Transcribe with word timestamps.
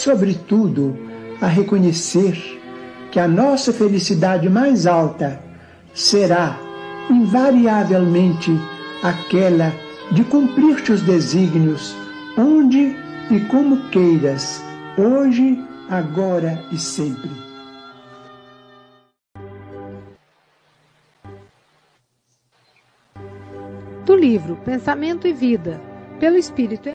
sobretudo, 0.00 0.96
a 1.40 1.46
reconhecer 1.46 2.34
que 3.12 3.20
a 3.20 3.28
nossa 3.28 3.72
felicidade 3.72 4.48
mais 4.48 4.86
alta 4.86 5.42
será, 5.92 6.58
invariavelmente, 7.10 8.50
aquela 9.02 9.72
de 10.12 10.24
cumprir 10.24 10.82
teus 10.82 11.02
desígnios, 11.02 11.94
onde 12.36 12.96
e 13.30 13.40
como 13.48 13.88
queiras, 13.90 14.62
hoje, 14.96 15.58
agora 15.88 16.64
e 16.72 16.78
sempre. 16.78 17.30
Do 24.06 24.16
livro 24.16 24.56
Pensamento 24.64 25.26
e 25.26 25.32
Vida, 25.32 25.80
pelo 26.18 26.36
Espírito 26.36 26.90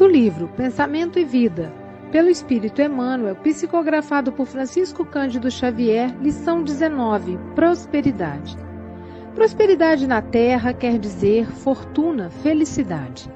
do 0.00 0.06
livro 0.06 0.48
Pensamento 0.56 1.18
e 1.18 1.24
Vida, 1.26 1.70
pelo 2.10 2.30
Espírito 2.30 2.80
Emmanuel, 2.80 3.36
psicografado 3.36 4.32
por 4.32 4.46
Francisco 4.46 5.04
Cândido 5.04 5.50
Xavier, 5.50 6.16
lição 6.22 6.62
19: 6.62 7.38
Prosperidade. 7.54 8.56
Prosperidade 9.34 10.06
na 10.06 10.22
terra 10.22 10.72
quer 10.72 10.98
dizer 10.98 11.44
fortuna, 11.52 12.30
felicidade. 12.30 13.30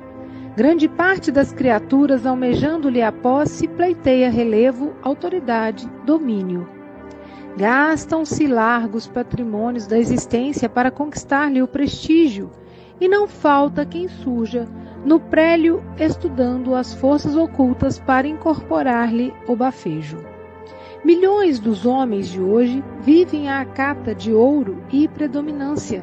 Grande 0.56 0.88
parte 0.88 1.30
das 1.30 1.52
criaturas, 1.52 2.25
almejando-lhe 2.25 3.02
a 3.02 3.12
posse, 3.12 3.69
pleiteia 3.69 4.31
relevo, 4.31 4.94
autoridade, 5.02 5.86
domínio. 6.06 6.66
Gastam-se 7.58 8.46
largos 8.46 9.06
patrimônios 9.06 9.86
da 9.86 9.98
existência 9.98 10.66
para 10.66 10.91
conquistar-lhe 10.91 11.60
o 11.60 11.69
prestígio, 11.69 12.50
e 12.98 13.06
não 13.06 13.28
falta 13.28 13.84
quem 13.84 14.08
surja 14.08 14.66
no 15.04 15.20
prélio 15.20 15.82
estudando 15.98 16.75
as 16.75 16.94
forças 16.94 17.37
ocultas 17.37 17.98
para 17.98 18.26
incorporar-lhe 18.26 19.32
o 19.47 19.54
bafejo. 19.54 20.19
Milhões 21.04 21.59
dos 21.59 21.84
homens 21.84 22.28
de 22.28 22.41
hoje 22.41 22.82
vivem 23.03 23.50
à 23.50 23.64
cata 23.66 24.14
de 24.14 24.32
ouro 24.32 24.82
e 24.91 25.06
predominância, 25.06 26.03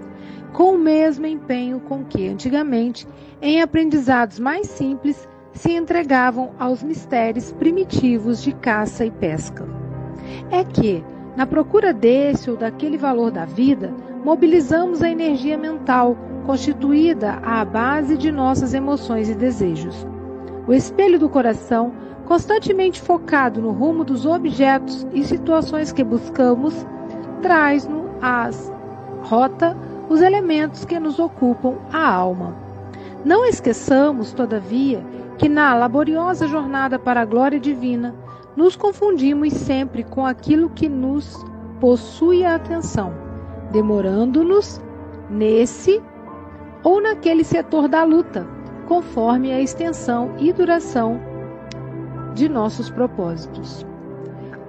com 0.53 0.75
o 0.75 0.77
mesmo 0.77 1.25
empenho 1.25 1.79
com 1.79 2.03
que 2.03 2.27
antigamente, 2.27 3.07
em 3.41 3.61
aprendizados 3.61 4.37
mais 4.37 4.67
simples, 4.67 5.27
se 5.53 5.71
entregavam 5.73 6.51
aos 6.59 6.83
mistérios 6.83 7.51
primitivos 7.53 8.43
de 8.43 8.53
caça 8.53 9.03
e 9.03 9.09
pesca. 9.09 9.67
É 10.51 10.63
que, 10.63 11.03
na 11.35 11.47
procura 11.47 11.91
desse 11.91 12.51
ou 12.51 12.55
daquele 12.55 12.97
valor 12.97 13.31
da 13.31 13.45
vida, 13.45 13.91
mobilizamos 14.23 15.01
a 15.01 15.09
energia 15.09 15.57
mental 15.57 16.15
constituída 16.41 17.39
à 17.43 17.63
base 17.63 18.17
de 18.17 18.31
nossas 18.31 18.73
emoções 18.73 19.29
e 19.29 19.35
desejos. 19.35 20.05
O 20.67 20.73
espelho 20.73 21.17
do 21.17 21.29
coração, 21.29 21.91
constantemente 22.25 23.01
focado 23.01 23.61
no 23.61 23.71
rumo 23.71 24.03
dos 24.03 24.25
objetos 24.25 25.07
e 25.13 25.23
situações 25.23 25.91
que 25.91 26.03
buscamos, 26.03 26.85
traz-nos 27.41 28.01
às 28.21 28.71
rota 29.23 29.75
os 30.09 30.21
elementos 30.21 30.85
que 30.85 30.99
nos 30.99 31.19
ocupam 31.19 31.75
a 31.91 32.11
alma. 32.11 32.55
Não 33.23 33.45
esqueçamos, 33.45 34.33
todavia, 34.33 35.03
que 35.37 35.47
na 35.47 35.73
laboriosa 35.75 36.47
jornada 36.47 36.99
para 36.99 37.21
a 37.21 37.25
glória 37.25 37.59
divina, 37.59 38.13
nos 38.55 38.75
confundimos 38.75 39.53
sempre 39.53 40.03
com 40.03 40.25
aquilo 40.25 40.69
que 40.69 40.89
nos 40.89 41.43
possui 41.79 42.43
a 42.43 42.55
atenção, 42.55 43.13
demorando-nos 43.71 44.81
nesse 45.29 46.01
ou 46.83 47.01
naquele 47.01 47.43
setor 47.43 47.87
da 47.87 48.03
luta, 48.03 48.47
conforme 48.87 49.51
a 49.53 49.61
extensão 49.61 50.33
e 50.37 50.51
duração 50.51 51.19
de 52.33 52.49
nossos 52.49 52.89
propósitos. 52.89 53.85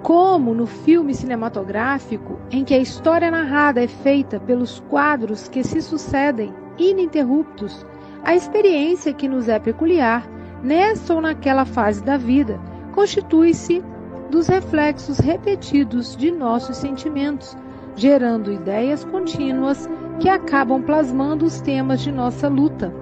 Como 0.01 0.53
no 0.53 0.65
filme 0.65 1.13
cinematográfico, 1.13 2.37
em 2.51 2.63
que 2.63 2.73
a 2.73 2.79
história 2.79 3.31
narrada 3.31 3.83
é 3.83 3.87
feita 3.87 4.39
pelos 4.39 4.81
quadros 4.89 5.47
que 5.47 5.63
se 5.63 5.81
sucedem 5.81 6.53
ininterruptos, 6.77 7.85
a 8.23 8.35
experiência 8.35 9.13
que 9.13 9.27
nos 9.27 9.47
é 9.47 9.59
peculiar, 9.59 10.27
nessa 10.61 11.13
ou 11.13 11.21
naquela 11.21 11.65
fase 11.65 12.03
da 12.03 12.17
vida, 12.17 12.59
constitui-se 12.93 13.83
dos 14.29 14.47
reflexos 14.47 15.19
repetidos 15.19 16.15
de 16.15 16.31
nossos 16.31 16.77
sentimentos, 16.77 17.55
gerando 17.95 18.51
ideias 18.51 19.03
contínuas 19.05 19.89
que 20.19 20.29
acabam 20.29 20.81
plasmando 20.81 21.45
os 21.45 21.61
temas 21.61 22.01
de 22.01 22.11
nossa 22.11 22.47
luta, 22.47 22.93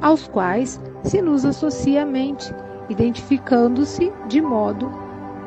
aos 0.00 0.26
quais 0.26 0.80
se 1.02 1.20
nos 1.20 1.44
associa 1.44 2.02
a 2.02 2.06
mente, 2.06 2.54
identificando-se 2.88 4.12
de 4.26 4.40
modo 4.40 4.90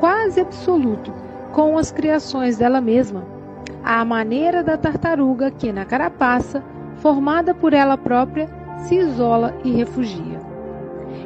quase 0.00 0.40
absoluto 0.40 1.12
com 1.52 1.76
as 1.76 1.90
criações 1.90 2.58
dela 2.58 2.80
mesma, 2.80 3.24
à 3.84 4.04
maneira 4.04 4.62
da 4.62 4.76
tartaruga 4.76 5.50
que, 5.50 5.72
na 5.72 5.84
carapaça, 5.84 6.62
formada 6.96 7.54
por 7.54 7.72
ela 7.72 7.96
própria, 7.96 8.48
se 8.78 8.96
isola 8.96 9.54
e 9.64 9.72
refugia. 9.72 10.40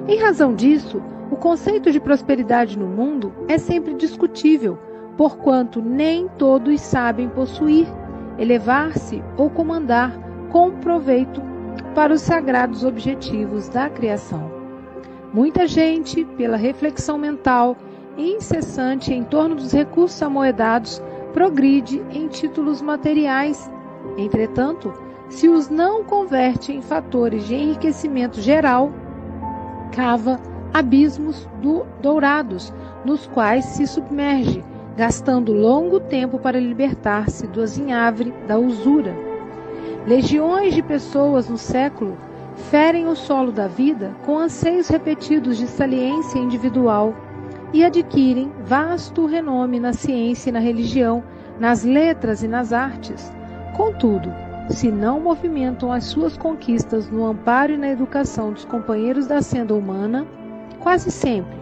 Em 0.08 0.18
razão 0.18 0.54
disso, 0.54 1.02
o 1.30 1.36
conceito 1.36 1.90
de 1.90 2.00
prosperidade 2.00 2.78
no 2.78 2.86
mundo 2.86 3.32
é 3.48 3.58
sempre 3.58 3.94
discutível, 3.94 4.78
porquanto 5.16 5.80
nem 5.80 6.28
todos 6.38 6.80
sabem 6.80 7.28
possuir 7.28 7.86
elevar-se 8.38 9.22
ou 9.36 9.50
comandar 9.50 10.12
com 10.50 10.70
proveito 10.72 11.42
para 11.94 12.12
os 12.12 12.22
sagrados 12.22 12.84
objetivos 12.84 13.68
da 13.68 13.88
criação. 13.88 14.50
Muita 15.32 15.66
gente, 15.66 16.24
pela 16.24 16.56
reflexão 16.56 17.16
mental 17.16 17.76
incessante 18.16 19.12
em 19.12 19.24
torno 19.24 19.54
dos 19.54 19.72
recursos 19.72 20.22
amoedados, 20.22 21.02
progride 21.32 22.02
em 22.10 22.28
títulos 22.28 22.82
materiais. 22.82 23.70
Entretanto, 24.18 24.92
se 25.30 25.48
os 25.48 25.70
não 25.70 26.04
converte 26.04 26.72
em 26.72 26.82
fatores 26.82 27.46
de 27.46 27.54
enriquecimento 27.54 28.40
geral, 28.40 28.92
cava 29.92 30.38
abismos 30.74 31.48
do, 31.62 31.86
dourados, 32.02 32.72
nos 33.04 33.26
quais 33.28 33.64
se 33.64 33.86
submerge, 33.86 34.64
gastando 34.96 35.52
longo 35.52 36.00
tempo 36.00 36.38
para 36.38 36.60
libertar-se 36.60 37.46
do 37.46 37.62
azinhavre 37.62 38.32
da 38.46 38.58
usura. 38.58 39.14
Legiões 40.06 40.74
de 40.74 40.82
pessoas 40.82 41.48
no 41.48 41.56
século 41.56 42.16
ferem 42.70 43.06
o 43.06 43.14
solo 43.14 43.50
da 43.50 43.66
vida 43.66 44.14
com 44.24 44.38
anseios 44.38 44.88
repetidos 44.88 45.56
de 45.56 45.66
saliência 45.66 46.38
individual, 46.38 47.14
e 47.72 47.84
adquirem 47.84 48.52
vasto 48.64 49.24
renome 49.24 49.80
na 49.80 49.92
ciência 49.92 50.50
e 50.50 50.52
na 50.52 50.58
religião, 50.58 51.24
nas 51.58 51.82
letras 51.84 52.42
e 52.42 52.48
nas 52.48 52.72
artes. 52.72 53.32
Contudo, 53.76 54.30
se 54.68 54.90
não 54.90 55.20
movimentam 55.20 55.90
as 55.90 56.04
suas 56.04 56.36
conquistas 56.36 57.10
no 57.10 57.24
amparo 57.24 57.72
e 57.72 57.78
na 57.78 57.88
educação 57.88 58.52
dos 58.52 58.64
companheiros 58.64 59.26
da 59.26 59.40
senda 59.40 59.74
humana, 59.74 60.26
quase 60.80 61.10
sempre, 61.10 61.56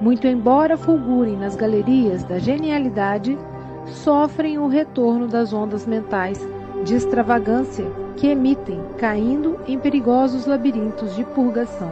muito 0.00 0.26
embora 0.26 0.76
fulgurem 0.76 1.36
nas 1.36 1.54
galerias 1.54 2.24
da 2.24 2.38
genialidade, 2.38 3.38
sofrem 3.86 4.58
o 4.58 4.66
retorno 4.66 5.26
das 5.26 5.52
ondas 5.52 5.86
mentais 5.86 6.46
de 6.84 6.94
extravagância 6.94 7.84
que 8.16 8.28
emitem, 8.28 8.80
caindo 8.98 9.58
em 9.66 9.78
perigosos 9.78 10.46
labirintos 10.46 11.14
de 11.14 11.24
purgação. 11.24 11.90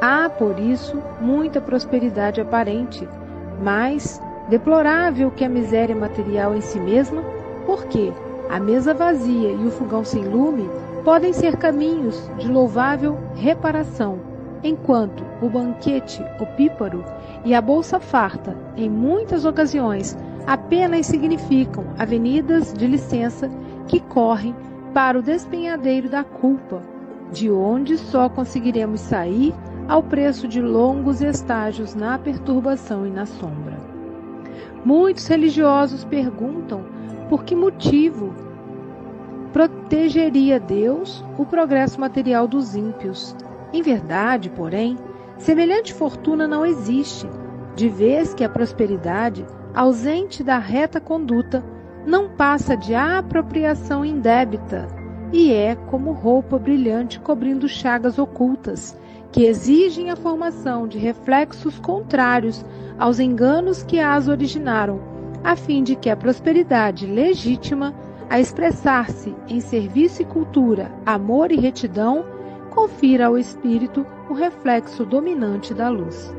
Há, 0.00 0.28
por 0.28 0.58
isso, 0.58 1.02
muita 1.20 1.60
prosperidade 1.60 2.40
aparente, 2.40 3.06
mas 3.62 4.20
deplorável 4.48 5.30
que 5.30 5.44
a 5.44 5.48
miséria 5.48 5.94
material 5.94 6.54
em 6.54 6.60
si 6.60 6.78
mesma, 6.78 7.22
porque 7.66 8.12
a 8.48 8.58
mesa 8.60 8.94
vazia 8.94 9.50
e 9.50 9.66
o 9.66 9.70
fogão 9.70 10.04
sem 10.04 10.24
lume 10.24 10.68
podem 11.04 11.32
ser 11.32 11.56
caminhos 11.56 12.30
de 12.38 12.48
louvável 12.48 13.18
reparação, 13.34 14.27
enquanto 14.62 15.24
o 15.40 15.48
banquete 15.48 16.24
opíparo 16.40 17.04
e 17.44 17.54
a 17.54 17.60
bolsa 17.60 18.00
farta, 18.00 18.56
em 18.76 18.88
muitas 18.88 19.44
ocasiões, 19.44 20.16
apenas 20.46 21.06
significam 21.06 21.84
avenidas 21.98 22.72
de 22.72 22.86
licença 22.86 23.50
que 23.86 24.00
correm 24.00 24.54
para 24.92 25.18
o 25.18 25.22
despenhadeiro 25.22 26.08
da 26.08 26.24
culpa, 26.24 26.82
de 27.32 27.50
onde 27.50 27.96
só 27.96 28.28
conseguiremos 28.28 29.00
sair 29.00 29.54
ao 29.86 30.02
preço 30.02 30.48
de 30.48 30.60
longos 30.60 31.20
estágios 31.20 31.94
na 31.94 32.18
perturbação 32.18 33.06
e 33.06 33.10
na 33.10 33.26
sombra. 33.26 33.78
Muitos 34.84 35.26
religiosos 35.26 36.04
perguntam 36.04 36.84
por 37.28 37.44
que 37.44 37.54
motivo 37.54 38.32
protegeria 39.52 40.60
Deus 40.60 41.24
o 41.38 41.44
progresso 41.44 42.00
material 42.00 42.46
dos 42.46 42.74
ímpios? 42.74 43.34
Em 43.72 43.82
verdade, 43.82 44.50
porém, 44.50 44.96
semelhante 45.36 45.92
fortuna 45.92 46.46
não 46.46 46.64
existe, 46.64 47.28
de 47.74 47.88
vez 47.88 48.34
que 48.34 48.44
a 48.44 48.48
prosperidade, 48.48 49.46
ausente 49.74 50.42
da 50.42 50.58
reta 50.58 51.00
conduta, 51.00 51.64
não 52.06 52.28
passa 52.28 52.76
de 52.76 52.94
apropriação 52.94 54.04
indébita 54.04 54.88
e 55.32 55.52
é 55.52 55.74
como 55.74 56.12
roupa 56.12 56.58
brilhante 56.58 57.20
cobrindo 57.20 57.68
chagas 57.68 58.18
ocultas, 58.18 58.98
que 59.30 59.44
exigem 59.44 60.10
a 60.10 60.16
formação 60.16 60.88
de 60.88 60.98
reflexos 60.98 61.78
contrários 61.78 62.64
aos 62.98 63.20
enganos 63.20 63.82
que 63.82 64.00
as 64.00 64.26
originaram 64.26 65.18
a 65.42 65.56
fim 65.56 65.82
de 65.82 65.96
que 65.96 66.10
a 66.10 66.16
prosperidade 66.16 67.06
legítima, 67.06 67.94
a 68.28 68.40
expressar-se 68.40 69.34
em 69.48 69.60
serviço 69.60 70.22
e 70.22 70.24
cultura, 70.24 70.90
amor 71.06 71.50
e 71.50 71.56
retidão, 71.56 72.24
confira 72.78 73.26
ao 73.26 73.36
espírito 73.36 74.06
o 74.30 74.34
reflexo 74.34 75.04
dominante 75.04 75.74
da 75.74 75.88
luz. 75.88 76.32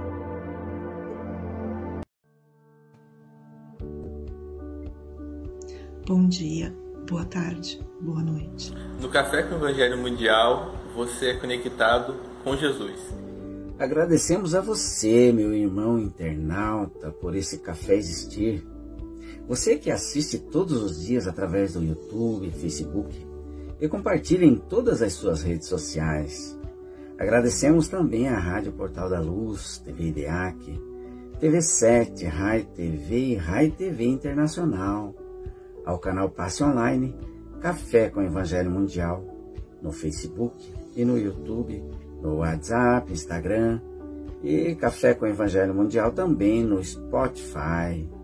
Bom 6.08 6.26
dia, 6.30 6.74
boa 7.10 7.26
tarde, 7.26 7.86
boa 8.00 8.24
noite. 8.24 8.74
No 9.02 9.10
Café 9.10 9.44
com 9.44 9.56
o 9.56 9.58
Evangelho 9.58 9.98
Mundial, 9.98 10.74
você 10.96 11.32
é 11.32 11.34
conectado 11.34 12.16
com 12.42 12.56
Jesus. 12.56 12.98
Agradecemos 13.78 14.56
a 14.56 14.62
você, 14.62 15.34
meu 15.34 15.54
irmão 15.54 16.00
internauta, 16.00 17.12
por 17.12 17.36
esse 17.36 17.60
café 17.60 17.96
existir 17.96 18.66
você 19.46 19.78
que 19.78 19.92
assiste 19.92 20.40
todos 20.40 20.82
os 20.82 21.04
dias 21.04 21.28
através 21.28 21.74
do 21.74 21.84
YouTube, 21.84 22.50
Facebook 22.52 23.29
e 23.80 23.88
compartilha 23.88 24.46
em 24.46 24.56
todas 24.56 25.02
as 25.02 25.14
suas 25.14 25.42
redes 25.42 25.68
sociais. 25.68 26.58
Agradecemos 27.18 27.88
também 27.88 28.28
à 28.28 28.38
Rádio 28.38 28.72
Portal 28.72 29.10
da 29.10 29.20
Luz, 29.20 29.80
TV 29.80 30.08
IDEAC, 30.08 30.82
TV7, 31.42 32.28
Rai 32.28 32.64
TV 32.64 33.18
e 33.18 33.36
Rai 33.36 33.70
TV 33.70 34.06
Internacional, 34.06 35.16
ao 35.86 36.00
canal 36.00 36.30
Passe 36.30 36.64
Online, 36.64 37.16
Café 37.62 38.10
com 38.10 38.22
Evangelho 38.22 38.72
Mundial, 38.72 39.26
no 39.82 39.92
Facebook 39.92 40.74
e 40.96 41.04
no 41.04 41.18
YouTube, 41.18 41.84
no 42.22 42.38
WhatsApp, 42.38 43.12
Instagram 43.12 43.82
e 44.44 44.76
Café 44.76 45.14
com 45.14 45.28
Evangelho 45.28 45.74
Mundial 45.74 46.12
também 46.12 46.64
no 46.64 46.84
Spotify. 46.84 48.19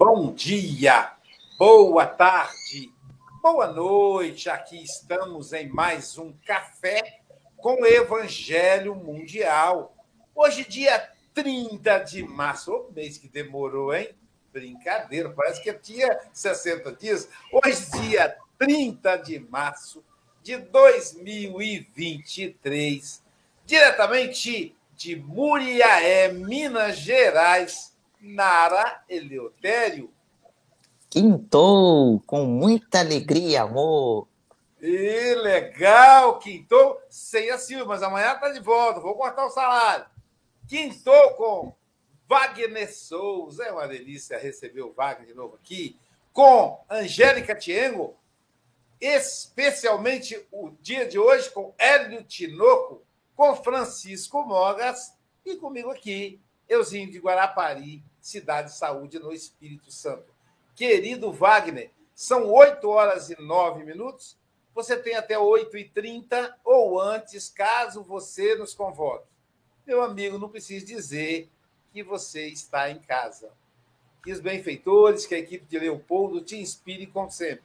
Bom 0.00 0.32
dia, 0.32 1.10
boa 1.58 2.06
tarde, 2.06 2.88
boa 3.42 3.66
noite. 3.66 4.48
Aqui 4.48 4.80
estamos 4.80 5.52
em 5.52 5.68
mais 5.68 6.16
um 6.16 6.32
café 6.46 7.18
com 7.56 7.84
Evangelho 7.84 8.94
Mundial. 8.94 9.92
Hoje, 10.36 10.64
dia 10.64 11.10
30 11.34 11.98
de 11.98 12.22
março. 12.22 12.72
O 12.72 12.92
mês 12.92 13.18
que 13.18 13.26
demorou, 13.26 13.92
hein? 13.92 14.10
Brincadeira, 14.52 15.30
parece 15.30 15.60
que 15.60 15.74
tinha 15.74 16.16
60 16.32 16.92
dias. 16.92 17.28
Hoje, 17.50 17.90
dia 18.00 18.36
30 18.56 19.16
de 19.16 19.40
março 19.40 20.04
de 20.44 20.58
2023, 20.58 23.20
diretamente 23.66 24.76
de 24.94 25.16
Muriaé, 25.16 26.28
Minas 26.28 26.98
Gerais 26.98 27.97
Nara 28.20 29.02
Eleutério. 29.08 30.12
Quintou 31.10 32.20
com 32.26 32.44
muita 32.44 33.00
alegria 33.00 33.62
amor. 33.62 34.28
E 34.80 35.34
legal, 35.34 36.38
quintou 36.38 37.00
sem 37.08 37.50
a 37.50 37.58
Silvia, 37.58 37.84
mas 37.84 38.02
amanhã 38.02 38.34
tá 38.36 38.50
de 38.50 38.60
volta, 38.60 39.00
vou 39.00 39.16
cortar 39.16 39.46
o 39.46 39.50
salário. 39.50 40.06
Quintou 40.68 41.30
com 41.34 41.74
Wagner 42.28 42.94
Souza, 42.94 43.64
é 43.64 43.72
uma 43.72 43.88
delícia 43.88 44.38
receber 44.38 44.82
o 44.82 44.92
Wagner 44.92 45.26
de 45.26 45.34
novo 45.34 45.56
aqui, 45.56 45.98
com 46.32 46.78
Angélica 46.88 47.56
Tiengo, 47.56 48.14
especialmente 49.00 50.46
o 50.52 50.70
dia 50.80 51.08
de 51.08 51.18
hoje 51.18 51.50
com 51.50 51.74
Hélio 51.78 52.22
Tinoco, 52.22 53.02
com 53.34 53.56
Francisco 53.56 54.44
Mogas 54.44 55.12
e 55.44 55.56
comigo 55.56 55.90
aqui, 55.90 56.40
Euzinho 56.68 57.10
de 57.10 57.18
Guarapari, 57.18 58.02
Cidade 58.20 58.72
Saúde 58.74 59.18
no 59.18 59.32
Espírito 59.32 59.90
Santo. 59.90 60.32
Querido 60.74 61.32
Wagner, 61.32 61.90
são 62.14 62.52
8 62.52 62.88
horas 62.88 63.30
e 63.30 63.40
9 63.40 63.84
minutos. 63.84 64.36
Você 64.74 64.96
tem 64.96 65.14
até 65.14 65.38
8 65.38 65.76
e 65.76 65.88
30 65.88 66.58
ou 66.64 67.00
antes, 67.00 67.48
caso 67.48 68.02
você 68.02 68.54
nos 68.54 68.74
convoque. 68.74 69.26
Meu 69.86 70.02
amigo, 70.02 70.38
não 70.38 70.48
preciso 70.48 70.84
dizer 70.84 71.48
que 71.92 72.02
você 72.02 72.46
está 72.46 72.90
em 72.90 72.98
casa. 72.98 73.50
Que 74.22 74.32
os 74.32 74.40
benfeitores, 74.40 75.26
que 75.26 75.34
a 75.34 75.38
equipe 75.38 75.64
de 75.64 75.78
Leopoldo 75.78 76.40
te 76.40 76.56
inspire 76.56 77.06
como 77.06 77.30
sempre. 77.30 77.64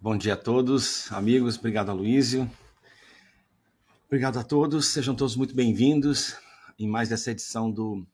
Bom 0.00 0.16
dia 0.16 0.34
a 0.34 0.36
todos, 0.36 1.10
amigos. 1.12 1.58
Obrigado, 1.58 1.90
Aloysio. 1.90 2.50
Obrigado 4.08 4.38
a 4.38 4.42
todos. 4.42 4.86
Sejam 4.86 5.14
todos 5.14 5.36
muito 5.36 5.54
bem-vindos 5.54 6.34
em 6.78 6.88
mais 6.88 7.10
dessa 7.10 7.30
edição 7.30 7.70
do, 7.70 8.06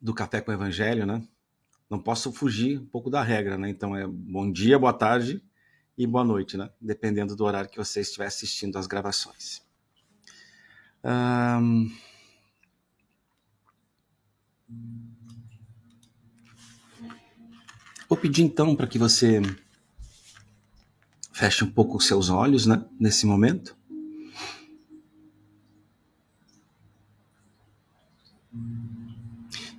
do 0.00 0.14
Café 0.14 0.40
com 0.40 0.50
o 0.50 0.54
Evangelho, 0.54 1.04
né? 1.04 1.22
Não 1.90 1.98
posso 2.00 2.32
fugir 2.32 2.80
um 2.80 2.86
pouco 2.86 3.10
da 3.10 3.22
regra, 3.22 3.58
né? 3.58 3.68
Então 3.68 3.94
é 3.94 4.06
bom 4.06 4.50
dia, 4.50 4.78
boa 4.78 4.94
tarde 4.94 5.44
e 5.94 6.06
boa 6.06 6.24
noite, 6.24 6.56
né? 6.56 6.70
Dependendo 6.80 7.36
do 7.36 7.44
horário 7.44 7.68
que 7.68 7.76
você 7.76 8.00
estiver 8.00 8.24
assistindo 8.24 8.78
as 8.78 8.86
gravações. 8.86 9.60
Um... 11.04 11.94
Vou 18.08 18.16
pedir 18.16 18.40
então 18.40 18.74
para 18.74 18.86
que 18.86 18.98
você 18.98 19.42
feche 21.30 21.62
um 21.62 21.70
pouco 21.70 21.98
os 21.98 22.06
seus 22.06 22.30
olhos, 22.30 22.64
né? 22.64 22.82
Nesse 22.98 23.26
momento. 23.26 23.78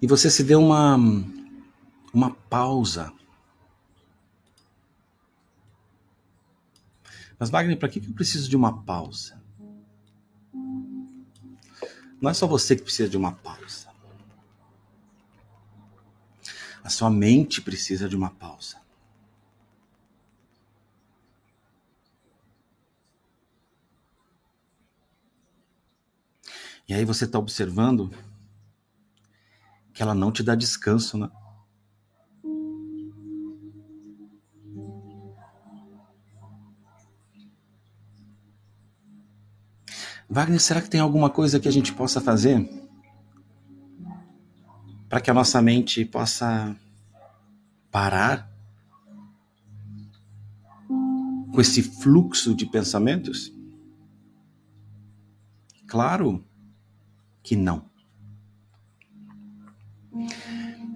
e 0.01 0.07
você 0.07 0.31
se 0.31 0.43
deu 0.43 0.59
uma, 0.59 0.97
uma 2.11 2.31
pausa. 2.31 3.13
Mas, 7.37 7.49
Wagner, 7.49 7.77
para 7.77 7.87
que 7.87 7.99
eu 7.99 8.13
preciso 8.13 8.49
de 8.49 8.55
uma 8.55 8.81
pausa? 8.83 9.39
Não 12.19 12.29
é 12.29 12.33
só 12.33 12.47
você 12.47 12.75
que 12.75 12.83
precisa 12.83 13.09
de 13.09 13.17
uma 13.17 13.31
pausa. 13.31 13.89
A 16.83 16.89
sua 16.89 17.09
mente 17.09 17.61
precisa 17.61 18.09
de 18.09 18.15
uma 18.15 18.31
pausa. 18.31 18.81
E 26.87 26.93
aí 26.93 27.05
você 27.05 27.25
está 27.25 27.39
observando 27.39 28.11
que 30.01 30.03
ela 30.03 30.15
não 30.15 30.31
te 30.31 30.41
dá 30.41 30.55
descanso, 30.55 31.15
né? 31.15 31.29
Wagner, 40.27 40.59
será 40.59 40.81
que 40.81 40.89
tem 40.89 40.99
alguma 40.99 41.29
coisa 41.29 41.59
que 41.59 41.67
a 41.67 41.71
gente 41.71 41.93
possa 41.93 42.19
fazer 42.19 42.67
para 45.07 45.21
que 45.21 45.29
a 45.29 45.35
nossa 45.35 45.61
mente 45.61 46.03
possa 46.03 46.75
parar 47.91 48.51
com 50.87 51.61
esse 51.61 51.83
fluxo 51.83 52.55
de 52.55 52.65
pensamentos? 52.65 53.53
Claro 55.85 56.43
que 57.43 57.55
não. 57.55 57.90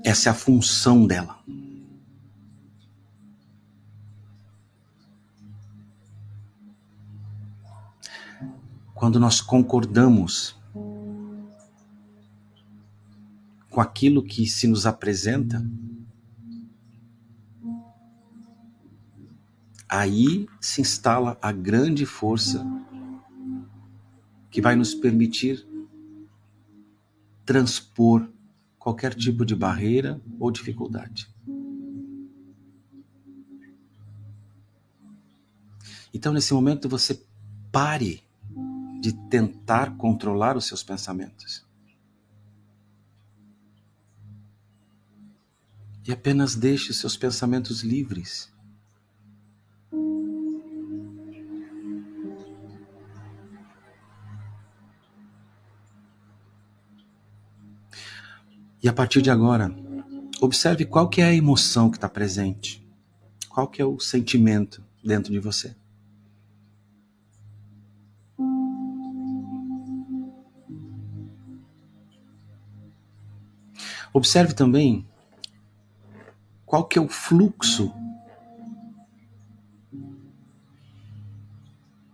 Essa 0.03 0.29
é 0.29 0.31
a 0.31 0.35
função 0.35 1.07
dela. 1.07 1.39
Quando 8.93 9.19
nós 9.19 9.41
concordamos 9.41 10.55
com 13.69 13.81
aquilo 13.81 14.23
que 14.23 14.47
se 14.47 14.67
nos 14.67 14.85
apresenta, 14.85 15.65
aí 19.87 20.47
se 20.61 20.81
instala 20.81 21.37
a 21.41 21.51
grande 21.51 22.05
força 22.05 22.65
que 24.49 24.61
vai 24.61 24.75
nos 24.75 24.95
permitir 24.95 25.67
transpor 27.45 28.27
qualquer 28.85 29.15
tipo 29.15 29.43
de 29.43 29.55
barreira 29.55 30.21
ou 30.39 30.51
dificuldade. 30.51 31.27
Então, 36.13 36.31
nesse 36.31 36.53
momento, 36.53 36.87
você 36.87 37.19
pare 37.71 38.23
de 39.01 39.11
tentar 39.27 39.97
controlar 39.97 40.55
os 40.55 40.65
seus 40.65 40.83
pensamentos. 40.83 41.65
E 46.07 46.11
apenas 46.11 46.53
deixe 46.53 46.91
os 46.91 46.99
seus 46.99 47.17
pensamentos 47.17 47.81
livres. 47.81 48.53
E 58.85 58.87
a 58.87 58.93
partir 58.93 59.19
de 59.19 59.31
agora, 59.31 59.75
observe 60.39 60.85
qual 60.85 61.09
que 61.09 61.19
é 61.19 61.25
a 61.25 61.33
emoção 61.33 61.89
que 61.89 61.97
está 61.97 62.07
presente. 62.07 62.87
Qual 63.49 63.67
que 63.67 63.81
é 63.81 63.85
o 63.85 63.99
sentimento 63.99 64.85
dentro 65.03 65.33
de 65.33 65.39
você. 65.39 65.75
Observe 74.13 74.53
também 74.53 75.03
qual 76.63 76.87
que 76.87 76.99
é 76.99 77.01
o 77.01 77.09
fluxo 77.09 77.91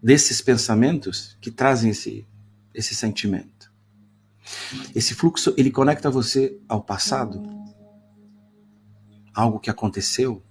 desses 0.02 0.40
pensamentos 0.40 1.38
que 1.42 1.52
trazem 1.52 1.92
esse, 1.92 2.26
esse 2.74 2.96
sentimento. 2.96 3.61
Esse 4.96 5.14
fluxo, 5.14 5.54
ele 5.58 5.72
conecta 5.72 6.10
você 6.10 6.58
ao 6.68 6.82
passado, 6.82 7.42
algo 9.34 9.60
que 9.60 9.70
aconteceu. 9.70 10.42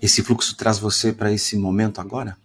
Esse 0.00 0.22
fluxo 0.22 0.56
traz 0.56 0.78
você 0.78 1.12
para 1.12 1.32
esse 1.32 1.56
momento 1.56 2.00
agora? 2.00 2.36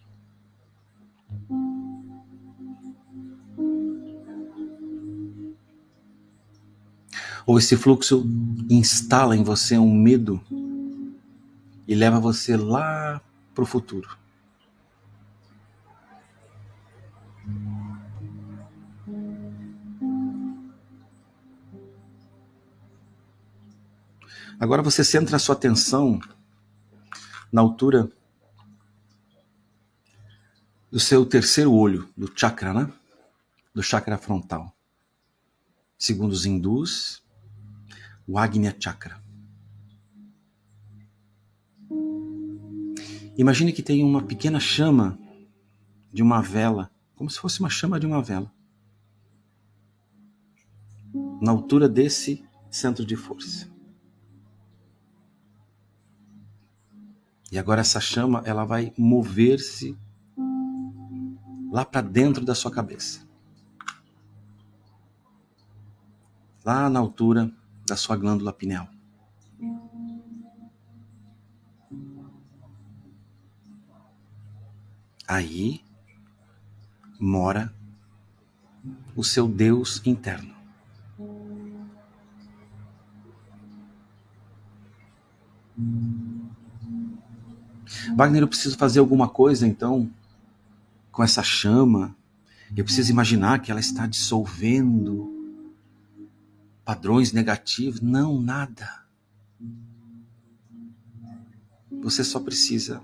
Ou 7.46 7.60
esse 7.60 7.76
fluxo 7.76 8.26
instala 8.70 9.36
em 9.36 9.44
você 9.44 9.78
um 9.78 9.94
medo 9.94 10.42
e 11.88 11.94
leva 11.94 12.20
você 12.20 12.56
lá 12.56 13.22
para 13.54 13.64
o 13.64 13.68
futuro? 13.68 14.23
Agora 24.60 24.82
você 24.82 25.04
centra 25.04 25.36
a 25.36 25.40
sua 25.40 25.56
atenção 25.56 26.20
na 27.52 27.62
altura 27.62 28.12
do 30.92 31.00
seu 31.00 31.26
terceiro 31.26 31.74
olho, 31.74 32.08
do 32.16 32.32
chakra, 32.36 32.74
né? 32.74 32.94
Do 33.74 33.82
chakra 33.82 34.18
frontal. 34.18 34.72
Segundo 35.98 36.32
os 36.32 36.46
hindus, 36.46 37.24
o 38.28 38.38
Agnya 38.38 38.76
Chakra. 38.80 39.22
Imagine 43.36 43.74
que 43.74 43.82
tem 43.82 44.04
uma 44.04 44.22
pequena 44.22 44.60
chama 44.60 45.18
de 46.12 46.22
uma 46.22 46.42
vela, 46.42 46.92
como 47.16 47.30
se 47.30 47.40
fosse 47.40 47.60
uma 47.60 47.70
chama 47.70 48.00
de 48.00 48.06
uma 48.06 48.22
vela, 48.22 48.54
na 51.42 51.52
altura 51.52 51.90
desse 51.90 52.46
centro 52.70 53.04
de 53.04 53.16
força. 53.16 53.73
E 57.54 57.60
agora 57.60 57.82
essa 57.82 58.00
chama, 58.00 58.42
ela 58.46 58.66
vai 58.66 58.92
mover-se 58.98 59.96
lá 61.72 61.86
para 61.86 62.02
dentro 62.02 62.44
da 62.44 62.56
sua 62.56 62.72
cabeça. 62.72 63.28
Lá 66.66 66.90
na 66.90 67.00
altura 67.00 67.54
da 67.86 67.96
sua 67.96 68.18
glândula 68.18 68.52
pineal. 68.52 68.90
Aí 75.28 75.86
mora 77.20 77.72
o 79.16 79.24
seu 79.24 79.48
Deus 79.48 80.02
interno. 80.08 80.53
Wagner, 88.16 88.44
eu 88.44 88.48
preciso 88.48 88.78
fazer 88.78 89.00
alguma 89.00 89.28
coisa 89.28 89.68
então 89.68 90.10
com 91.12 91.24
essa 91.24 91.42
chama. 91.44 92.16
Eu 92.76 92.84
preciso 92.84 93.12
imaginar 93.12 93.60
que 93.60 93.72
ela 93.72 93.80
está 93.80 94.06
dissolvendo 94.06 95.32
padrões 96.86 97.32
negativos. 97.32 98.02
Não, 98.02 98.40
nada. 98.40 99.04
Você 102.02 102.24
só 102.24 102.40
precisa 102.40 103.02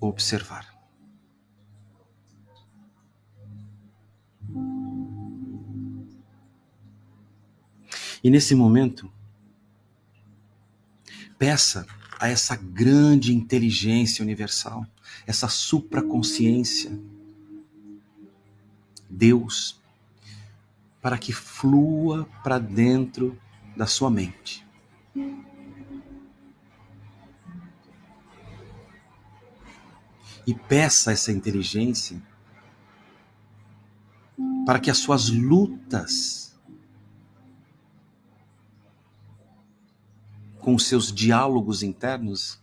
observar. 0.00 0.66
E 8.22 8.30
nesse 8.30 8.54
momento, 8.54 9.10
peça 11.38 11.86
a 12.18 12.28
essa 12.28 12.56
grande 12.56 13.34
inteligência 13.34 14.22
universal, 14.22 14.86
essa 15.26 15.48
supraconsciência, 15.48 16.98
Deus, 19.08 19.80
para 21.00 21.16
que 21.16 21.32
flua 21.32 22.28
para 22.42 22.58
dentro 22.58 23.38
da 23.76 23.86
sua 23.86 24.10
mente. 24.10 24.66
E 30.46 30.54
peça 30.54 31.12
essa 31.12 31.30
inteligência 31.30 32.20
para 34.66 34.78
que 34.78 34.90
as 34.90 34.98
suas 34.98 35.30
lutas 35.30 36.47
com 40.60 40.78
seus 40.78 41.12
diálogos 41.12 41.82
internos? 41.82 42.60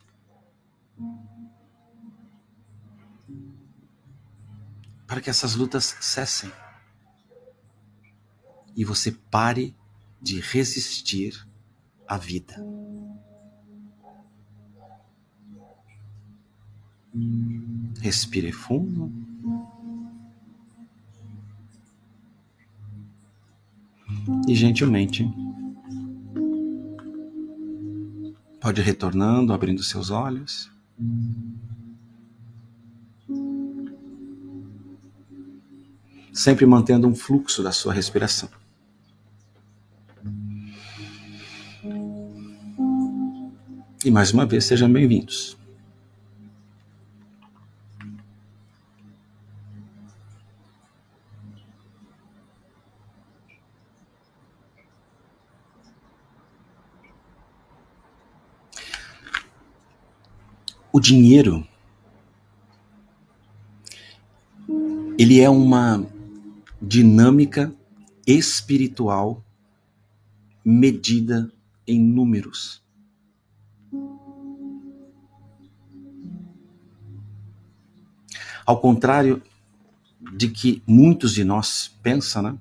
Para 5.08 5.22
que 5.22 5.30
essas 5.30 5.56
lutas 5.56 5.96
cessem 6.02 6.52
e 8.76 8.84
você 8.84 9.12
pare 9.12 9.76
de 10.22 10.40
resistir 10.40 11.48
à 12.08 12.18
vida. 12.18 12.56
Respire 18.02 18.52
fundo. 18.52 19.12
E 24.48 24.56
gentilmente 24.56 25.24
pode 28.66 28.82
ir 28.82 28.84
retornando, 28.84 29.54
abrindo 29.54 29.84
seus 29.84 30.10
olhos. 30.10 30.72
Sempre 36.34 36.66
mantendo 36.66 37.08
um 37.08 37.14
fluxo 37.14 37.62
da 37.62 37.72
sua 37.72 37.94
respiração. 37.94 38.50
E 44.04 44.10
mais 44.10 44.34
uma 44.34 44.48
vez, 44.48 44.66
sejam 44.66 44.92
bem-vindos. 44.92 45.56
Dinheiro 61.06 61.64
ele 65.20 65.40
é 65.40 65.48
uma 65.48 66.04
dinâmica 66.82 67.72
espiritual 68.26 69.46
medida 70.66 71.54
em 71.86 72.02
números. 72.02 72.84
Ao 78.66 78.80
contrário 78.82 79.44
de 80.36 80.50
que 80.50 80.82
muitos 80.88 81.36
de 81.36 81.44
nós 81.44 81.88
pensam, 82.02 82.42
né? 82.42 82.58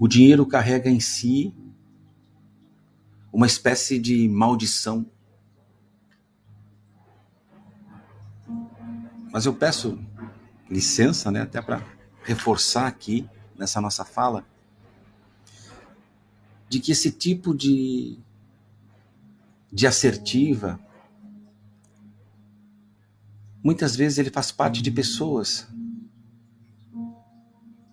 O 0.00 0.08
dinheiro 0.08 0.44
carrega 0.44 0.90
em 0.90 0.98
si 0.98 1.54
uma 3.32 3.46
espécie 3.46 4.00
de 4.00 4.28
maldição 4.28 5.06
Mas 9.34 9.46
eu 9.46 9.52
peço 9.52 9.98
licença, 10.70 11.28
né, 11.28 11.40
até 11.40 11.60
para 11.60 11.84
reforçar 12.22 12.86
aqui 12.86 13.28
nessa 13.58 13.80
nossa 13.80 14.04
fala, 14.04 14.46
de 16.68 16.78
que 16.78 16.92
esse 16.92 17.10
tipo 17.10 17.52
de, 17.52 18.16
de 19.72 19.88
assertiva, 19.88 20.78
muitas 23.60 23.96
vezes 23.96 24.18
ele 24.18 24.30
faz 24.30 24.52
parte 24.52 24.80
de 24.80 24.92
pessoas 24.92 25.66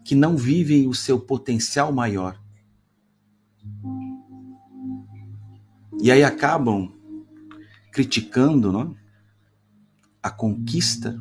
que 0.06 0.14
não 0.14 0.38
vivem 0.38 0.88
o 0.88 0.94
seu 0.94 1.20
potencial 1.20 1.92
maior. 1.92 2.40
E 6.00 6.12
aí 6.12 6.24
acabam 6.24 6.94
criticando 7.92 8.72
não? 8.72 8.96
a 10.22 10.30
conquista 10.30 11.20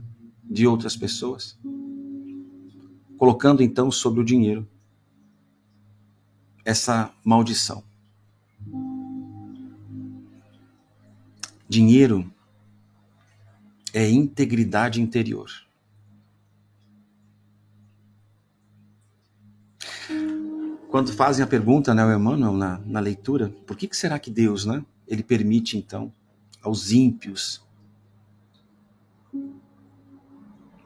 de 0.50 0.66
outras 0.66 0.96
pessoas, 0.96 1.56
colocando 3.16 3.62
então 3.62 3.90
sobre 3.90 4.20
o 4.20 4.24
dinheiro 4.24 4.66
essa 6.64 7.14
maldição. 7.24 7.84
Dinheiro 11.68 12.30
é 13.94 14.10
integridade 14.10 15.00
interior. 15.00 15.48
Quando 20.90 21.12
fazem 21.12 21.44
a 21.44 21.46
pergunta, 21.46 21.94
né, 21.94 22.04
o 22.04 22.12
Emmanuel, 22.12 22.52
na, 22.52 22.78
na 22.78 22.98
leitura, 22.98 23.48
por 23.64 23.76
que, 23.76 23.86
que 23.86 23.96
será 23.96 24.18
que 24.18 24.30
Deus, 24.30 24.64
né, 24.64 24.84
ele 25.06 25.22
permite 25.22 25.76
então 25.78 26.12
aos 26.60 26.90
ímpios 26.90 27.62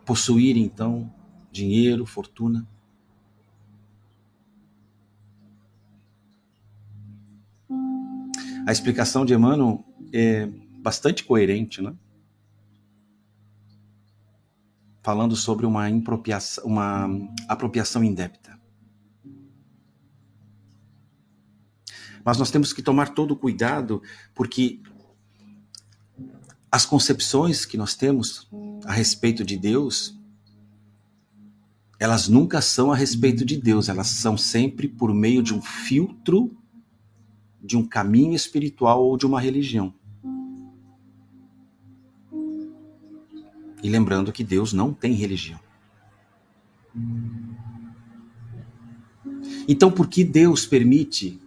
possuir 0.04 0.56
então 0.56 1.12
dinheiro, 1.50 2.04
fortuna. 2.04 2.66
A 8.66 8.72
explicação 8.72 9.24
de 9.24 9.34
Emmanuel 9.34 9.84
é 10.12 10.46
bastante 10.80 11.24
coerente, 11.24 11.82
né? 11.82 11.94
Falando 15.02 15.36
sobre 15.36 15.66
uma, 15.66 15.86
uma 16.64 17.08
apropriação 17.46 18.02
indébita. 18.02 18.58
Mas 22.24 22.38
nós 22.38 22.50
temos 22.50 22.72
que 22.72 22.82
tomar 22.82 23.10
todo 23.10 23.32
o 23.32 23.36
cuidado, 23.36 24.02
porque 24.34 24.80
as 26.74 26.84
concepções 26.84 27.64
que 27.64 27.76
nós 27.76 27.94
temos 27.94 28.48
a 28.84 28.92
respeito 28.92 29.44
de 29.44 29.56
Deus, 29.56 30.18
elas 32.00 32.26
nunca 32.26 32.60
são 32.60 32.90
a 32.90 32.96
respeito 32.96 33.44
de 33.44 33.56
Deus, 33.56 33.88
elas 33.88 34.08
são 34.08 34.36
sempre 34.36 34.88
por 34.88 35.14
meio 35.14 35.40
de 35.40 35.54
um 35.54 35.62
filtro, 35.62 36.52
de 37.62 37.76
um 37.76 37.86
caminho 37.86 38.34
espiritual 38.34 39.04
ou 39.04 39.16
de 39.16 39.24
uma 39.24 39.40
religião. 39.40 39.94
E 43.80 43.88
lembrando 43.88 44.32
que 44.32 44.42
Deus 44.42 44.72
não 44.72 44.92
tem 44.92 45.12
religião. 45.12 45.60
Então, 49.68 49.92
por 49.92 50.08
que 50.08 50.24
Deus 50.24 50.66
permite 50.66 51.40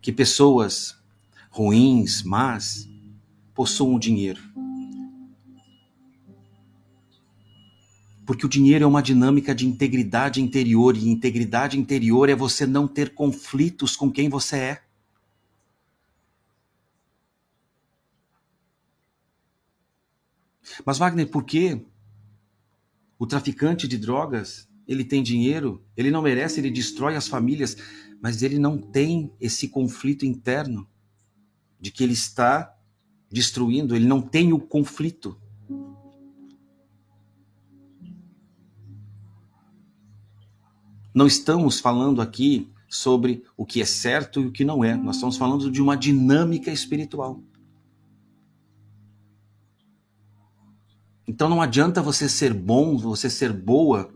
que 0.00 0.10
pessoas 0.10 0.95
ruins, 1.56 2.22
mas 2.22 2.86
possuam 3.54 3.98
dinheiro. 3.98 4.42
Porque 8.26 8.44
o 8.44 8.48
dinheiro 8.48 8.84
é 8.84 8.86
uma 8.86 9.02
dinâmica 9.02 9.54
de 9.54 9.66
integridade 9.66 10.42
interior, 10.42 10.94
e 10.94 11.08
integridade 11.08 11.78
interior 11.78 12.28
é 12.28 12.34
você 12.34 12.66
não 12.66 12.86
ter 12.86 13.14
conflitos 13.14 13.96
com 13.96 14.12
quem 14.12 14.28
você 14.28 14.56
é. 14.56 14.82
Mas 20.84 20.98
Wagner, 20.98 21.30
por 21.30 21.42
que 21.42 21.80
o 23.18 23.26
traficante 23.26 23.88
de 23.88 23.96
drogas, 23.96 24.68
ele 24.86 25.06
tem 25.06 25.22
dinheiro, 25.22 25.82
ele 25.96 26.10
não 26.10 26.20
merece, 26.20 26.60
ele 26.60 26.70
destrói 26.70 27.16
as 27.16 27.28
famílias, 27.28 27.78
mas 28.20 28.42
ele 28.42 28.58
não 28.58 28.76
tem 28.76 29.32
esse 29.40 29.68
conflito 29.68 30.26
interno? 30.26 30.86
De 31.80 31.90
que 31.90 32.02
ele 32.02 32.12
está 32.12 32.74
destruindo, 33.30 33.94
ele 33.94 34.06
não 34.06 34.20
tem 34.20 34.52
o 34.52 34.58
conflito. 34.58 35.38
Não 41.14 41.26
estamos 41.26 41.80
falando 41.80 42.20
aqui 42.20 42.70
sobre 42.88 43.44
o 43.56 43.64
que 43.64 43.80
é 43.80 43.84
certo 43.84 44.40
e 44.40 44.46
o 44.46 44.52
que 44.52 44.64
não 44.64 44.84
é. 44.84 44.94
Nós 44.94 45.16
estamos 45.16 45.36
falando 45.36 45.70
de 45.70 45.82
uma 45.82 45.96
dinâmica 45.96 46.70
espiritual. 46.70 47.40
Então 51.26 51.48
não 51.48 51.60
adianta 51.60 52.00
você 52.00 52.28
ser 52.28 52.54
bom, 52.54 52.96
você 52.96 53.28
ser 53.28 53.52
boa, 53.52 54.12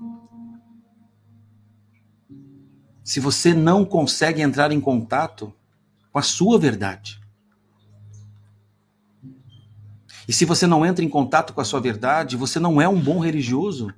se 3.02 3.18
você 3.18 3.52
não 3.52 3.84
consegue 3.84 4.40
entrar 4.40 4.70
em 4.70 4.80
contato 4.80 5.52
com 6.12 6.18
a 6.18 6.22
sua 6.22 6.58
verdade. 6.58 7.19
E 10.30 10.32
se 10.32 10.44
você 10.44 10.64
não 10.64 10.86
entra 10.86 11.04
em 11.04 11.08
contato 11.08 11.52
com 11.52 11.60
a 11.60 11.64
sua 11.64 11.80
verdade, 11.80 12.36
você 12.36 12.60
não 12.60 12.80
é 12.80 12.88
um 12.88 13.00
bom 13.02 13.18
religioso. 13.18 13.92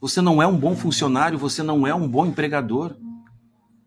Você 0.00 0.20
não 0.20 0.40
é 0.40 0.46
um 0.46 0.56
bom 0.56 0.76
funcionário, 0.76 1.36
você 1.36 1.60
não 1.60 1.84
é 1.84 1.92
um 1.92 2.08
bom 2.08 2.24
empregador. 2.24 2.96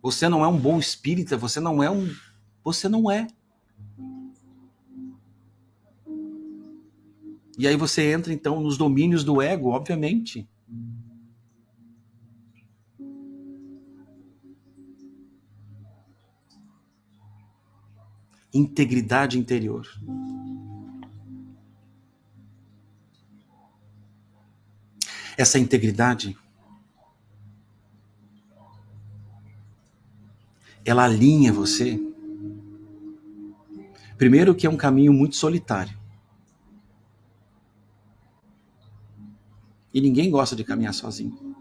Você 0.02 0.28
não 0.28 0.44
é 0.44 0.48
um 0.50 0.60
bom 0.60 0.78
espírita, 0.78 1.38
você 1.38 1.62
não 1.62 1.82
é 1.82 1.90
um. 1.90 2.14
Você 2.66 2.90
não 2.90 3.10
é. 3.10 3.28
E 7.58 7.66
aí 7.66 7.78
você 7.78 8.12
entra 8.12 8.34
então 8.34 8.60
nos 8.60 8.78
domínios 8.78 9.24
do 9.24 9.42
ego, 9.42 9.70
obviamente. 9.70 10.50
Integridade 18.54 19.40
interior. 19.40 19.88
Essa 25.40 25.58
integridade, 25.58 26.38
ela 30.84 31.06
alinha 31.06 31.54
você. 31.54 31.98
Primeiro, 34.18 34.54
que 34.54 34.68
é 34.68 34.70
um 34.70 34.76
caminho 34.76 35.14
muito 35.14 35.38
solitário. 35.38 35.98
E 39.94 40.02
ninguém 40.02 40.30
gosta 40.30 40.58
de 40.58 40.64
caminhar 40.66 40.94
sozinho. 40.94 41.56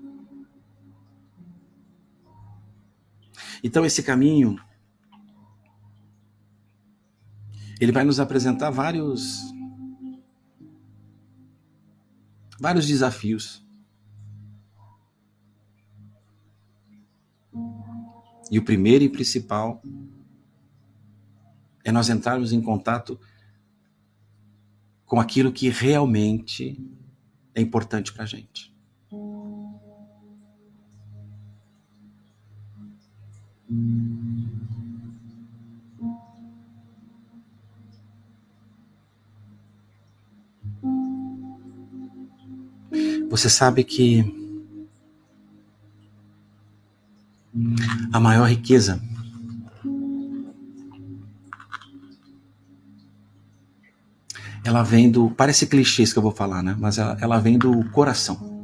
Então 3.63 3.87
esse 3.87 4.03
caminho 4.03 4.61
ele 7.81 7.93
vai 7.93 8.03
nos 8.03 8.19
apresentar 8.19 8.71
vários 8.71 9.39
vários 12.59 12.85
desafios. 12.85 13.68
E 18.51 18.59
o 18.59 18.65
primeiro 18.65 19.05
e 19.05 19.09
principal 19.09 19.83
é 21.85 21.93
nós 21.93 22.09
entrarmos 22.09 22.53
em 22.53 22.61
contato 22.61 23.19
com 25.05 25.19
aquilo 25.19 25.53
que 25.53 25.69
realmente 25.69 26.79
é 27.55 27.61
importante 27.61 28.13
para 28.13 28.25
a 28.25 28.27
gente. 28.27 28.75
Você 43.31 43.51
sabe 43.51 43.85
que 43.85 44.38
a 48.13 48.21
maior 48.21 48.49
riqueza 48.49 49.01
ela 54.69 54.83
vem 54.83 55.11
do. 55.11 55.31
Parece 55.31 55.67
clichês 55.67 56.13
que 56.13 56.19
eu 56.19 56.23
vou 56.23 56.31
falar, 56.33 56.63
né? 56.63 56.77
Mas 56.79 56.99
ela, 56.99 57.17
ela 57.21 57.39
vem 57.39 57.59
do 57.59 57.89
coração. 57.91 58.57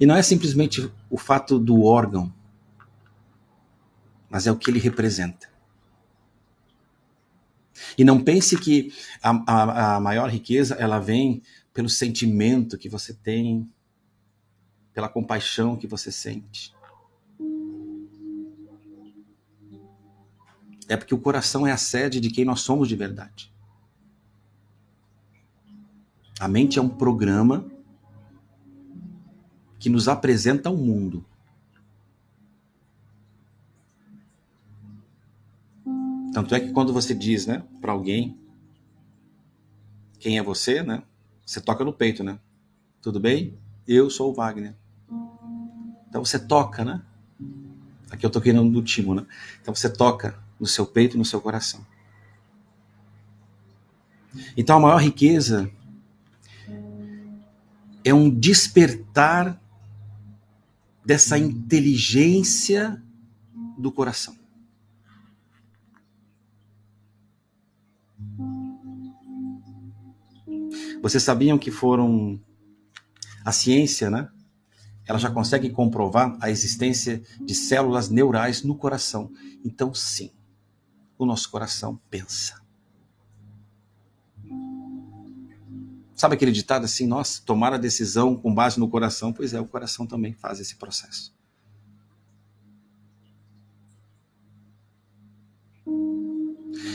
E 0.00 0.06
não 0.06 0.16
é 0.16 0.22
simplesmente 0.22 0.90
o 1.08 1.16
fato 1.16 1.58
do 1.58 1.84
órgão, 1.84 2.32
mas 4.28 4.46
é 4.48 4.50
o 4.50 4.56
que 4.56 4.68
ele 4.68 4.80
representa. 4.80 5.48
E 7.96 8.04
não 8.04 8.20
pense 8.20 8.56
que 8.56 8.92
a, 9.22 9.30
a, 9.46 9.96
a 9.96 10.00
maior 10.00 10.28
riqueza 10.28 10.74
ela 10.74 10.98
vem 10.98 11.42
pelo 11.72 11.88
sentimento 11.88 12.78
que 12.78 12.88
você 12.88 13.14
tem, 13.14 13.70
pela 14.92 15.08
compaixão 15.08 15.76
que 15.76 15.86
você 15.86 16.12
sente. 16.12 16.74
É 20.88 20.96
porque 20.96 21.14
o 21.14 21.20
coração 21.20 21.66
é 21.66 21.72
a 21.72 21.76
sede 21.76 22.20
de 22.20 22.30
quem 22.30 22.44
nós 22.44 22.60
somos 22.60 22.88
de 22.88 22.96
verdade. 22.96 23.52
A 26.38 26.48
mente 26.48 26.78
é 26.78 26.82
um 26.82 26.88
programa 26.88 27.70
que 29.78 29.88
nos 29.88 30.08
apresenta 30.08 30.70
o 30.70 30.76
mundo. 30.76 31.24
Tanto 36.32 36.54
é 36.54 36.60
que 36.60 36.72
quando 36.72 36.92
você 36.92 37.14
diz, 37.14 37.46
né, 37.46 37.64
para 37.80 37.92
alguém 37.92 38.38
quem 40.18 40.38
é 40.38 40.42
você, 40.42 40.82
né? 40.82 41.02
Você 41.44 41.60
toca 41.60 41.84
no 41.84 41.92
peito, 41.92 42.22
né? 42.22 42.38
Tudo 43.00 43.18
bem? 43.18 43.58
Eu 43.86 44.08
sou 44.08 44.30
o 44.30 44.34
Wagner. 44.34 44.74
Então 46.08 46.24
você 46.24 46.38
toca, 46.38 46.84
né? 46.84 47.02
Aqui 48.10 48.24
eu 48.24 48.30
toquei 48.30 48.52
no, 48.52 48.64
no 48.64 48.82
timo, 48.82 49.14
né? 49.14 49.26
Então 49.60 49.74
você 49.74 49.88
toca 49.88 50.38
no 50.60 50.66
seu 50.66 50.86
peito 50.86 51.18
no 51.18 51.24
seu 51.24 51.40
coração. 51.40 51.84
Então 54.56 54.76
a 54.76 54.80
maior 54.80 54.98
riqueza 54.98 55.70
é 58.04 58.14
um 58.14 58.30
despertar 58.30 59.60
dessa 61.04 61.36
inteligência 61.36 63.02
do 63.76 63.90
coração. 63.90 64.36
Vocês 71.02 71.24
sabiam 71.24 71.58
que 71.58 71.72
foram 71.72 72.40
a 73.44 73.50
ciência, 73.50 74.08
né? 74.08 74.28
Ela 75.04 75.18
já 75.18 75.28
consegue 75.28 75.68
comprovar 75.68 76.38
a 76.40 76.48
existência 76.48 77.20
de 77.40 77.56
células 77.56 78.08
neurais 78.08 78.62
no 78.62 78.76
coração. 78.76 79.32
Então, 79.64 79.92
sim, 79.92 80.30
o 81.18 81.26
nosso 81.26 81.50
coração 81.50 82.00
pensa. 82.08 82.62
Sabe 86.14 86.36
aquele 86.36 86.52
ditado 86.52 86.84
assim, 86.84 87.04
nossa, 87.04 87.42
tomar 87.44 87.72
a 87.72 87.78
decisão 87.78 88.36
com 88.36 88.54
base 88.54 88.78
no 88.78 88.88
coração? 88.88 89.32
Pois 89.32 89.52
é, 89.52 89.60
o 89.60 89.66
coração 89.66 90.06
também 90.06 90.32
faz 90.34 90.60
esse 90.60 90.76
processo. 90.76 91.34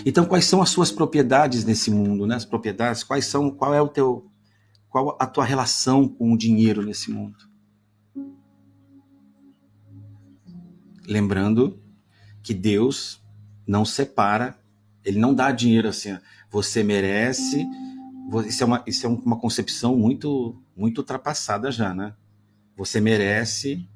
Então, 0.06 0.26
quais 0.26 0.46
são 0.46 0.62
as 0.62 0.70
suas 0.70 0.92
propriedades 0.92 1.66
nesse 1.66 1.92
mundo, 1.92 2.26
né? 2.26 2.36
As 2.36 2.46
propriedades, 2.46 3.04
quais 3.04 3.26
são, 3.26 3.50
qual 3.50 3.74
é 3.74 3.82
o 3.82 3.88
teu, 3.88 4.30
qual 4.90 5.18
a 5.20 5.26
tua 5.26 5.44
relação 5.44 6.08
com 6.08 6.34
o 6.34 6.38
dinheiro 6.38 6.82
nesse 6.82 7.12
mundo? 7.12 7.38
Lembrando 11.08 11.82
que 12.44 12.54
Deus 12.54 13.22
não 13.66 13.86
separa, 13.86 14.58
ele 15.04 15.20
não 15.20 15.34
dá 15.34 15.52
dinheiro 15.52 15.88
assim, 15.88 16.18
você 16.50 16.84
merece. 16.84 17.66
Isso 18.46 18.64
é 18.64 18.66
uma, 18.66 18.84
isso 18.86 19.06
é 19.06 19.10
uma 19.10 19.40
concepção 19.40 19.96
muito, 19.96 20.62
muito 20.76 21.00
ultrapassada 21.00 21.72
já, 21.72 21.94
né? 21.94 22.14
Você 22.76 23.00
merece. 23.00 23.88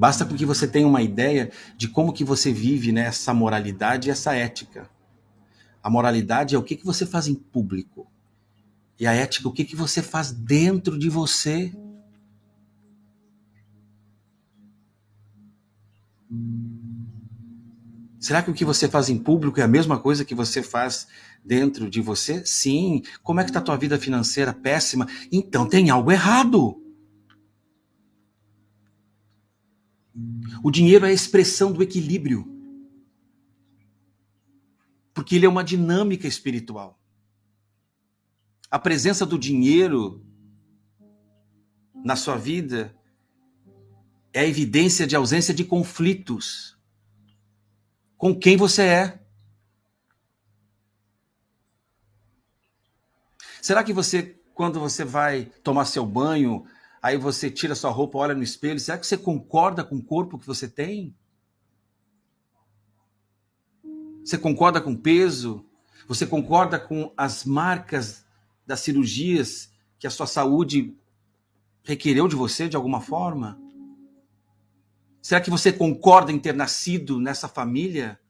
Basta 0.00 0.24
com 0.24 0.34
que 0.34 0.46
você 0.46 0.66
tenha 0.66 0.86
uma 0.86 1.02
ideia 1.02 1.52
de 1.76 1.86
como 1.86 2.14
que 2.14 2.24
você 2.24 2.50
vive 2.50 2.90
né, 2.90 3.02
essa 3.02 3.34
moralidade 3.34 4.08
e 4.08 4.10
essa 4.10 4.34
ética. 4.34 4.88
A 5.82 5.90
moralidade 5.90 6.54
é 6.54 6.58
o 6.58 6.62
que, 6.62 6.74
que 6.74 6.86
você 6.86 7.04
faz 7.04 7.28
em 7.28 7.34
público. 7.34 8.10
E 8.98 9.06
a 9.06 9.12
ética, 9.12 9.46
o 9.46 9.52
que, 9.52 9.62
que 9.62 9.76
você 9.76 10.00
faz 10.00 10.32
dentro 10.32 10.98
de 10.98 11.10
você. 11.10 11.70
Será 18.18 18.42
que 18.42 18.50
o 18.50 18.54
que 18.54 18.64
você 18.64 18.88
faz 18.88 19.10
em 19.10 19.18
público 19.18 19.60
é 19.60 19.64
a 19.64 19.68
mesma 19.68 19.98
coisa 19.98 20.24
que 20.24 20.34
você 20.34 20.62
faz 20.62 21.08
dentro 21.44 21.90
de 21.90 22.00
você? 22.00 22.42
Sim. 22.46 23.02
Como 23.22 23.38
é 23.38 23.44
que 23.44 23.50
está 23.50 23.60
a 23.60 23.62
tua 23.62 23.76
vida 23.76 23.98
financeira 23.98 24.54
péssima? 24.54 25.06
Então 25.30 25.68
tem 25.68 25.90
algo 25.90 26.10
errado. 26.10 26.79
O 30.62 30.70
dinheiro 30.70 31.06
é 31.06 31.10
a 31.10 31.12
expressão 31.12 31.72
do 31.72 31.82
equilíbrio. 31.82 32.46
Porque 35.14 35.36
ele 35.36 35.46
é 35.46 35.48
uma 35.48 35.64
dinâmica 35.64 36.26
espiritual. 36.26 36.98
A 38.70 38.78
presença 38.78 39.26
do 39.26 39.38
dinheiro 39.38 40.24
na 42.04 42.16
sua 42.16 42.36
vida 42.36 42.96
é 44.32 44.40
a 44.40 44.46
evidência 44.46 45.06
de 45.06 45.16
ausência 45.16 45.52
de 45.52 45.64
conflitos 45.64 46.78
com 48.16 48.38
quem 48.38 48.56
você 48.56 48.82
é. 48.82 49.20
Será 53.62 53.82
que 53.82 53.92
você, 53.92 54.38
quando 54.54 54.78
você 54.78 55.04
vai 55.04 55.46
tomar 55.62 55.84
seu 55.86 56.04
banho, 56.04 56.64
aí 57.02 57.16
você 57.16 57.50
tira 57.50 57.74
sua 57.74 57.90
roupa, 57.90 58.18
olha 58.18 58.34
no 58.34 58.42
espelho, 58.42 58.78
será 58.78 58.98
que 58.98 59.06
você 59.06 59.16
concorda 59.16 59.82
com 59.82 59.96
o 59.96 60.02
corpo 60.02 60.38
que 60.38 60.46
você 60.46 60.68
tem? 60.68 61.14
Você 64.24 64.36
concorda 64.36 64.80
com 64.80 64.92
o 64.92 64.98
peso? 64.98 65.64
Você 66.06 66.26
concorda 66.26 66.78
com 66.78 67.12
as 67.16 67.44
marcas 67.44 68.24
das 68.66 68.80
cirurgias 68.80 69.72
que 69.98 70.06
a 70.06 70.10
sua 70.10 70.26
saúde 70.26 70.96
requereu 71.82 72.28
de 72.28 72.36
você 72.36 72.68
de 72.68 72.76
alguma 72.76 73.00
forma? 73.00 73.60
Será 75.22 75.40
que 75.40 75.50
você 75.50 75.72
concorda 75.72 76.32
em 76.32 76.38
ter 76.38 76.54
nascido 76.54 77.20
nessa 77.20 77.48
família? 77.48 78.20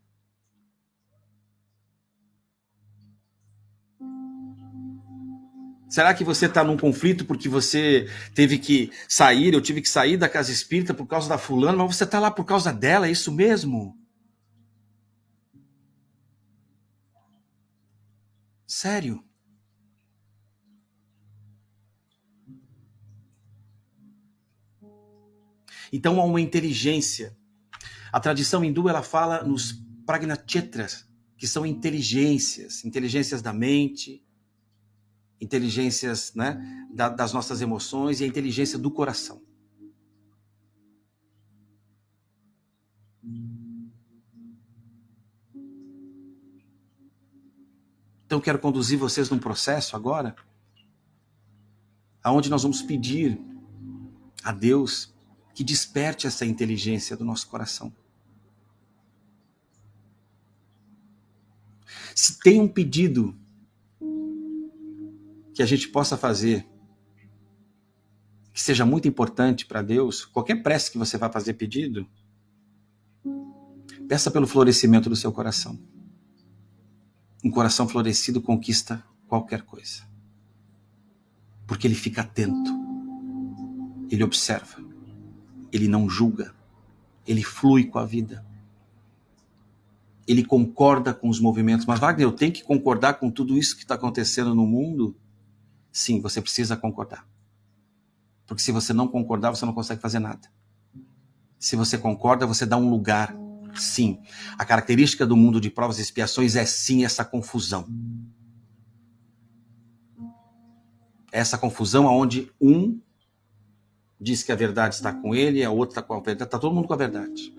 Será 5.91 6.15
que 6.15 6.23
você 6.23 6.47
está 6.47 6.63
num 6.63 6.77
conflito 6.77 7.27
porque 7.27 7.49
você 7.49 8.09
teve 8.33 8.59
que 8.59 8.93
sair, 9.09 9.53
eu 9.53 9.61
tive 9.61 9.83
que 9.83 9.89
sair 9.89 10.17
da 10.17 10.29
casa 10.29 10.53
espírita 10.53 10.95
por 10.95 11.05
causa 11.05 11.29
da 11.29 11.37
fulana, 11.37 11.77
mas 11.77 11.97
você 11.97 12.05
está 12.05 12.21
lá 12.21 12.31
por 12.31 12.45
causa 12.45 12.73
dela, 12.73 13.09
é 13.09 13.11
isso 13.11 13.33
mesmo? 13.33 13.99
Sério? 18.69 19.25
Então 25.93 26.21
há 26.21 26.25
uma 26.25 26.41
inteligência. 26.41 27.37
A 28.13 28.21
tradição 28.21 28.65
hindu 28.65 28.89
ela 28.89 29.03
fala 29.03 29.43
nos 29.43 29.73
pragnachetras, 30.07 31.05
que 31.37 31.49
são 31.49 31.67
inteligências, 31.67 32.85
inteligências 32.85 33.43
da 33.43 33.53
mente, 33.53 34.25
inteligências 35.41 36.35
né, 36.35 36.61
das 36.93 37.33
nossas 37.33 37.61
emoções 37.63 38.21
e 38.21 38.25
a 38.25 38.27
inteligência 38.27 38.79
do 38.79 38.91
coração. 38.91 39.43
Então 48.27 48.41
quero 48.41 48.59
conduzir 48.59 48.99
vocês 48.99 49.29
num 49.29 49.39
processo 49.39 49.97
agora 49.97 50.37
aonde 52.23 52.51
nós 52.51 52.63
vamos 52.63 52.83
pedir 52.83 53.41
a 54.43 54.53
Deus 54.53 55.13
que 55.55 55.65
desperte 55.65 56.27
essa 56.27 56.47
inteligência 56.47 57.17
do 57.17 57.25
nosso 57.25 57.49
coração. 57.49 57.93
Se 62.15 62.39
tem 62.39 62.61
um 62.61 62.69
pedido 62.69 63.37
que 65.61 65.65
a 65.65 65.67
gente 65.67 65.89
possa 65.89 66.17
fazer 66.17 66.67
que 68.51 68.59
seja 68.59 68.87
muito 68.87 69.07
importante 69.07 69.67
para 69.67 69.83
Deus, 69.83 70.25
qualquer 70.25 70.63
prece 70.63 70.91
que 70.91 70.97
você 70.97 71.19
vá 71.19 71.31
fazer 71.31 71.53
pedido, 71.53 72.09
peça 74.09 74.31
pelo 74.31 74.47
florescimento 74.47 75.11
do 75.11 75.17
seu 75.17 75.31
coração. 75.31 75.79
Um 77.45 77.51
coração 77.51 77.87
florescido 77.87 78.41
conquista 78.41 79.05
qualquer 79.29 79.61
coisa. 79.61 80.03
Porque 81.67 81.87
ele 81.87 81.95
fica 81.95 82.23
atento, 82.23 82.73
ele 84.11 84.25
observa, 84.25 84.83
ele 85.71 85.89
não 85.89 86.09
julga, 86.09 86.55
ele 87.27 87.43
flui 87.43 87.85
com 87.85 87.99
a 87.99 88.07
vida. 88.07 88.47
Ele 90.27 90.43
concorda 90.43 91.13
com 91.13 91.29
os 91.29 91.39
movimentos. 91.39 91.85
Mas, 91.85 92.01
Wagner, 92.01 92.27
eu 92.27 92.33
tenho 92.33 92.51
que 92.51 92.65
concordar 92.65 93.21
com 93.21 93.31
tudo 93.31 93.59
isso 93.59 93.77
que 93.77 93.83
está 93.83 93.97
acontecendo 93.97 94.55
no 94.55 94.67
mundo? 94.67 95.15
Sim, 95.93 96.21
você 96.21 96.41
precisa 96.41 96.77
concordar. 96.77 97.27
Porque 98.47 98.63
se 98.63 98.73
você 98.73 98.93
não 98.93 99.09
concordar, 99.09 99.51
você 99.51 99.65
não 99.65 99.73
consegue 99.73 100.01
fazer 100.01 100.19
nada. 100.19 100.49
Se 101.59 101.77
você 101.77 101.99
concorda, 101.99 102.47
você 102.47 102.65
dá 102.65 102.77
um 102.77 102.89
lugar 102.89 103.35
Sim. 103.75 104.21
A 104.59 104.65
característica 104.65 105.27
do 105.27 105.37
mundo 105.37 105.61
de 105.61 105.71
provas 105.71 105.99
e 105.99 106.03
expiações 106.03 106.57
é 106.57 106.65
sim 106.65 107.05
essa 107.05 107.25
confusão. 107.25 107.87
Essa 111.33 111.57
confusão 111.57 112.07
onde 112.07 112.51
um 112.61 113.01
diz 114.21 114.43
que 114.43 114.53
a 114.53 114.57
verdade 114.57 114.97
está 114.97 115.13
com 115.13 115.35
ele, 115.35 115.65
a 115.65 115.71
outra 115.71 115.93
está 115.93 116.03
com 116.03 116.15
a 116.15 116.17
verdade, 116.17 116.45
está 116.45 116.59
todo 116.59 116.75
mundo 116.75 116.89
com 116.89 116.95
a 116.95 116.99
verdade. 116.99 117.55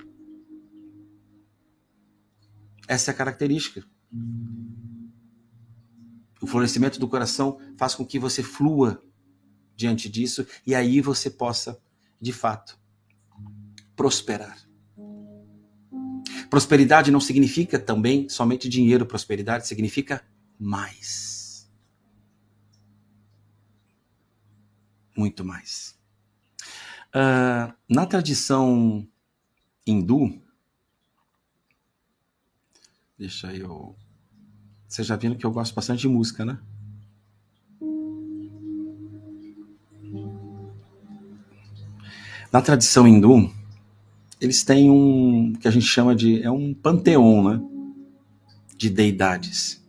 Essa 2.87 3.11
é 3.11 3.13
a 3.13 3.17
característica. 3.17 3.83
O 6.41 6.47
florescimento 6.47 6.99
do 6.99 7.07
coração 7.07 7.59
faz 7.77 7.93
com 7.93 8.05
que 8.05 8.17
você 8.17 8.41
flua 8.41 9.01
diante 9.75 10.09
disso 10.09 10.45
e 10.65 10.73
aí 10.73 10.99
você 10.99 11.29
possa, 11.29 11.79
de 12.19 12.33
fato, 12.33 12.79
prosperar. 13.95 14.57
Prosperidade 16.49 17.11
não 17.11 17.21
significa 17.21 17.79
também 17.79 18.27
somente 18.27 18.67
dinheiro, 18.67 19.05
prosperidade 19.05 19.67
significa 19.67 20.25
mais. 20.59 21.71
Muito 25.15 25.45
mais. 25.45 25.97
Uh, 27.09 27.73
na 27.89 28.05
tradição 28.05 29.07
hindu, 29.85 30.41
deixa 33.17 33.53
eu. 33.53 33.95
Vocês 34.91 35.07
já 35.07 35.15
viram 35.15 35.35
que 35.35 35.45
eu 35.45 35.51
gosto 35.51 35.73
bastante 35.73 36.01
de 36.01 36.09
música, 36.09 36.43
né? 36.43 36.59
Na 42.51 42.61
tradição 42.61 43.07
hindu, 43.07 43.49
eles 44.41 44.65
têm 44.65 44.91
um 44.91 45.53
que 45.53 45.65
a 45.65 45.71
gente 45.71 45.85
chama 45.85 46.13
de 46.13 46.43
é 46.43 46.51
um 46.51 46.73
panteão, 46.73 47.41
né, 47.41 47.61
de 48.75 48.89
deidades. 48.89 49.81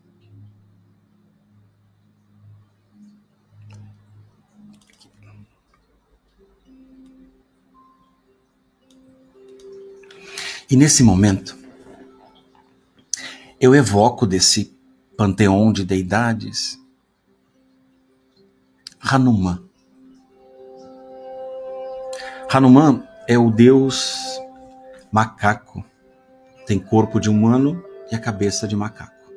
E 10.71 10.77
nesse 10.77 11.03
momento, 11.03 11.59
eu 13.61 13.75
evoco 13.75 14.25
desse 14.25 14.72
panteão 15.23 15.73
de 15.73 15.85
deidades 15.85 16.77
Hanuman. 19.01 19.63
Hanuman 22.53 23.07
é 23.29 23.39
o 23.39 23.49
deus 23.49 24.21
macaco. 25.13 25.85
Tem 26.67 26.77
corpo 26.77 27.21
de 27.21 27.31
humano 27.31 27.85
e 28.11 28.17
a 28.17 28.19
cabeça 28.19 28.67
de 28.67 28.75
macaco. 28.75 29.33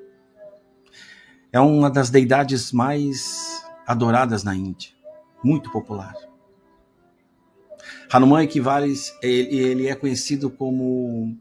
É 1.51 1.59
uma 1.59 1.91
das 1.91 2.09
deidades 2.09 2.71
mais 2.71 3.63
adoradas 3.85 4.43
na 4.43 4.55
Índia, 4.55 4.89
muito 5.43 5.71
popular. 5.71 6.15
Hanuman 8.11 8.41
equivale, 8.41 8.91
ele, 9.21 9.87
é 9.87 9.93
conhecido 9.93 10.49
como 10.49 11.37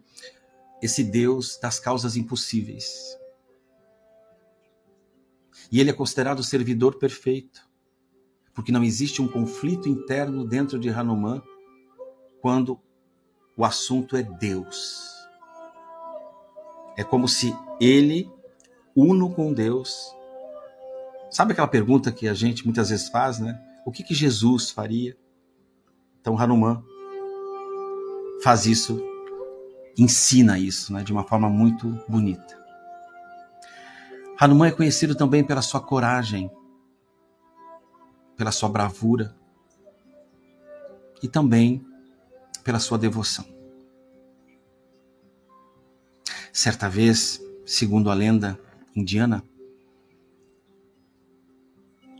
esse 0.82 1.02
deus 1.02 1.58
das 1.62 1.80
causas 1.80 2.14
impossíveis. 2.14 3.23
E 5.74 5.80
ele 5.80 5.90
é 5.90 5.92
considerado 5.92 6.38
o 6.38 6.44
servidor 6.44 7.00
perfeito, 7.00 7.68
porque 8.54 8.70
não 8.70 8.84
existe 8.84 9.20
um 9.20 9.26
conflito 9.26 9.88
interno 9.88 10.44
dentro 10.44 10.78
de 10.78 10.88
Hanuman 10.88 11.42
quando 12.40 12.78
o 13.56 13.64
assunto 13.64 14.16
é 14.16 14.22
Deus. 14.22 15.10
É 16.96 17.02
como 17.02 17.26
se 17.26 17.52
ele, 17.80 18.30
uno 18.94 19.34
com 19.34 19.52
Deus. 19.52 20.14
Sabe 21.28 21.50
aquela 21.50 21.66
pergunta 21.66 22.12
que 22.12 22.28
a 22.28 22.34
gente 22.34 22.64
muitas 22.64 22.90
vezes 22.90 23.08
faz, 23.08 23.40
né? 23.40 23.60
O 23.84 23.90
que, 23.90 24.04
que 24.04 24.14
Jesus 24.14 24.70
faria? 24.70 25.18
Então 26.20 26.38
Hanuman 26.38 26.84
faz 28.44 28.64
isso, 28.64 29.04
ensina 29.98 30.56
isso, 30.56 30.92
né, 30.92 31.02
de 31.02 31.10
uma 31.10 31.24
forma 31.24 31.50
muito 31.50 31.88
bonita. 32.08 32.63
Hanuman 34.38 34.68
é 34.68 34.72
conhecido 34.72 35.14
também 35.14 35.44
pela 35.44 35.62
sua 35.62 35.80
coragem, 35.80 36.50
pela 38.36 38.50
sua 38.50 38.68
bravura 38.68 39.36
e 41.22 41.28
também 41.28 41.84
pela 42.64 42.78
sua 42.78 42.98
devoção. 42.98 43.44
Certa 46.52 46.88
vez, 46.88 47.40
segundo 47.64 48.10
a 48.10 48.14
lenda 48.14 48.58
indiana, 48.94 49.42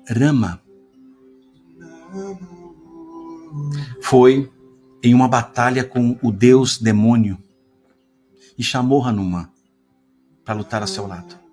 Rama 0.08 0.60
foi 4.02 4.52
em 5.02 5.14
uma 5.14 5.28
batalha 5.28 5.84
com 5.84 6.18
o 6.22 6.30
deus 6.30 6.78
demônio 6.78 7.38
e 8.56 8.62
chamou 8.62 9.04
Hanuman 9.04 9.48
para 10.44 10.54
lutar 10.54 10.82
a 10.82 10.86
seu 10.86 11.06
lado. 11.06 11.43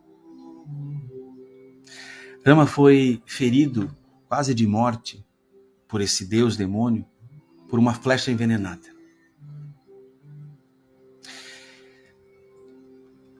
Rama 2.43 2.65
foi 2.65 3.21
ferido 3.23 3.95
quase 4.27 4.55
de 4.55 4.65
morte 4.65 5.23
por 5.87 6.01
esse 6.01 6.25
deus 6.25 6.57
demônio 6.57 7.05
por 7.69 7.77
uma 7.77 7.93
flecha 7.93 8.31
envenenada. 8.31 8.89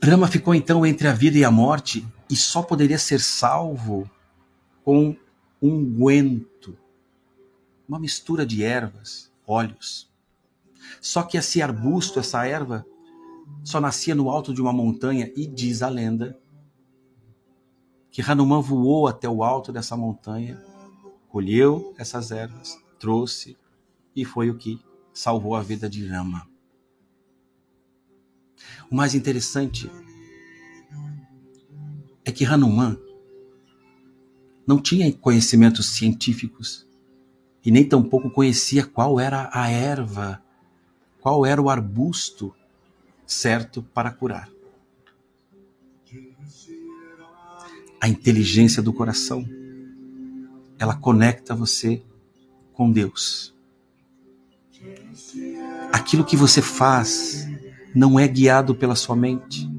Rama 0.03 0.27
ficou 0.27 0.53
então 0.53 0.85
entre 0.85 1.07
a 1.07 1.13
vida 1.13 1.37
e 1.37 1.43
a 1.43 1.49
morte 1.49 2.05
e 2.29 2.35
só 2.35 2.61
poderia 2.61 2.99
ser 2.99 3.19
salvo 3.19 4.09
com 4.83 5.15
unguento, 5.59 6.77
uma 7.87 7.99
mistura 7.99 8.45
de 8.45 8.63
ervas, 8.63 9.31
óleos. 9.45 10.11
Só 10.99 11.23
que 11.23 11.37
esse 11.37 11.61
arbusto, 11.61 12.19
essa 12.19 12.45
erva, 12.45 12.85
só 13.63 13.81
nascia 13.81 14.13
no 14.13 14.29
alto 14.29 14.53
de 14.53 14.61
uma 14.61 14.73
montanha 14.73 15.31
e 15.35 15.47
diz 15.47 15.81
a 15.81 15.89
lenda 15.89 16.39
que 18.11 18.21
Hanuman 18.21 18.61
voou 18.61 19.07
até 19.07 19.27
o 19.27 19.43
alto 19.43 19.71
dessa 19.71 19.95
montanha, 19.95 20.61
colheu 21.29 21.95
essas 21.97 22.29
ervas, 22.29 22.77
trouxe 22.99 23.57
e 24.13 24.25
foi 24.25 24.49
o 24.49 24.57
que 24.57 24.79
salvou 25.13 25.55
a 25.55 25.61
vida 25.61 25.89
de 25.89 26.05
Rama. 26.05 26.45
O 28.91 28.95
mais 28.95 29.15
interessante 29.15 29.89
é 32.25 32.31
que 32.31 32.45
Hanuman 32.45 32.97
não 34.67 34.79
tinha 34.79 35.11
conhecimentos 35.13 35.87
científicos 35.87 36.85
e 37.63 37.71
nem 37.71 37.87
tampouco 37.87 38.29
conhecia 38.29 38.85
qual 38.85 39.19
era 39.19 39.49
a 39.53 39.69
erva, 39.69 40.43
qual 41.21 41.45
era 41.45 41.61
o 41.61 41.69
arbusto 41.69 42.53
certo 43.25 43.81
para 43.81 44.11
curar. 44.11 44.49
A 48.01 48.09
inteligência 48.09 48.81
do 48.81 48.91
coração 48.91 49.45
ela 50.81 50.95
conecta 50.95 51.53
você 51.53 52.01
com 52.73 52.91
Deus. 52.91 53.53
Aquilo 55.93 56.25
que 56.25 56.35
você 56.35 56.59
faz 56.59 57.47
não 57.93 58.19
é 58.19 58.27
guiado 58.27 58.73
pela 58.73 58.95
sua 58.95 59.15
mente, 59.15 59.69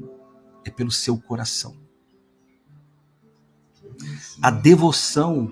é 0.63 0.69
pelo 0.69 0.91
seu 0.91 1.17
coração. 1.17 1.75
A 4.41 4.49
devoção 4.49 5.51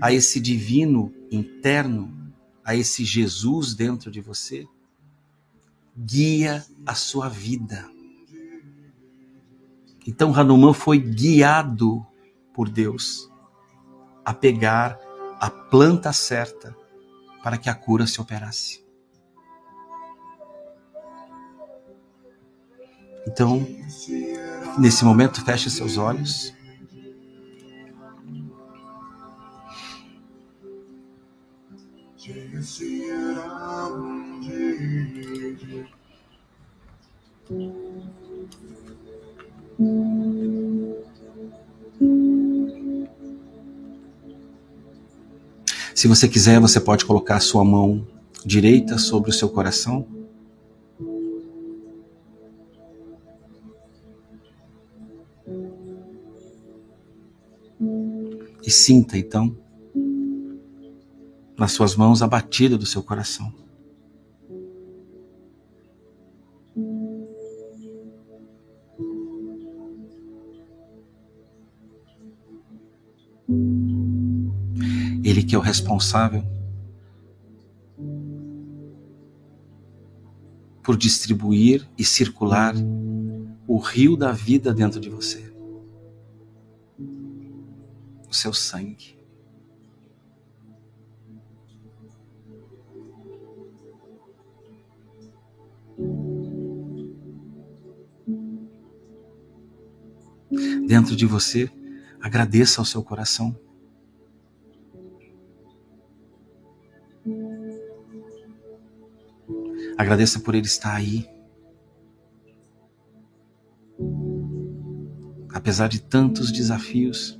a 0.00 0.12
esse 0.12 0.38
divino 0.38 1.12
interno, 1.28 2.32
a 2.64 2.76
esse 2.76 3.04
Jesus 3.04 3.74
dentro 3.74 4.12
de 4.12 4.20
você, 4.20 4.64
guia 5.98 6.64
a 6.86 6.94
sua 6.94 7.28
vida. 7.28 7.90
Então 10.06 10.34
Hanuman 10.34 10.72
foi 10.72 10.98
guiado 10.98 12.04
por 12.52 12.68
Deus 12.68 13.30
a 14.24 14.34
pegar 14.34 14.98
a 15.40 15.50
planta 15.50 16.12
certa 16.12 16.76
para 17.42 17.58
que 17.58 17.68
a 17.68 17.74
cura 17.74 18.06
se 18.06 18.20
operasse. 18.20 18.82
Então, 23.26 23.66
nesse 24.78 25.04
momento, 25.04 25.44
feche 25.44 25.70
seus 25.70 25.96
olhos. 25.96 26.52
Se 46.02 46.08
você 46.08 46.26
quiser, 46.26 46.58
você 46.58 46.80
pode 46.80 47.04
colocar 47.04 47.38
sua 47.38 47.64
mão 47.64 48.04
direita 48.44 48.98
sobre 48.98 49.30
o 49.30 49.32
seu 49.32 49.48
coração. 49.48 50.04
E 58.66 58.68
sinta 58.68 59.16
então 59.16 59.56
nas 61.56 61.70
suas 61.70 61.94
mãos 61.94 62.20
a 62.20 62.26
batida 62.26 62.76
do 62.76 62.84
seu 62.84 63.04
coração. 63.04 63.54
Que 75.44 75.54
é 75.54 75.58
o 75.58 75.60
responsável 75.60 76.42
por 80.82 80.96
distribuir 80.96 81.88
e 81.96 82.04
circular 82.04 82.74
o 83.66 83.78
rio 83.78 84.16
da 84.16 84.32
vida 84.32 84.74
dentro 84.74 85.00
de 85.00 85.08
você. 85.08 85.52
O 88.28 88.34
seu 88.34 88.52
sangue. 88.52 89.16
Dentro 100.86 101.16
de 101.16 101.24
você, 101.24 101.70
agradeça 102.20 102.80
ao 102.80 102.84
seu 102.84 103.02
coração. 103.02 103.56
Agradeça 109.96 110.40
por 110.40 110.54
ele 110.54 110.66
estar 110.66 110.94
aí. 110.94 111.28
Apesar 115.52 115.88
de 115.88 116.00
tantos 116.02 116.50
desafios, 116.50 117.38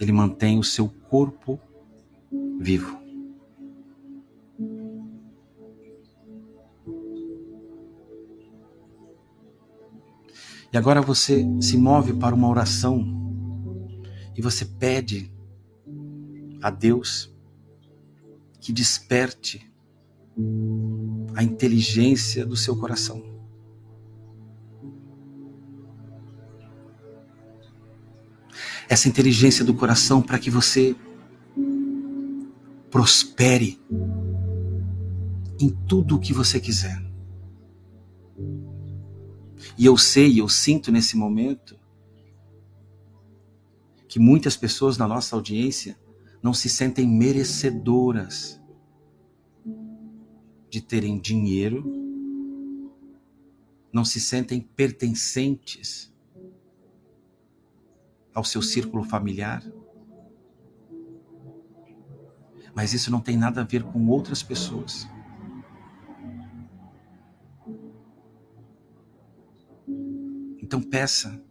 ele 0.00 0.12
mantém 0.12 0.58
o 0.58 0.64
seu 0.64 0.88
corpo 0.88 1.60
vivo. 2.58 2.98
E 10.72 10.76
agora 10.76 11.00
você 11.00 11.46
se 11.60 11.76
move 11.76 12.12
para 12.14 12.34
uma 12.34 12.48
oração 12.48 13.02
e 14.36 14.42
você 14.42 14.64
pede 14.64 15.32
a 16.62 16.70
Deus 16.70 17.34
que 18.60 18.72
desperte 18.72 19.70
a 21.34 21.42
inteligência 21.42 22.44
do 22.44 22.56
seu 22.56 22.76
coração. 22.76 23.22
Essa 28.88 29.08
inteligência 29.08 29.64
do 29.64 29.74
coração 29.74 30.22
para 30.22 30.38
que 30.38 30.50
você 30.50 30.96
prospere 32.90 33.80
em 35.60 35.70
tudo 35.86 36.16
o 36.16 36.20
que 36.20 36.32
você 36.32 36.58
quiser. 36.58 37.02
E 39.76 39.84
eu 39.84 39.96
sei, 39.96 40.40
eu 40.40 40.48
sinto 40.48 40.90
nesse 40.90 41.16
momento 41.16 41.78
que 44.08 44.18
muitas 44.18 44.56
pessoas 44.56 44.96
na 44.96 45.06
nossa 45.06 45.36
audiência 45.36 45.98
não 46.42 46.54
se 46.54 46.68
sentem 46.68 47.08
merecedoras 47.08 48.60
de 50.70 50.80
terem 50.80 51.18
dinheiro, 51.18 51.84
não 53.92 54.04
se 54.04 54.20
sentem 54.20 54.60
pertencentes 54.60 56.12
ao 58.34 58.44
seu 58.44 58.62
círculo 58.62 59.02
familiar. 59.02 59.64
Mas 62.74 62.92
isso 62.92 63.10
não 63.10 63.20
tem 63.20 63.36
nada 63.36 63.62
a 63.62 63.64
ver 63.64 63.82
com 63.82 64.06
outras 64.08 64.42
pessoas. 64.42 65.08
Então 70.68 70.82
peça 70.82 71.42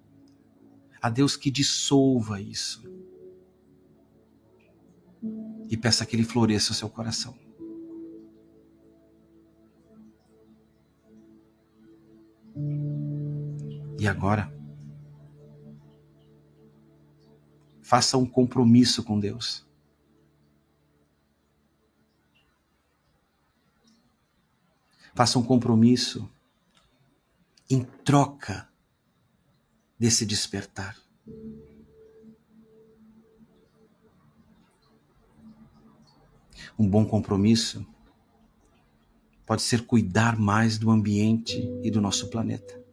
a 1.01 1.09
Deus 1.09 1.35
que 1.35 1.51
dissolva 1.51 2.39
isso. 2.39 2.96
E 5.69 5.75
peça 5.75 6.05
que 6.05 6.15
Ele 6.15 6.23
floresça 6.23 6.71
o 6.71 6.75
seu 6.75 6.89
coração. 6.89 7.37
E 13.99 14.07
agora, 14.07 14.53
faça 17.81 18.17
um 18.17 18.25
compromisso 18.25 19.03
com 19.03 19.19
Deus. 19.19 19.65
Faça 25.15 25.39
um 25.39 25.43
compromisso 25.43 26.29
em 27.69 27.83
troca 27.83 28.69
desse 29.97 30.25
despertar. 30.25 30.95
Um 36.77 36.87
bom 36.87 37.05
compromisso 37.05 37.85
pode 39.45 39.61
ser 39.61 39.85
cuidar 39.85 40.37
mais 40.37 40.77
do 40.77 40.91
ambiente 40.91 41.57
e 41.81 41.89
do 41.89 42.01
nosso 42.01 42.29
planeta. 42.29 42.83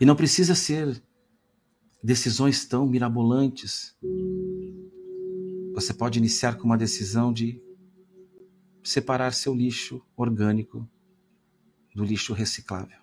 E 0.00 0.04
não 0.04 0.14
precisa 0.14 0.54
ser 0.54 1.02
decisões 2.02 2.64
tão 2.66 2.86
mirabolantes. 2.86 3.96
Você 5.74 5.92
pode 5.92 6.18
iniciar 6.18 6.56
com 6.56 6.64
uma 6.64 6.78
decisão 6.78 7.32
de 7.32 7.60
separar 8.84 9.32
seu 9.32 9.54
lixo 9.54 10.00
orgânico 10.16 10.88
do 11.94 12.04
lixo 12.04 12.32
reciclável. 12.32 12.98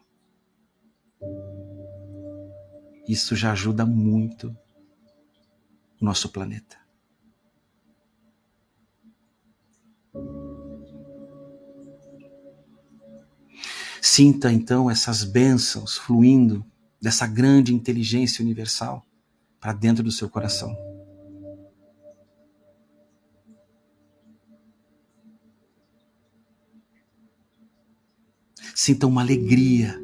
Isso 3.08 3.36
já 3.36 3.52
ajuda 3.52 3.86
muito 3.86 4.56
o 6.02 6.06
nosso 6.06 6.30
planeta. 6.30 6.85
Sinta 14.08 14.54
então 14.54 14.88
essas 14.90 15.24
bênçãos 15.24 15.98
fluindo 15.98 16.64
dessa 17.02 17.26
grande 17.26 17.74
inteligência 17.74 18.44
universal 18.44 19.04
para 19.60 19.74
dentro 19.74 20.04
do 20.04 20.12
seu 20.12 20.30
coração. 20.30 20.78
Sinta 28.76 29.08
uma 29.08 29.22
alegria. 29.22 30.00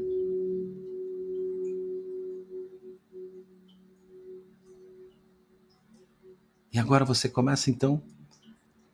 E 6.73 6.79
agora 6.79 7.05
você 7.05 7.29
começa 7.29 7.69
então 7.69 8.01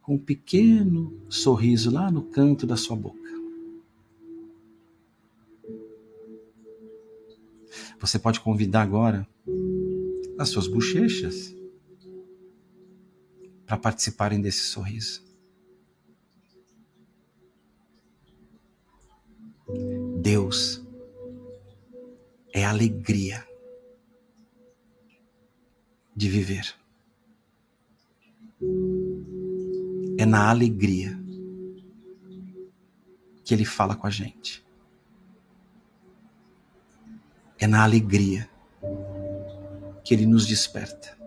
com 0.02 0.16
um 0.16 0.20
pequeno 0.20 1.18
sorriso 1.30 1.90
lá 1.90 2.12
no 2.12 2.24
canto 2.24 2.68
da 2.68 2.76
sua 2.76 2.98
boca. 2.98 3.37
Você 8.00 8.20
pode 8.20 8.40
convidar 8.40 8.82
agora 8.82 9.28
as 10.38 10.50
suas 10.50 10.68
bochechas 10.68 11.56
para 13.66 13.78
participarem 13.78 14.40
desse 14.40 14.62
sorriso. 14.62 15.26
Deus 20.22 20.82
é 22.54 22.64
alegria 22.66 23.46
de 26.16 26.30
viver. 26.30 26.76
É 30.18 30.26
na 30.26 30.50
alegria 30.50 31.18
que 33.44 33.54
Ele 33.54 33.66
fala 33.66 33.96
com 33.96 34.08
a 34.08 34.10
gente. 34.10 34.67
É 37.60 37.66
na 37.66 37.84
alegria 37.84 38.50
que 40.04 40.14
Ele 40.14 40.26
nos 40.26 40.46
desperta. 40.46 41.18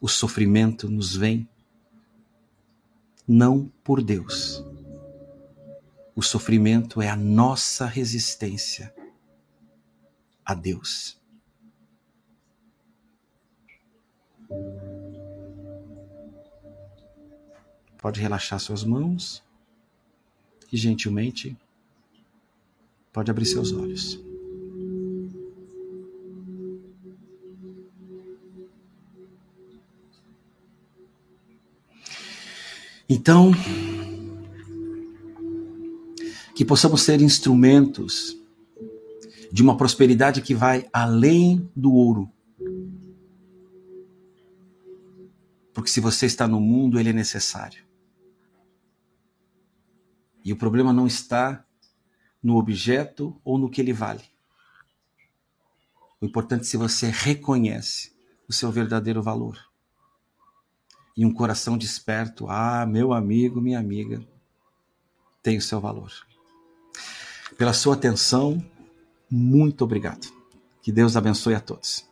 O 0.00 0.08
sofrimento 0.08 0.88
nos 0.88 1.14
vem 1.14 1.48
não 3.26 3.70
por 3.84 4.02
Deus. 4.02 4.64
O 6.16 6.22
sofrimento 6.22 7.00
é 7.00 7.08
a 7.08 7.16
nossa 7.16 7.86
resistência 7.86 8.92
a 10.44 10.54
Deus. 10.54 11.18
Pode 17.96 18.20
relaxar 18.20 18.58
suas 18.58 18.82
mãos 18.82 19.42
e 20.72 20.76
gentilmente 20.76 21.56
pode 23.12 23.30
abrir 23.30 23.46
seus 23.46 23.72
olhos. 23.72 24.20
Então, 33.08 33.50
que 36.54 36.64
possamos 36.64 37.02
ser 37.02 37.20
instrumentos 37.20 38.36
de 39.50 39.62
uma 39.62 39.76
prosperidade 39.76 40.40
que 40.40 40.54
vai 40.54 40.88
além 40.92 41.68
do 41.74 41.92
ouro. 41.92 42.30
Porque 45.72 45.90
se 45.90 46.00
você 46.00 46.26
está 46.26 46.46
no 46.46 46.60
mundo, 46.60 47.00
ele 47.00 47.10
é 47.10 47.12
necessário. 47.12 47.82
E 50.44 50.52
o 50.52 50.56
problema 50.56 50.92
não 50.92 51.06
está 51.06 51.64
no 52.42 52.56
objeto 52.56 53.40
ou 53.44 53.58
no 53.58 53.70
que 53.70 53.80
ele 53.80 53.92
vale. 53.92 54.24
O 56.20 56.26
importante 56.26 56.62
é 56.62 56.64
se 56.64 56.76
você 56.76 57.08
reconhece 57.08 58.12
o 58.48 58.52
seu 58.52 58.70
verdadeiro 58.70 59.22
valor. 59.22 59.58
E 61.16 61.24
um 61.24 61.32
coração 61.32 61.78
desperto, 61.78 62.48
ah, 62.48 62.84
meu 62.86 63.12
amigo, 63.12 63.60
minha 63.60 63.78
amiga, 63.78 64.22
tem 65.42 65.56
o 65.56 65.62
seu 65.62 65.80
valor. 65.80 66.12
Pela 67.56 67.72
sua 67.72 67.94
atenção, 67.94 68.64
muito 69.30 69.84
obrigado. 69.84 70.32
Que 70.82 70.90
Deus 70.90 71.16
abençoe 71.16 71.54
a 71.54 71.60
todos. 71.60 72.09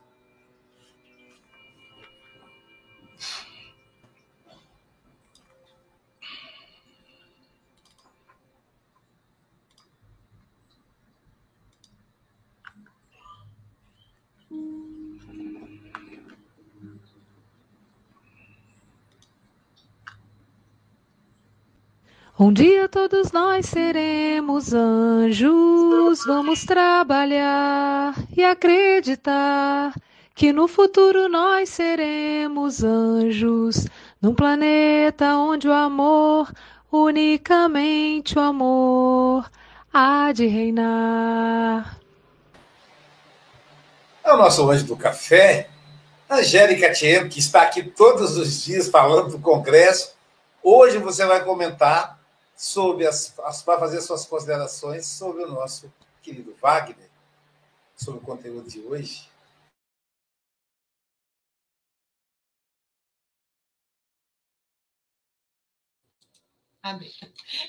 Um 22.41 22.53
dia 22.53 22.89
todos 22.89 23.33
nós 23.33 23.67
seremos 23.67 24.73
anjos, 24.73 26.25
vamos 26.25 26.65
trabalhar 26.65 28.15
e 28.37 28.45
acreditar 28.45 29.93
que 30.37 30.53
no 30.53 30.69
futuro 30.69 31.29
nós 31.29 31.69
seremos 31.69 32.85
anjos, 32.85 33.89
num 34.23 34.33
planeta 34.33 35.35
onde 35.35 35.67
o 35.67 35.73
amor, 35.73 36.53
unicamente 36.93 38.39
o 38.39 38.41
amor, 38.41 39.51
há 39.93 40.31
de 40.31 40.47
reinar. 40.47 41.99
É 44.23 44.33
o 44.33 44.37
nosso 44.37 44.71
anjo 44.71 44.85
do 44.85 44.97
café, 44.97 45.71
Angélica 46.31 46.93
Tiem, 46.93 47.29
que 47.29 47.41
está 47.41 47.63
aqui 47.63 47.83
todos 47.83 48.37
os 48.37 48.63
dias 48.63 48.89
falando 48.89 49.31
do 49.31 49.41
Congresso. 49.41 50.15
Hoje 50.63 50.99
você 50.99 51.27
vai 51.27 51.45
comentar 51.45 52.18
sobre 52.59 53.07
as, 53.07 53.39
as 53.39 53.63
para 53.63 53.79
fazer 53.79 54.01
suas 54.01 54.27
considerações 54.27 55.07
sobre 55.07 55.45
o 55.45 55.49
nosso 55.49 55.93
querido 56.21 56.53
Wagner, 56.57 57.09
sobre 57.97 58.19
o 58.21 58.23
conteúdo 58.25 58.69
de 58.69 58.81
hoje. 58.81 59.29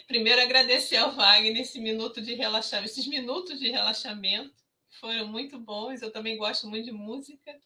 Primeiro 0.07 0.41
agradecer 0.41 0.97
ao 0.97 1.11
Wagner 1.11 1.61
esse 1.61 1.79
minuto 1.79 2.19
de 2.19 2.33
relaxamento, 2.33 2.89
esses 2.91 3.05
minutos 3.05 3.59
de 3.59 3.69
relaxamento 3.69 4.55
foram 4.99 5.27
muito 5.27 5.59
bons. 5.59 6.01
Eu 6.01 6.11
também 6.11 6.35
gosto 6.35 6.67
muito 6.67 6.85
de 6.85 6.91
música. 6.91 7.59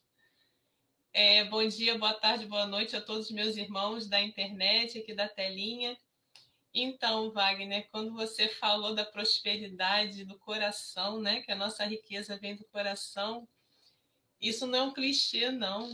É, 1.14 1.46
bom 1.46 1.66
dia, 1.66 1.98
boa 1.98 2.14
tarde, 2.14 2.48
boa 2.48 2.66
noite 2.66 2.96
a 2.98 3.02
todos 3.02 3.28
os 3.28 3.32
meus 3.32 3.56
irmãos 3.56 4.10
da 4.10 4.20
internet, 4.20 4.98
aqui 4.98 5.14
da 5.14 5.30
telinha. 5.30 5.98
Então, 6.74 7.32
Wagner, 7.32 7.88
quando 7.92 8.14
você 8.14 8.50
falou 8.50 8.96
da 8.96 9.06
prosperidade 9.06 10.26
do 10.26 10.40
coração, 10.40 11.22
né, 11.22 11.42
que 11.42 11.52
a 11.52 11.56
nossa 11.56 11.86
riqueza 11.86 12.36
vem 12.38 12.56
do 12.56 12.66
coração, 12.66 13.48
isso 14.42 14.66
não 14.66 14.80
é 14.80 14.82
um 14.82 14.94
clichê, 14.94 15.52
não. 15.52 15.88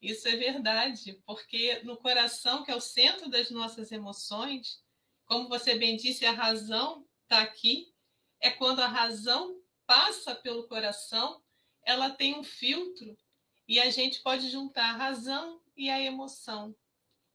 Isso 0.00 0.28
é 0.28 0.36
verdade, 0.36 1.20
porque 1.26 1.82
no 1.82 1.96
coração, 1.96 2.62
que 2.62 2.70
é 2.70 2.76
o 2.76 2.80
centro 2.80 3.28
das 3.28 3.50
nossas 3.50 3.90
emoções, 3.90 4.80
como 5.26 5.48
você 5.48 5.74
bem 5.74 5.96
disse, 5.96 6.24
a 6.24 6.30
razão 6.30 7.04
está 7.24 7.42
aqui, 7.42 7.92
é 8.40 8.50
quando 8.50 8.78
a 8.78 8.86
razão 8.86 9.60
passa 9.84 10.32
pelo 10.32 10.68
coração, 10.68 11.42
ela 11.82 12.10
tem 12.10 12.38
um 12.38 12.44
filtro 12.44 13.18
e 13.66 13.80
a 13.80 13.90
gente 13.90 14.22
pode 14.22 14.48
juntar 14.48 14.90
a 14.90 14.96
razão 14.96 15.60
e 15.76 15.90
a 15.90 16.00
emoção 16.00 16.76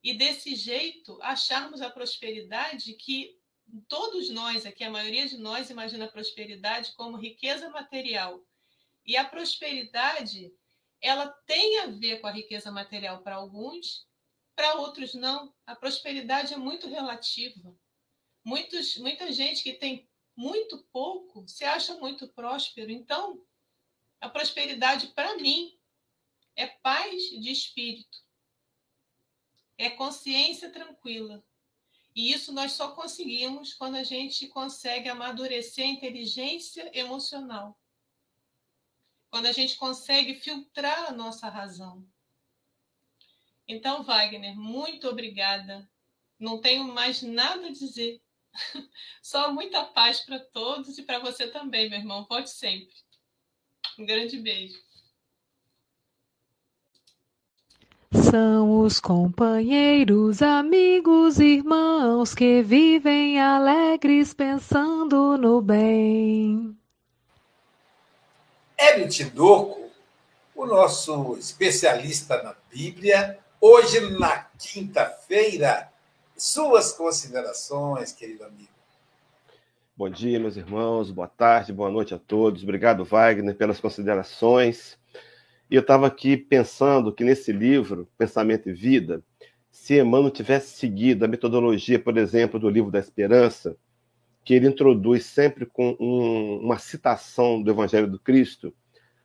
e 0.04 0.14
desse 0.14 0.54
jeito 0.54 1.18
acharmos 1.22 1.82
a 1.82 1.90
prosperidade 1.90 2.94
que 2.94 3.40
todos 3.88 4.30
nós 4.30 4.66
aqui, 4.66 4.84
a 4.84 4.92
maioria 4.92 5.26
de 5.28 5.38
nós 5.38 5.70
imagina 5.70 6.06
a 6.06 6.12
prosperidade 6.12 6.94
como 6.94 7.16
riqueza 7.16 7.70
material. 7.70 8.44
E 9.06 9.16
a 9.16 9.24
prosperidade, 9.24 10.54
ela 11.02 11.28
tem 11.46 11.80
a 11.80 11.88
ver 11.88 12.20
com 12.20 12.28
a 12.28 12.32
riqueza 12.32 12.70
material 12.70 13.22
para 13.22 13.36
alguns, 13.36 14.06
para 14.56 14.76
outros 14.76 15.14
não. 15.14 15.54
A 15.66 15.74
prosperidade 15.74 16.54
é 16.54 16.58
muito 16.58 16.90
relativa. 16.90 17.74
Muitos, 18.44 18.98
muita 18.98 19.32
gente 19.32 19.64
que 19.64 19.74
tem 19.74 20.10
muito 20.36 20.84
pouco 20.92 21.48
se 21.48 21.64
acha 21.64 21.96
muito 21.96 22.28
próspero. 22.28 22.92
Então, 22.92 23.42
a 24.20 24.28
prosperidade 24.28 25.08
para 25.08 25.38
mim 25.38 25.78
é 26.58 26.68
paz 26.68 27.24
de 27.30 27.50
espírito 27.50 28.24
é 29.78 29.90
consciência 29.90 30.70
tranquila. 30.70 31.44
E 32.16 32.32
isso 32.32 32.52
nós 32.54 32.74
só 32.74 32.92
conseguimos 32.92 33.74
quando 33.74 33.96
a 33.96 34.04
gente 34.04 34.48
consegue 34.48 35.10
amadurecer 35.10 35.86
a 35.86 35.90
inteligência 35.90 36.92
emocional. 36.98 37.80
Quando 39.32 39.48
a 39.48 39.52
gente 39.52 39.78
consegue 39.78 40.36
filtrar 40.36 41.10
a 41.10 41.12
nossa 41.12 41.50
razão. 41.50 42.08
Então, 43.68 44.04
Wagner, 44.04 44.56
muito 44.56 45.08
obrigada. 45.08 45.90
Não 46.38 46.62
tenho 46.62 46.84
mais 46.84 47.24
nada 47.24 47.68
a 47.68 47.72
dizer. 47.72 48.22
Só 49.24 49.52
muita 49.52 49.84
paz 49.86 50.20
para 50.20 50.40
todos 50.40 50.98
e 51.00 51.04
para 51.04 51.18
você 51.18 51.48
também, 51.48 51.90
meu 51.90 51.98
irmão. 51.98 52.26
Pode 52.26 52.52
sempre. 52.52 52.94
Um 53.98 54.06
grande 54.06 54.38
beijo. 54.38 54.83
São 58.34 58.80
os 58.80 59.00
companheiros, 59.00 60.42
amigos, 60.42 61.38
irmãos 61.38 62.34
que 62.34 62.64
vivem 62.64 63.40
alegres 63.40 64.34
pensando 64.34 65.38
no 65.38 65.62
bem. 65.62 66.76
Hélio 68.76 69.08
Tidoco 69.08 69.88
o 70.56 70.66
nosso 70.66 71.38
especialista 71.38 72.42
na 72.42 72.56
Bíblia. 72.74 73.38
Hoje, 73.62 74.00
na 74.18 74.48
quinta-feira, 74.58 75.92
suas 76.36 76.92
considerações, 76.92 78.12
querido 78.12 78.46
amigo. 78.46 78.74
Bom 79.96 80.10
dia, 80.10 80.40
meus 80.40 80.58
irmãos, 80.58 81.12
boa 81.12 81.28
tarde, 81.28 81.72
boa 81.72 81.92
noite 81.92 82.16
a 82.16 82.18
todos. 82.18 82.64
Obrigado, 82.64 83.06
Wagner, 83.06 83.56
pelas 83.56 83.80
considerações. 83.80 84.98
E 85.74 85.76
eu 85.76 85.82
estava 85.82 86.06
aqui 86.06 86.38
pensando 86.38 87.12
que 87.12 87.24
nesse 87.24 87.52
livro, 87.52 88.08
Pensamento 88.16 88.70
e 88.70 88.74
Vida, 88.74 89.24
se 89.72 90.00
Emmanuel 90.00 90.30
tivesse 90.30 90.78
seguido 90.78 91.26
a 91.26 91.28
metodologia, 91.28 91.98
por 91.98 92.16
exemplo, 92.16 92.60
do 92.60 92.70
livro 92.70 92.92
da 92.92 93.00
Esperança, 93.00 93.76
que 94.46 94.54
ele 94.54 94.68
introduz 94.68 95.26
sempre 95.26 95.66
com 95.66 95.98
um, 96.00 96.60
uma 96.60 96.78
citação 96.78 97.60
do 97.60 97.72
Evangelho 97.72 98.08
do 98.08 98.20
Cristo, 98.20 98.72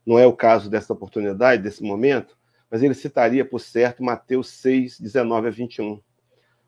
não 0.07 0.19
é 0.19 0.27
o 0.27 0.33
caso 0.33 0.71
dessa 0.71 0.95
oportunidade, 0.95 1.63
desse 1.63 1.83
momento, 1.83 2.35
mas 2.71 2.83
ele 2.83 2.95
citaria, 2.95 3.45
por 3.45 3.61
certo, 3.61 4.03
Mateus 4.03 4.49
6, 4.49 4.99
19 5.01 5.49
a 5.49 5.51
21, 5.51 6.01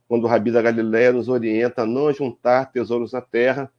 quando 0.07 0.25
o 0.25 0.27
Rabi 0.27 0.51
da 0.51 0.61
Galiléia 0.61 1.11
nos 1.11 1.31
orienta 1.31 1.85
a 1.85 1.87
não 1.87 2.13
juntar 2.13 2.71
tesouros 2.71 3.13
na 3.13 3.23
terra, 3.23 3.73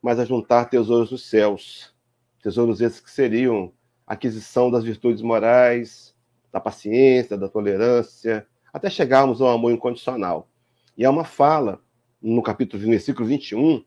mas 0.00 0.18
a 0.18 0.24
juntar 0.24 0.70
tesouros 0.70 1.10
nos 1.10 1.28
céus. 1.28 1.94
Tesouros 2.42 2.80
esses 2.80 3.00
que 3.00 3.10
seriam 3.10 3.70
aquisição 4.06 4.70
das 4.70 4.84
virtudes 4.84 5.22
morais, 5.22 6.14
da 6.52 6.60
paciência, 6.60 7.36
da 7.36 7.48
tolerância, 7.48 8.46
até 8.72 8.90
chegarmos 8.90 9.40
ao 9.40 9.48
amor 9.48 9.72
incondicional. 9.72 10.48
E 10.96 11.04
há 11.04 11.10
uma 11.10 11.24
fala 11.24 11.80
no 12.20 12.42
capítulo, 12.42 12.82
no 12.82 12.90
versículo 12.90 13.26
21, 13.26 13.84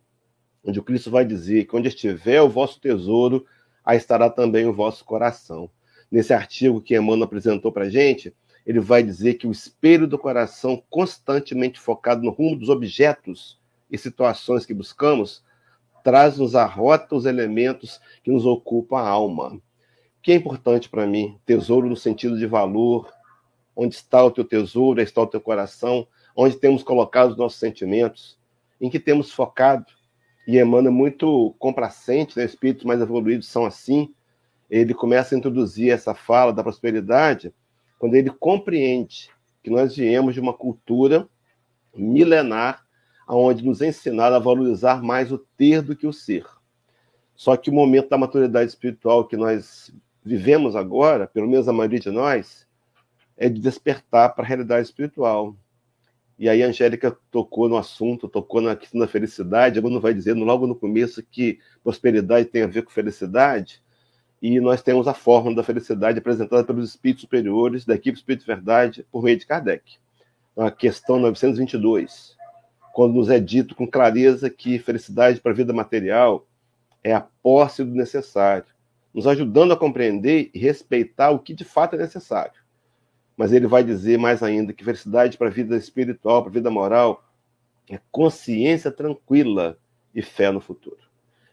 onde 0.63 0.79
o 0.79 0.83
Cristo 0.83 1.11
vai 1.11 1.23
dizer 1.23 1.65
que 1.65 1.75
onde 1.75 1.87
estiver 1.87 2.41
o 2.41 2.49
vosso 2.49 2.79
tesouro, 2.79 3.45
aí 3.83 3.97
estará 3.97 4.29
também 4.29 4.65
o 4.65 4.73
vosso 4.73 5.05
coração. 5.05 5.69
Nesse 6.11 6.33
artigo 6.33 6.81
que 6.81 6.95
Emmanuel 6.95 7.23
apresentou 7.23 7.71
para 7.71 7.85
a 7.85 7.89
gente, 7.89 8.35
ele 8.65 8.79
vai 8.79 9.03
dizer 9.03 9.35
que 9.35 9.47
o 9.47 9.51
espelho 9.51 10.07
do 10.07 10.17
coração, 10.17 10.81
constantemente 10.89 11.79
focado 11.79 12.23
no 12.23 12.31
rumo 12.31 12.55
dos 12.55 12.69
objetos 12.69 13.59
e 13.91 13.97
situações 13.97 14.65
que 14.65 14.73
buscamos, 14.73 15.43
traz-nos 16.03 16.55
à 16.55 16.65
rota 16.65 17.15
os 17.15 17.25
elementos 17.25 18.01
que 18.23 18.31
nos 18.31 18.45
ocupam 18.45 18.97
a 18.97 19.07
alma. 19.07 19.61
Que 20.25 20.31
é 20.31 20.35
importante 20.35 20.89
para 20.89 21.05
mim? 21.05 21.39
Tesouro 21.45 21.87
no 21.87 21.95
sentido 21.95 22.35
de 22.35 22.47
valor. 22.47 23.13
Onde 23.75 23.93
está 23.93 24.25
o 24.25 24.31
teu 24.31 24.43
tesouro, 24.43 24.99
está 24.99 25.21
o 25.21 25.27
teu 25.27 25.39
coração, 25.39 26.07
onde 26.35 26.55
temos 26.55 26.81
colocado 26.81 27.29
os 27.29 27.37
nossos 27.37 27.59
sentimentos, 27.59 28.35
em 28.81 28.89
que 28.89 28.99
temos 28.99 29.31
focado 29.31 29.85
e 30.47 30.57
Emmanuel 30.57 30.87
é 30.87 30.89
muito 30.89 31.55
complacente, 31.59 32.39
né? 32.39 32.43
espíritos 32.43 32.85
mais 32.85 32.99
evoluídos 32.99 33.47
são 33.47 33.67
assim. 33.67 34.15
Ele 34.67 34.95
começa 34.95 35.35
a 35.35 35.37
introduzir 35.37 35.91
essa 35.91 36.15
fala 36.15 36.51
da 36.51 36.63
prosperidade 36.63 37.53
quando 37.99 38.15
ele 38.15 38.31
compreende 38.31 39.29
que 39.61 39.69
nós 39.69 39.95
viemos 39.95 40.33
de 40.33 40.39
uma 40.39 40.53
cultura 40.53 41.29
milenar 41.95 42.83
onde 43.29 43.63
nos 43.63 43.79
ensinaram 43.79 44.37
a 44.37 44.39
valorizar 44.39 45.03
mais 45.03 45.31
o 45.31 45.37
ter 45.37 45.83
do 45.83 45.95
que 45.95 46.07
o 46.07 46.13
ser. 46.13 46.47
Só 47.35 47.55
que 47.55 47.69
o 47.69 47.73
momento 47.73 48.09
da 48.09 48.17
maturidade 48.17 48.71
espiritual 48.71 49.27
que 49.27 49.37
nós 49.37 49.93
vivemos 50.25 50.75
agora, 50.75 51.27
pelo 51.27 51.47
menos 51.47 51.67
a 51.67 51.73
maioria 51.73 51.99
de 51.99 52.09
nós, 52.09 52.67
é 53.37 53.47
de 53.47 53.61
despertar 53.61 54.33
para 54.33 54.43
a 54.43 54.47
realidade 54.47 54.87
espiritual. 54.87 55.55
E 56.37 56.49
aí 56.49 56.63
a 56.63 56.67
Angélica 56.67 57.15
tocou 57.29 57.69
no 57.69 57.77
assunto, 57.77 58.27
tocou 58.27 58.59
na 58.59 58.75
questão 58.75 58.99
da 58.99 59.07
felicidade. 59.07 59.77
Agora 59.77 59.93
não 59.93 60.01
vai 60.01 60.13
dizer 60.13 60.33
logo 60.33 60.65
no 60.65 60.75
começo 60.75 61.23
que 61.23 61.59
prosperidade 61.83 62.47
tem 62.47 62.63
a 62.63 62.67
ver 62.67 62.81
com 62.81 62.89
felicidade. 62.89 63.81
E 64.41 64.59
nós 64.59 64.81
temos 64.81 65.07
a 65.07 65.13
fórmula 65.13 65.55
da 65.55 65.63
felicidade 65.63 66.19
apresentada 66.19 66.63
pelos 66.63 66.89
espíritos 66.89 67.21
superiores 67.21 67.85
da 67.85 67.95
equipe 67.95 68.17
Espírito 68.17 68.45
Verdade 68.45 69.05
por 69.11 69.23
meio 69.23 69.37
de 69.37 69.45
Kardec. 69.45 69.97
A 70.57 70.71
questão 70.71 71.19
922, 71.19 72.35
quando 72.93 73.13
nos 73.13 73.29
é 73.29 73.39
dito 73.39 73.75
com 73.75 73.87
clareza 73.87 74.49
que 74.49 74.79
felicidade 74.79 75.39
para 75.39 75.51
a 75.51 75.55
vida 75.55 75.73
material 75.73 76.45
é 77.03 77.13
a 77.13 77.21
posse 77.21 77.83
do 77.83 77.93
necessário, 77.93 78.74
nos 79.15 79.25
ajudando 79.25 79.71
a 79.71 79.77
compreender 79.77 80.51
e 80.53 80.59
respeitar 80.59 81.31
o 81.31 81.39
que 81.39 81.55
de 81.55 81.63
fato 81.63 81.95
é 81.95 81.97
necessário 81.97 82.65
mas 83.37 83.51
ele 83.51 83.67
vai 83.67 83.83
dizer 83.83 84.17
mais 84.17 84.41
ainda 84.41 84.73
que 84.73 84.83
felicidade 84.83 85.37
para 85.37 85.47
a 85.47 85.51
vida 85.51 85.75
espiritual, 85.75 86.41
para 86.41 86.51
a 86.51 86.53
vida 86.53 86.71
moral, 86.71 87.23
é 87.89 87.99
consciência 88.11 88.91
tranquila 88.91 89.77
e 90.13 90.21
fé 90.21 90.51
no 90.51 90.61
futuro. 90.61 90.97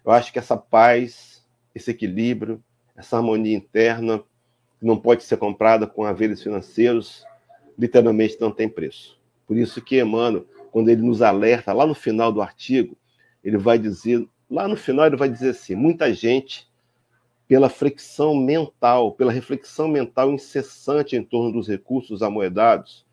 Eu 0.05 0.13
acho 0.13 0.33
que 0.33 0.39
essa 0.39 0.57
paz, 0.57 1.45
esse 1.75 1.91
equilíbrio, 1.91 2.63
essa 2.97 3.17
harmonia 3.17 3.57
interna, 3.57 4.23
que 4.79 4.87
não 4.87 4.97
pode 4.97 5.25
ser 5.25 5.37
comprada 5.37 5.87
com 5.87 6.05
haveres 6.05 6.43
financeiros, 6.43 7.25
literalmente 7.79 8.41
não 8.41 8.51
tem 8.51 8.69
preço. 8.69 9.21
Por 9.47 9.57
isso 9.57 9.83
que 9.83 10.01
Emmanuel, 10.01 10.47
quando 10.71 10.89
ele 10.89 11.03
nos 11.03 11.21
alerta 11.21 11.73
lá 11.73 11.87
no 11.87 11.95
final 11.95 12.33
do 12.33 12.41
artigo, 12.41 12.97
ele 13.43 13.59
vai 13.59 13.79
dizer, 13.79 14.27
lá 14.49 14.69
no 14.69 14.77
final 14.77 15.07
ele 15.07 15.17
vai 15.17 15.29
dizer 15.29 15.51
assim, 15.51 15.75
muita 15.75 16.15
gente 16.15 16.71
pela 17.53 17.69
fricção 17.69 18.35
mental, 18.35 19.13
pela 19.13 19.31
reflexão 19.31 19.87
mental 19.87 20.33
incessante 20.33 21.15
em 21.15 21.23
torno 21.23 21.53
dos 21.53 21.69
recursos 21.69 22.23
amoedados, 22.23 23.05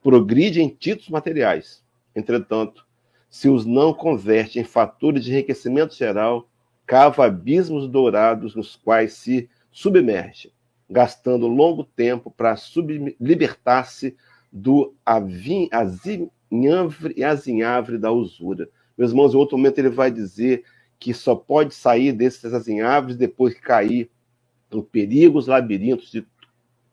progride 0.00 0.62
em 0.62 0.68
títulos 0.68 1.08
materiais. 1.08 1.82
Entretanto, 2.14 2.86
se 3.28 3.48
os 3.48 3.66
não 3.66 3.92
converte 3.92 4.60
em 4.60 4.62
fatores 4.62 5.24
de 5.24 5.32
enriquecimento 5.32 5.96
geral, 5.96 6.48
cava 6.86 7.26
abismos 7.26 7.88
dourados 7.88 8.54
nos 8.54 8.76
quais 8.76 9.14
se 9.14 9.50
submerge, 9.72 10.52
gastando 10.88 11.48
longo 11.48 11.82
tempo 11.82 12.30
para 12.30 12.54
libertar-se 13.20 14.16
do 14.52 14.94
azinhavre 17.20 17.98
da 17.98 18.12
usura. 18.12 18.68
Meus 18.96 19.10
irmãos, 19.10 19.34
em 19.34 19.38
outro 19.38 19.58
momento 19.58 19.80
ele 19.80 19.90
vai 19.90 20.12
dizer 20.12 20.62
que 21.02 21.12
só 21.12 21.34
pode 21.34 21.74
sair 21.74 22.12
desses 22.12 22.54
azinhavres 22.54 23.16
depois 23.16 23.54
que 23.54 23.60
cair 23.60 24.08
em 24.70 24.80
perigos, 24.80 25.48
labirintos 25.48 26.12
de 26.12 26.24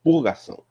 purgação. 0.03 0.63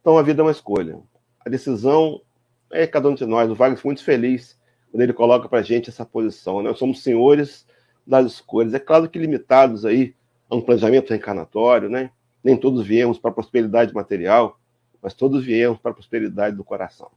Então 0.00 0.18
a 0.18 0.22
vida 0.22 0.42
é 0.42 0.44
uma 0.44 0.50
escolha. 0.50 0.98
A 1.46 1.48
decisão 1.48 2.20
é 2.68 2.88
cada 2.88 3.08
um 3.08 3.14
de 3.14 3.24
nós. 3.24 3.48
O 3.48 3.54
Wagner 3.54 3.80
foi 3.80 3.90
muito 3.90 4.02
feliz 4.02 4.58
quando 4.90 5.02
ele 5.02 5.12
coloca 5.12 5.48
para 5.48 5.60
a 5.60 5.62
gente 5.62 5.88
essa 5.88 6.04
posição. 6.04 6.60
Né? 6.60 6.70
Nós 6.70 6.80
somos 6.80 7.00
senhores 7.00 7.64
das 8.04 8.26
escolhas. 8.26 8.74
É 8.74 8.80
claro 8.80 9.08
que 9.08 9.20
limitados 9.20 9.84
aí 9.84 10.16
a 10.50 10.56
um 10.56 10.60
planejamento 10.60 11.10
reencarnatório, 11.10 11.88
né? 11.88 12.10
Nem 12.42 12.56
todos 12.56 12.84
viemos 12.84 13.20
para 13.20 13.30
a 13.30 13.34
prosperidade 13.34 13.94
material, 13.94 14.58
mas 15.00 15.14
todos 15.14 15.44
viemos 15.44 15.78
para 15.78 15.92
a 15.92 15.94
prosperidade 15.94 16.56
do 16.56 16.64
coração. 16.64 17.08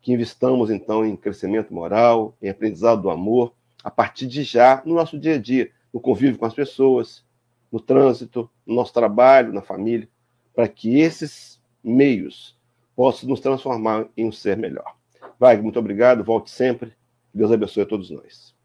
Que 0.00 0.12
investamos, 0.12 0.70
então, 0.70 1.04
em 1.04 1.16
crescimento 1.16 1.74
moral, 1.74 2.36
em 2.40 2.48
aprendizado 2.48 3.02
do 3.02 3.10
amor, 3.10 3.52
a 3.82 3.90
partir 3.90 4.26
de 4.26 4.42
já 4.42 4.82
no 4.84 4.94
nosso 4.94 5.18
dia 5.18 5.34
a 5.34 5.38
dia, 5.38 5.70
no 5.92 6.00
convívio 6.00 6.38
com 6.38 6.46
as 6.46 6.54
pessoas, 6.54 7.24
no 7.70 7.80
trânsito, 7.80 8.50
no 8.66 8.74
nosso 8.74 8.92
trabalho, 8.92 9.52
na 9.52 9.62
família, 9.62 10.08
para 10.54 10.68
que 10.68 10.98
esses 10.98 11.60
meios 11.82 12.58
possam 12.96 13.28
nos 13.28 13.40
transformar 13.40 14.08
em 14.16 14.26
um 14.26 14.32
ser 14.32 14.56
melhor. 14.56 14.96
Wagner, 15.38 15.62
muito 15.62 15.78
obrigado, 15.78 16.24
volte 16.24 16.50
sempre. 16.50 16.92
Deus 17.32 17.52
abençoe 17.52 17.82
a 17.82 17.86
todos 17.86 18.10
nós. 18.10 18.56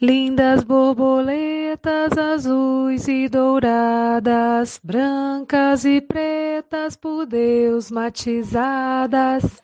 Lindas 0.00 0.64
borboletas 0.64 2.18
azuis 2.18 3.08
e 3.08 3.28
douradas, 3.28 4.78
brancas 4.84 5.84
e 5.86 6.00
pretas 6.00 6.96
por 6.96 7.24
Deus 7.24 7.90
matizadas 7.90 9.63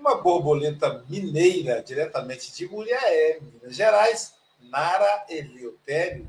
uma 0.00 0.16
borboleta 0.16 1.04
mineira, 1.08 1.82
diretamente 1.82 2.52
de 2.52 2.66
Mulher, 2.66 3.38
Minas 3.42 3.76
Gerais, 3.76 4.32
Nara 4.70 5.26
Eleutério. 5.28 6.26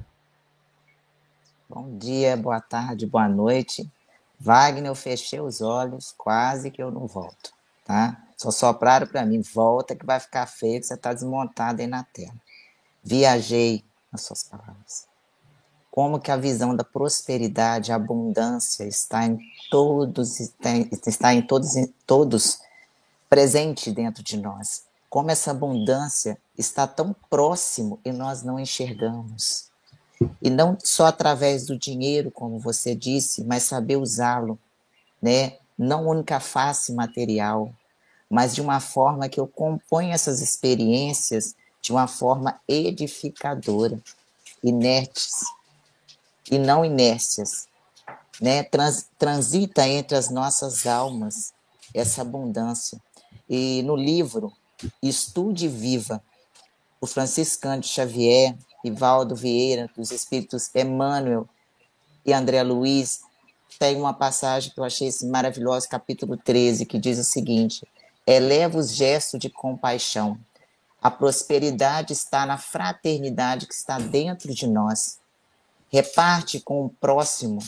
Bom 1.70 1.98
dia, 1.98 2.36
boa 2.36 2.60
tarde, 2.60 3.08
boa 3.08 3.30
noite. 3.30 3.90
Wagner, 4.38 4.88
eu 4.88 4.96
fechei 4.96 5.40
os 5.40 5.62
olhos, 5.62 6.14
quase 6.18 6.70
que 6.70 6.84
eu 6.84 6.92
não 6.92 7.08
volto, 7.08 7.54
tá? 7.86 8.22
Só 8.36 8.52
sopraram 8.52 9.08
para 9.08 9.26
mim, 9.26 9.42
volta 9.42 9.96
que 9.96 10.06
vai 10.06 10.20
ficar 10.20 10.46
feio, 10.48 10.82
que 10.82 10.88
você 10.88 10.96
está 10.96 11.14
desmontado 11.14 11.82
aí 11.82 11.88
na 11.88 12.04
tela. 12.04 12.36
Viajei 13.02 13.86
nas 14.12 14.24
suas 14.24 14.44
palavras. 14.44 15.08
Como 15.90 16.20
que 16.20 16.32
a 16.32 16.38
visão 16.38 16.76
da 16.76 16.84
prosperidade, 16.84 17.92
abundância 17.92 18.84
está 18.84 19.26
em 19.26 19.40
todos, 19.70 20.40
está 20.40 21.34
em 21.34 21.42
todos, 21.42 21.74
todos 22.06 22.60
presente 23.32 23.94
dentro 23.94 24.22
de 24.22 24.36
nós. 24.36 24.84
Como 25.10 25.32
essa 25.32 25.52
abundância 25.52 26.38
está 26.58 26.86
tão 26.86 27.16
próximo 27.30 27.98
e 28.04 28.12
nós 28.12 28.44
não 28.44 28.60
enxergamos. 28.60 29.72
E 30.42 30.50
não 30.50 30.78
só 30.84 31.06
através 31.06 31.66
do 31.66 31.80
dinheiro, 31.80 32.30
como 32.30 32.60
você 32.60 32.94
disse, 32.94 33.46
mas 33.46 33.64
saber 33.64 33.96
usá-lo, 33.96 34.60
né? 35.22 35.58
Não 35.78 36.10
única 36.10 36.42
face 36.42 36.92
material, 36.92 37.74
mas 38.30 38.54
de 38.54 38.60
uma 38.60 38.82
forma 38.82 39.30
que 39.30 39.40
eu 39.40 39.48
componho 39.48 40.12
essas 40.12 40.42
experiências 40.42 41.56
de 41.82 41.94
uma 41.94 42.08
forma 42.08 42.60
edificadora, 42.68 43.98
inertes 44.62 45.40
e 46.52 46.60
não 46.60 46.84
inércias, 46.84 47.66
né? 48.42 48.62
Trans, 48.64 49.08
transita 49.18 49.88
entre 49.88 50.18
as 50.18 50.30
nossas 50.30 50.86
almas 50.86 51.54
essa 51.94 52.22
abundância. 52.22 53.02
E 53.54 53.84
no 53.84 53.98
livro 53.98 54.54
Estude 55.04 55.68
Viva, 55.68 56.24
o 57.02 57.06
franciscano 57.06 57.84
Xavier, 57.84 58.56
Ivaldo 58.82 59.36
Vieira, 59.36 59.90
dos 59.94 60.10
Espíritos 60.10 60.74
Emmanuel 60.74 61.46
e 62.26 62.32
André 62.32 62.64
Luiz, 62.64 63.24
tem 63.78 63.98
uma 63.98 64.14
passagem 64.14 64.72
que 64.72 64.80
eu 64.80 64.86
achei 64.86 65.10
maravilhosa, 65.24 65.86
capítulo 65.86 66.38
13, 66.38 66.86
que 66.86 66.98
diz 66.98 67.20
o 67.20 67.26
seguinte: 67.26 67.86
eleva 68.26 68.78
os 68.78 68.96
gestos 68.96 69.38
de 69.38 69.50
compaixão. 69.50 70.40
A 71.02 71.12
prosperidade 71.12 72.14
está 72.14 72.46
na 72.46 72.58
fraternidade 72.58 73.68
que 73.68 73.74
está 73.74 74.00
dentro 74.00 74.54
de 74.54 74.66
nós. 74.66 75.20
Reparte 75.92 76.62
com 76.62 76.86
o 76.86 76.90
próximo 76.90 77.60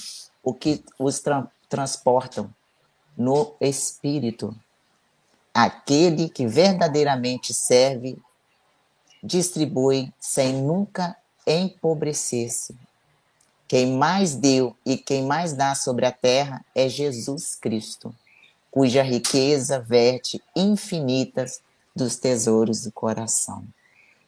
o 0.42 0.54
que 0.54 0.82
os 0.98 1.20
tra 1.20 1.46
transportam 1.68 2.50
no 3.18 3.54
espírito. 3.60 4.56
Aquele 5.54 6.30
que 6.30 6.48
verdadeiramente 6.48 7.54
serve, 7.54 8.18
distribui 9.22 10.12
sem 10.20 10.54
nunca 10.54 11.16
empobrecer-se. 11.46 12.76
Quem 13.68 13.96
mais 13.98 14.36
deu 14.36 14.76
e 14.86 14.98
quem 14.98 15.24
mais 15.24 15.54
dá 15.54 15.74
sobre 15.76 16.06
a 16.06 16.12
terra 16.12 16.64
é 16.76 16.90
Jesus 16.90 17.56
Cristo, 17.56 18.14
cuja 18.70 19.04
riqueza 19.04 19.80
verte 19.80 20.42
infinitas 20.56 21.62
dos 21.96 22.16
tesouros 22.16 22.84
do 22.84 22.92
coração. 22.92 23.64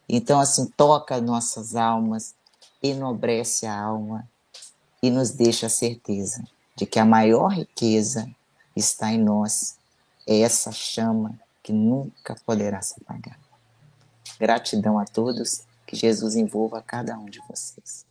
Então, 0.07 0.39
assim, 0.39 0.67
toca 0.77 1.19
nossas 1.19 1.75
almas, 1.75 2.35
enobrece 2.81 3.65
a 3.65 3.77
alma 3.77 4.27
e 5.01 5.09
nos 5.09 5.31
deixa 5.31 5.67
a 5.67 5.69
certeza 5.69 6.43
de 6.75 6.85
que 6.85 6.99
a 6.99 7.05
maior 7.05 7.49
riqueza 7.49 8.29
está 8.75 9.11
em 9.11 9.17
nós. 9.17 9.75
É 10.27 10.39
essa 10.39 10.71
chama 10.71 11.39
que 11.61 11.71
nunca 11.71 12.35
poderá 12.45 12.81
se 12.81 12.95
apagar. 13.01 13.39
Gratidão 14.39 14.97
a 14.99 15.05
todos, 15.05 15.63
que 15.85 15.95
Jesus 15.95 16.35
envolva 16.35 16.81
cada 16.81 17.17
um 17.17 17.25
de 17.25 17.39
vocês. 17.47 18.05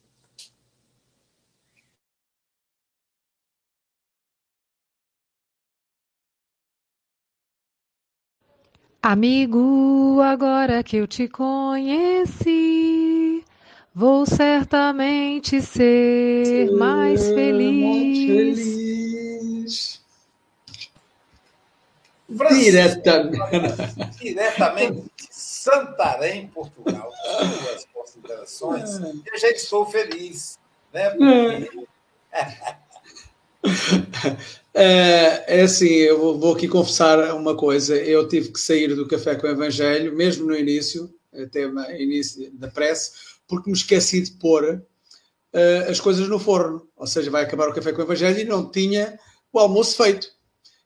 Amigo, 9.02 10.18
agora 10.22 10.82
que 10.82 10.96
eu 10.96 11.06
te 11.06 11.28
conheci, 11.28 12.54
vou 13.94 14.24
certamente 14.24 15.60
ser 15.60 16.70
mais 16.72 17.28
feliz. 17.28 18.33
Diretamente. 22.50 23.38
Diretamente 24.20 25.02
de 25.02 25.28
Santarém, 25.30 26.48
Portugal. 26.48 27.10
Suas 27.62 27.86
considerações. 27.92 28.90
Eu 29.00 29.38
já 29.38 29.50
estou 29.50 29.86
feliz. 29.86 30.58
Né? 30.92 31.10
Porque... 31.10 31.86
É, 34.76 35.60
é 35.60 35.62
assim, 35.62 35.86
eu 35.86 36.18
vou, 36.18 36.38
vou 36.38 36.54
aqui 36.54 36.66
confessar 36.66 37.32
uma 37.34 37.56
coisa. 37.56 37.94
Eu 37.96 38.26
tive 38.26 38.50
que 38.50 38.60
sair 38.60 38.94
do 38.94 39.06
Café 39.06 39.36
com 39.36 39.46
o 39.46 39.50
Evangelho, 39.50 40.12
mesmo 40.16 40.46
no 40.46 40.56
início, 40.56 41.14
até 41.32 41.68
no 41.68 41.80
início 41.92 42.50
da 42.54 42.66
prece, 42.66 43.12
porque 43.46 43.70
me 43.70 43.76
esqueci 43.76 44.20
de 44.20 44.32
pôr 44.32 44.64
uh, 44.74 45.90
as 45.90 46.00
coisas 46.00 46.28
no 46.28 46.40
forno. 46.40 46.88
Ou 46.96 47.06
seja, 47.06 47.30
vai 47.30 47.44
acabar 47.44 47.68
o 47.68 47.72
Café 47.72 47.92
com 47.92 48.00
o 48.00 48.04
Evangelho 48.04 48.40
e 48.40 48.44
não 48.44 48.68
tinha 48.68 49.16
o 49.52 49.60
almoço 49.60 49.96
feito. 49.96 50.28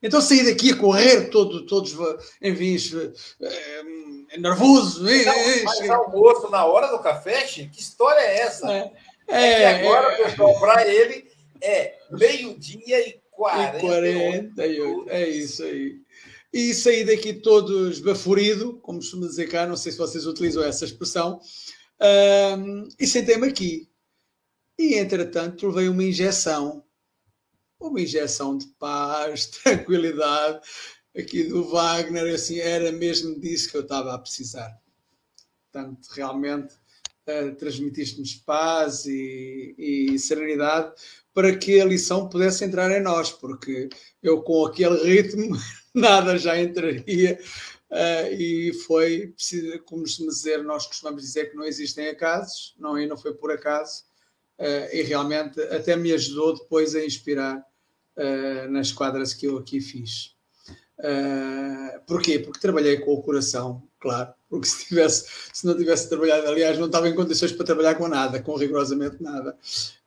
Então 0.02 0.20
saí 0.20 0.44
daqui 0.44 0.72
a 0.72 0.76
correr, 0.76 1.28
todo, 1.28 1.66
todos, 1.66 1.96
enfim, 2.40 2.76
uh, 2.96 4.38
nervoso. 4.38 5.02
Não, 5.02 5.64
mas 5.64 5.90
almoço 5.90 6.48
na 6.50 6.64
hora 6.64 6.88
do 6.88 7.00
café, 7.00 7.46
Chico? 7.46 7.72
Que 7.72 7.80
história 7.80 8.20
é 8.20 8.40
essa? 8.40 8.72
É, 8.72 8.92
é, 9.28 9.62
é 9.62 9.78
que 9.78 9.86
agora, 9.86 10.12
é, 10.12 10.24
pessoal, 10.24 10.60
para 10.60 10.86
ele 10.86 11.28
é 11.60 11.96
meio-dia 12.10 13.08
e 13.08 13.20
40. 13.32 13.80
48, 13.80 15.10
é 15.10 15.28
isso 15.28 15.62
aí. 15.64 15.96
E 16.52 16.72
saí 16.72 17.04
daqui 17.04 17.34
todo 17.34 17.90
esbaforido, 17.90 18.78
como 18.80 18.98
costuma 18.98 19.26
dizer 19.26 19.48
cá, 19.48 19.66
não 19.66 19.76
sei 19.76 19.92
se 19.92 19.98
vocês 19.98 20.26
utilizam 20.26 20.64
essa 20.64 20.84
expressão, 20.84 21.40
um, 22.58 22.88
e 22.98 23.06
sentei-me 23.06 23.48
aqui. 23.48 23.88
E, 24.78 24.94
entretanto, 24.94 25.66
levei 25.66 25.88
uma 25.88 26.04
injeção, 26.04 26.82
uma 27.80 28.00
injeção 28.00 28.56
de 28.56 28.66
paz, 28.78 29.46
tranquilidade, 29.62 30.60
aqui 31.16 31.44
do 31.44 31.64
Wagner, 31.64 32.34
assim, 32.34 32.58
era 32.58 32.90
mesmo 32.92 33.38
disso 33.40 33.70
que 33.70 33.76
eu 33.76 33.82
estava 33.82 34.14
a 34.14 34.18
precisar. 34.18 34.76
Portanto, 35.70 36.08
realmente, 36.12 36.74
uh, 37.28 37.54
transmitiste-nos 37.56 38.34
paz 38.36 39.04
e, 39.06 39.74
e 39.78 40.18
serenidade, 40.18 40.92
para 41.32 41.56
que 41.56 41.80
a 41.80 41.84
lição 41.84 42.28
pudesse 42.28 42.64
entrar 42.64 42.90
em 42.90 43.02
nós, 43.02 43.30
porque 43.30 43.88
eu 44.22 44.42
com 44.42 44.66
aquele 44.66 45.02
ritmo 45.04 45.56
nada 45.94 46.38
já 46.38 46.60
entraria 46.60 47.38
uh, 47.90 48.32
e 48.32 48.72
foi, 48.86 49.34
como 49.84 50.06
se 50.06 50.26
dizer, 50.26 50.64
nós 50.64 50.86
costumamos 50.86 51.22
dizer 51.22 51.50
que 51.50 51.56
não 51.56 51.64
existem 51.64 52.08
acasos, 52.08 52.74
não, 52.78 52.98
e 52.98 53.06
não 53.06 53.16
foi 53.16 53.34
por 53.34 53.52
acaso, 53.52 54.04
uh, 54.58 54.94
e 54.94 55.02
realmente 55.02 55.60
até 55.62 55.94
me 55.96 56.12
ajudou 56.12 56.56
depois 56.56 56.94
a 56.94 57.04
inspirar 57.04 57.67
uh, 58.18 58.70
nas 58.70 58.92
quadras 58.92 59.32
que 59.32 59.46
eu 59.46 59.56
aqui 59.56 59.80
fiz. 59.80 60.36
Uh, 60.98 62.00
porquê? 62.06 62.38
Porque 62.38 62.60
trabalhei 62.60 62.98
com 62.98 63.12
o 63.12 63.22
coração, 63.22 63.82
claro. 64.00 64.32
Porque 64.48 64.66
se, 64.66 64.86
tivesse, 64.86 65.26
se 65.52 65.66
não 65.66 65.76
tivesse 65.76 66.08
trabalhado, 66.08 66.46
aliás, 66.48 66.78
não 66.78 66.86
estava 66.86 67.08
em 67.08 67.14
condições 67.14 67.52
para 67.52 67.66
trabalhar 67.66 67.94
com 67.94 68.08
nada, 68.08 68.42
com 68.42 68.56
rigorosamente 68.56 69.22
nada. 69.22 69.56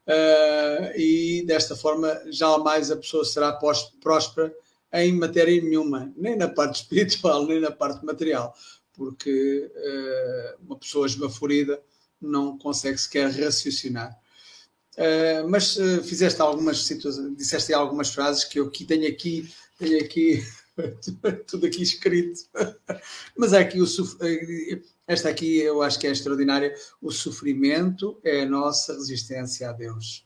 Uh, 0.07 0.97
e 0.97 1.43
desta 1.45 1.75
forma 1.75 2.21
jamais 2.29 2.91
a 2.91 2.97
pessoa 2.97 3.23
será 3.23 3.57
próspera 4.01 4.53
em 4.93 5.13
matéria 5.13 5.61
nenhuma, 5.61 6.11
nem 6.17 6.35
na 6.35 6.49
parte 6.49 6.81
espiritual, 6.81 7.45
nem 7.45 7.61
na 7.61 7.71
parte 7.71 8.03
material, 8.03 8.53
porque 8.93 9.71
uh, 9.73 10.65
uma 10.65 10.77
pessoa 10.77 11.05
esbaforida 11.05 11.81
não 12.19 12.57
consegue 12.57 12.97
sequer 12.97 13.31
raciocinar. 13.31 14.19
Uh, 14.97 15.47
mas 15.49 15.77
fizeste 16.03 16.41
algumas 16.41 16.83
situações, 16.83 17.35
disseste 17.37 17.73
algumas 17.73 18.13
frases 18.13 18.43
que 18.43 18.59
eu 18.59 18.67
aqui 18.67 18.83
tenho 18.83 19.07
aqui, 19.07 19.49
tenho 19.79 20.03
aqui 20.03 20.43
tudo 21.47 21.65
aqui 21.65 21.81
escrito. 21.81 22.41
Mas 23.37 23.53
aqui 23.53 23.81
o 23.81 23.87
esta 25.07 25.29
aqui 25.29 25.57
eu 25.57 25.81
acho 25.81 25.99
que 25.99 26.07
é 26.07 26.11
extraordinária. 26.11 26.73
O 27.01 27.11
sofrimento 27.11 28.17
é 28.23 28.43
a 28.43 28.45
nossa 28.45 28.93
resistência 28.93 29.69
a 29.69 29.73
Deus. 29.73 30.25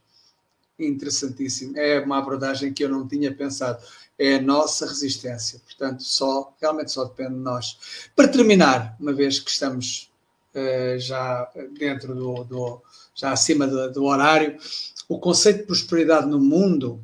Interessantíssimo. 0.78 1.78
É 1.78 2.00
uma 2.00 2.20
abordagem 2.20 2.74
que 2.74 2.84
eu 2.84 2.90
não 2.90 3.08
tinha 3.08 3.34
pensado. 3.34 3.84
É 4.18 4.36
a 4.36 4.42
nossa 4.42 4.86
resistência. 4.86 5.60
Portanto, 5.60 6.04
só, 6.04 6.56
realmente 6.62 6.92
só 6.92 7.06
depende 7.06 7.34
de 7.34 7.40
nós. 7.40 8.10
Para 8.16 8.28
terminar, 8.28 8.96
uma 9.00 9.14
vez 9.14 9.40
que 9.40 9.50
estamos 9.50 10.12
uh, 10.12 10.15
já 11.00 11.52
dentro 11.78 12.16
do, 12.16 12.44
do 12.44 12.82
já 13.14 13.32
acima 13.32 13.68
do, 13.68 13.92
do 13.92 14.04
horário, 14.06 14.58
o 15.08 15.20
conceito 15.20 15.60
de 15.60 15.66
prosperidade 15.66 16.28
no 16.28 16.40
mundo 16.40 17.04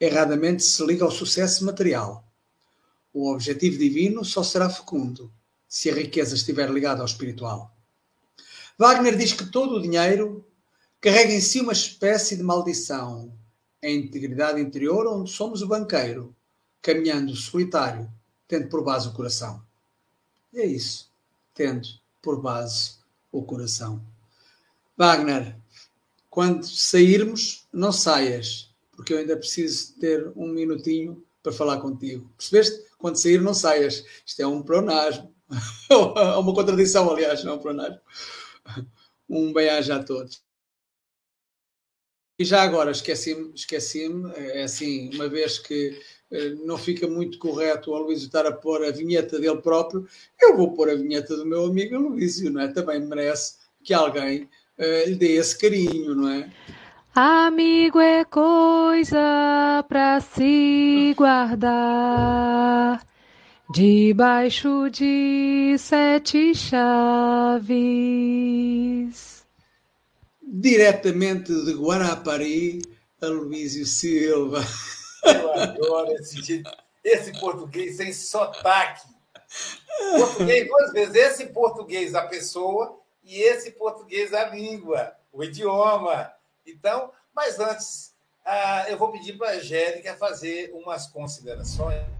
erradamente 0.00 0.62
se 0.62 0.84
liga 0.84 1.04
ao 1.04 1.10
sucesso 1.10 1.64
material. 1.64 2.24
O 3.12 3.30
objetivo 3.32 3.76
divino 3.78 4.24
só 4.24 4.42
será 4.42 4.70
fecundo 4.70 5.30
se 5.68 5.90
a 5.90 5.94
riqueza 5.94 6.34
estiver 6.34 6.70
ligada 6.70 7.00
ao 7.00 7.06
espiritual. 7.06 7.74
Wagner 8.78 9.16
diz 9.16 9.32
que 9.32 9.44
todo 9.44 9.76
o 9.76 9.82
dinheiro 9.82 10.44
carrega 11.00 11.32
em 11.32 11.40
si 11.40 11.60
uma 11.60 11.72
espécie 11.72 12.36
de 12.36 12.42
maldição, 12.42 13.32
a 13.82 13.88
integridade 13.88 14.60
interior 14.60 15.06
onde 15.06 15.30
somos 15.30 15.60
o 15.60 15.66
banqueiro, 15.66 16.34
caminhando 16.80 17.34
solitário, 17.36 18.10
tendo 18.48 18.68
por 18.68 18.82
base 18.82 19.08
o 19.08 19.12
coração. 19.12 19.62
E 20.52 20.60
é 20.60 20.66
isso, 20.66 21.10
tendo 21.54 21.99
por 22.22 22.40
base 22.40 22.98
o 23.32 23.42
coração. 23.42 24.04
Wagner, 24.96 25.56
quando 26.28 26.64
sairmos, 26.64 27.66
não 27.72 27.92
saias, 27.92 28.70
porque 28.92 29.12
eu 29.12 29.18
ainda 29.18 29.36
preciso 29.36 29.94
ter 29.98 30.30
um 30.36 30.48
minutinho 30.48 31.24
para 31.42 31.52
falar 31.52 31.80
contigo. 31.80 32.30
Percebeste? 32.36 32.84
Quando 32.98 33.20
sair, 33.20 33.40
não 33.40 33.54
saias. 33.54 34.04
Isto 34.24 34.42
é 34.42 34.46
um 34.46 34.62
pronasmo. 34.62 35.34
É 35.90 36.36
uma 36.36 36.54
contradição, 36.54 37.10
aliás, 37.10 37.42
não 37.42 37.58
plenário. 37.58 37.98
Um 39.28 39.52
bem-aja 39.52 39.96
a 39.96 40.04
todos. 40.04 40.40
E 42.38 42.44
já 42.44 42.62
agora 42.62 42.90
esqueci-me, 42.90 43.52
esqueci-me, 43.54 44.32
é 44.34 44.62
assim, 44.62 45.12
uma 45.14 45.28
vez 45.28 45.58
que 45.58 46.00
não 46.64 46.78
fica 46.78 47.08
muito 47.08 47.38
correto 47.38 47.90
o 47.90 47.94
Aloísio 47.94 48.26
estar 48.26 48.46
a 48.46 48.52
pôr 48.52 48.84
a 48.84 48.90
vinheta 48.90 49.38
dele 49.38 49.60
próprio, 49.60 50.06
eu 50.40 50.56
vou 50.56 50.72
pôr 50.72 50.88
a 50.90 50.94
vinheta 50.94 51.36
do 51.36 51.44
meu 51.44 51.64
amigo 51.64 51.96
Aloísio, 51.96 52.50
não 52.50 52.60
é? 52.60 52.68
Também 52.68 53.00
merece 53.00 53.56
que 53.82 53.92
alguém 53.92 54.48
uh, 54.78 55.08
lhe 55.08 55.16
dê 55.16 55.32
esse 55.32 55.58
carinho, 55.58 56.14
não 56.14 56.28
é? 56.30 56.48
Amigo 57.12 57.98
é 57.98 58.24
coisa 58.24 59.84
para 59.88 60.20
se 60.20 61.12
guardar 61.16 63.04
debaixo 63.72 64.88
de 64.90 65.74
sete 65.76 66.54
chaves. 66.54 67.60
Diretamente 70.42 71.52
de 71.64 71.72
Guarapari, 71.72 72.82
Aloísio 73.20 73.84
Silva. 73.86 74.64
Eu 75.34 75.52
adoro 75.52 76.12
esse, 76.12 76.62
esse 77.04 77.38
português 77.38 77.96
sem 77.96 78.12
sotaque. 78.12 79.08
Português 80.16 80.68
duas 80.68 80.92
vezes. 80.92 81.14
Esse 81.14 81.46
português 81.46 82.14
a 82.14 82.26
pessoa 82.26 82.98
e 83.22 83.40
esse 83.40 83.72
português 83.72 84.32
a 84.32 84.44
língua, 84.44 85.14
o 85.32 85.42
idioma. 85.42 86.32
Então, 86.66 87.12
mas 87.34 87.58
antes, 87.58 88.14
ah, 88.44 88.86
eu 88.88 88.98
vou 88.98 89.12
pedir 89.12 89.36
para 89.36 89.50
a 89.50 89.54
Angélica 89.54 90.16
fazer 90.16 90.72
umas 90.74 91.06
considerações. 91.06 92.19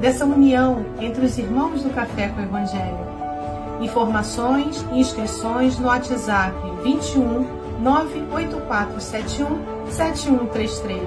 dessa 0.00 0.24
união 0.24 0.84
entre 1.00 1.24
os 1.24 1.38
irmãos 1.38 1.82
do 1.82 1.90
Café 1.90 2.28
com 2.28 2.40
o 2.40 2.44
Evangelho. 2.44 2.98
Informações 3.80 4.84
e 4.92 5.00
inscrições 5.00 5.78
no 5.78 5.86
WhatsApp 5.86 6.54
21 6.82 7.46
98471 7.80 9.90
7133. 9.90 11.02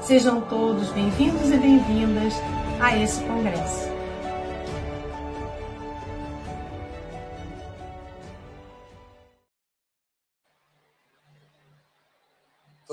Sejam 0.00 0.40
todos 0.40 0.88
bem-vindos 0.90 1.50
e 1.50 1.56
bem-vindas 1.56 2.34
a 2.80 2.96
esse 2.96 3.22
congresso. 3.24 3.89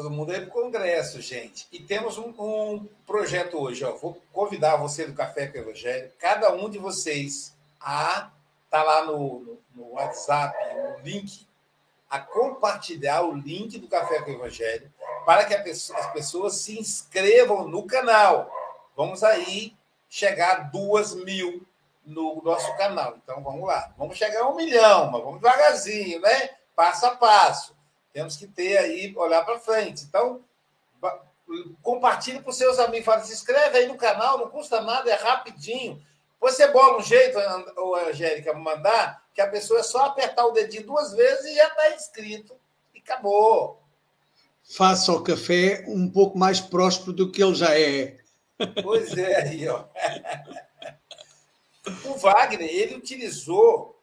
Todo 0.08 0.16
mundo 0.16 0.32
é 0.32 0.40
para 0.40 0.48
o 0.48 0.52
Congresso, 0.64 1.20
gente. 1.20 1.68
E 1.70 1.82
temos 1.82 2.18
um, 2.18 2.30
um, 2.40 2.88
projeto 3.06 3.60
hoje. 3.60 3.84
Ó. 3.84 3.94
Vou 3.98 4.18
convidar 4.32 4.78
você 4.78 5.06
do 5.06 5.14
Café 5.14 5.48
com 5.48 5.58
Evangelho, 5.58 6.10
cada 6.18 6.54
um 6.54 6.70
de 6.70 6.78
vocês, 6.78 7.54
a 7.78 8.32
tá 8.70 8.84
lá 8.84 9.04
no, 9.04 9.40
no, 9.42 9.60
no 9.76 9.92
WhatsApp, 9.96 10.56
no 10.74 11.04
link, 11.04 11.46
a 12.10 12.20
compartilhar 12.20 13.24
o 13.24 13.34
link 13.34 13.78
do 13.80 13.90
Café 13.90 14.22
com 14.22 14.32
Evangelho 14.32 14.90
para 15.26 15.44
que 15.44 15.58
pessoa, 15.58 16.00
as 16.00 16.14
pessoas 16.14 16.56
se 16.56 16.80
inscrevam 16.80 17.68
no 17.68 17.86
canal. 17.86 18.50
Vamos 18.96 19.26
aí 19.26 19.76
chegar 20.08 20.52
a 20.52 20.60
duas 20.60 21.16
mil 21.16 21.68
no 22.06 22.42
nosso 22.46 22.74
canal. 22.78 23.18
Então 23.22 23.44
vamos 23.44 23.68
lá. 23.68 23.94
Vamos 23.98 24.18
chegar 24.18 24.44
a 24.44 24.48
um 24.48 24.56
milhão, 24.56 25.12
mas 25.12 25.22
vamos 25.22 25.42
devagarzinho, 25.42 26.22
né? 26.22 26.52
Passo 26.74 27.08
a 27.08 27.18
passo. 27.18 27.76
Temos 28.14 28.36
que 28.36 28.48
ter 28.48 28.78
aí, 28.78 29.14
olhar 29.16 29.44
para 29.46 29.60
frente. 29.60 30.04
Então, 30.04 30.44
compartilhe 31.82 32.40
para 32.40 32.50
os 32.50 32.58
seus 32.58 32.80
amigos. 32.80 33.06
Fala, 33.06 33.24
se 33.24 33.34
inscreve 33.34 33.78
aí 33.78 33.88
no 33.88 33.98
canal, 33.98 34.38
não 34.38 34.50
custa 34.50 34.82
nada, 34.82 35.10
é 35.10 35.16
rapidinho. 35.16 36.02
Você 36.40 36.68
bola 36.68 36.98
um 36.98 37.04
jeito, 37.04 37.38
Angélica, 38.08 38.54
mandar, 38.54 39.24
que 39.34 39.42
a 39.42 39.48
pessoa 39.48 39.80
é 39.80 39.84
só 39.84 40.06
apertar 40.06 40.46
o 40.46 40.52
dedinho 40.52 40.86
duas 40.86 41.14
vezes 41.14 41.46
e 41.46 41.56
já 41.56 41.68
está 41.68 41.96
inscrito. 41.96 42.56
E 42.94 43.00
acabou. 43.00 43.82
Faça 44.64 45.12
o 45.12 45.24
café 45.24 45.84
um 45.88 46.10
pouco 46.10 46.38
mais 46.38 46.60
próspero 46.60 47.14
do 47.14 47.32
que 47.32 47.42
ele 47.42 47.56
já 47.56 47.78
é. 47.78 48.18
Pois 48.84 49.18
é, 49.18 49.42
aí, 49.42 49.68
ó. 49.68 49.86
O 52.04 52.18
Wagner, 52.18 52.70
ele 52.70 52.96
utilizou 52.96 53.97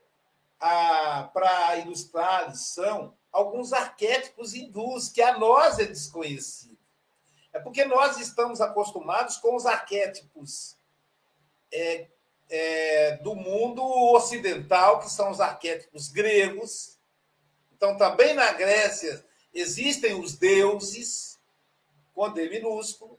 para 0.59 1.77
ilustrar 1.79 2.45
a 2.45 2.47
lição 2.49 3.15
alguns 3.35 3.73
arquétipos 3.73 4.55
hindus 4.55 5.09
que 5.09 5.21
a 5.21 5.37
nós 5.37 5.81
é 5.81 5.85
desconhecido. 5.85 6.79
É 7.53 7.59
porque 7.59 7.85
nós 7.85 8.17
estamos 8.19 8.61
acostumados 8.61 9.37
com 9.39 9.57
os 9.57 9.67
arquétipos 9.67 10.77
é, 11.73 12.07
é, 12.49 13.17
do 13.19 13.35
mundo 13.35 13.83
ocidental, 14.15 15.01
que 15.01 15.11
são 15.11 15.31
os 15.31 15.41
arquétipos 15.41 16.09
gregos. 16.09 16.97
Então, 17.73 17.97
também 17.97 18.35
na 18.35 18.53
Grécia 18.53 19.25
existem 19.53 20.15
os 20.15 20.35
deuses, 20.35 21.39
com 22.15 22.33
D 22.33 22.49
minúsculo, 22.49 23.19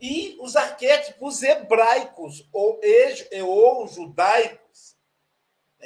e 0.00 0.36
os 0.40 0.56
arquétipos 0.56 1.42
hebraicos 1.42 2.48
ou, 2.52 2.80
ou 3.44 3.88
judaicos. 3.88 4.95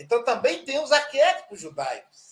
Então, 0.02 0.24
também 0.24 0.64
tem 0.64 0.78
os 0.82 0.92
arquétipos 0.92 1.60
judaicos 1.60 2.30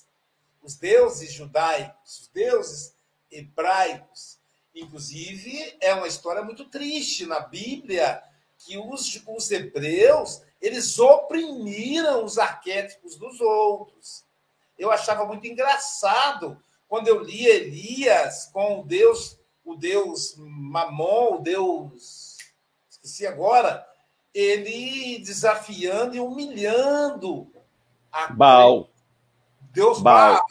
os 0.68 0.76
deuses 0.76 1.32
judaicos, 1.32 2.20
os 2.20 2.28
deuses 2.28 2.94
hebraicos. 3.30 4.38
Inclusive, 4.74 5.76
é 5.80 5.94
uma 5.94 6.06
história 6.06 6.42
muito 6.42 6.66
triste 6.66 7.24
na 7.24 7.40
Bíblia 7.40 8.22
que 8.58 8.76
os, 8.76 9.20
os 9.26 9.50
hebreus 9.50 10.42
eles 10.60 10.98
oprimiram 10.98 12.24
os 12.24 12.36
arquétipos 12.36 13.16
dos 13.16 13.40
outros. 13.40 14.24
Eu 14.76 14.90
achava 14.90 15.24
muito 15.24 15.46
engraçado 15.46 16.60
quando 16.86 17.08
eu 17.08 17.22
lia 17.22 17.54
Elias 17.54 18.46
com 18.52 18.80
o 18.80 18.84
Deus, 18.84 19.38
o 19.64 19.74
Deus 19.74 20.34
Mamon, 20.36 21.36
o 21.36 21.38
Deus 21.38 22.36
esqueci 22.90 23.26
agora, 23.26 23.86
ele 24.34 25.18
desafiando 25.20 26.16
e 26.16 26.20
humilhando 26.20 27.50
a 28.24 28.32
Baal. 28.32 28.90
Deus 29.72 30.00
Baal. 30.00 30.44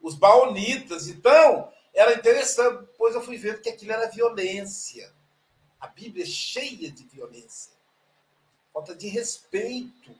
os 0.00 0.14
baonitas. 0.14 1.08
Então, 1.08 1.70
era 1.92 2.14
interessante, 2.14 2.80
depois 2.80 3.14
eu 3.14 3.22
fui 3.22 3.36
vendo 3.36 3.60
que 3.60 3.68
aquilo 3.68 3.92
era 3.92 4.08
violência. 4.08 5.12
A 5.80 5.88
Bíblia 5.88 6.24
é 6.24 6.28
cheia 6.28 6.90
de 6.90 7.04
violência, 7.04 7.72
falta 8.72 8.94
de 8.94 9.08
respeito. 9.08 10.14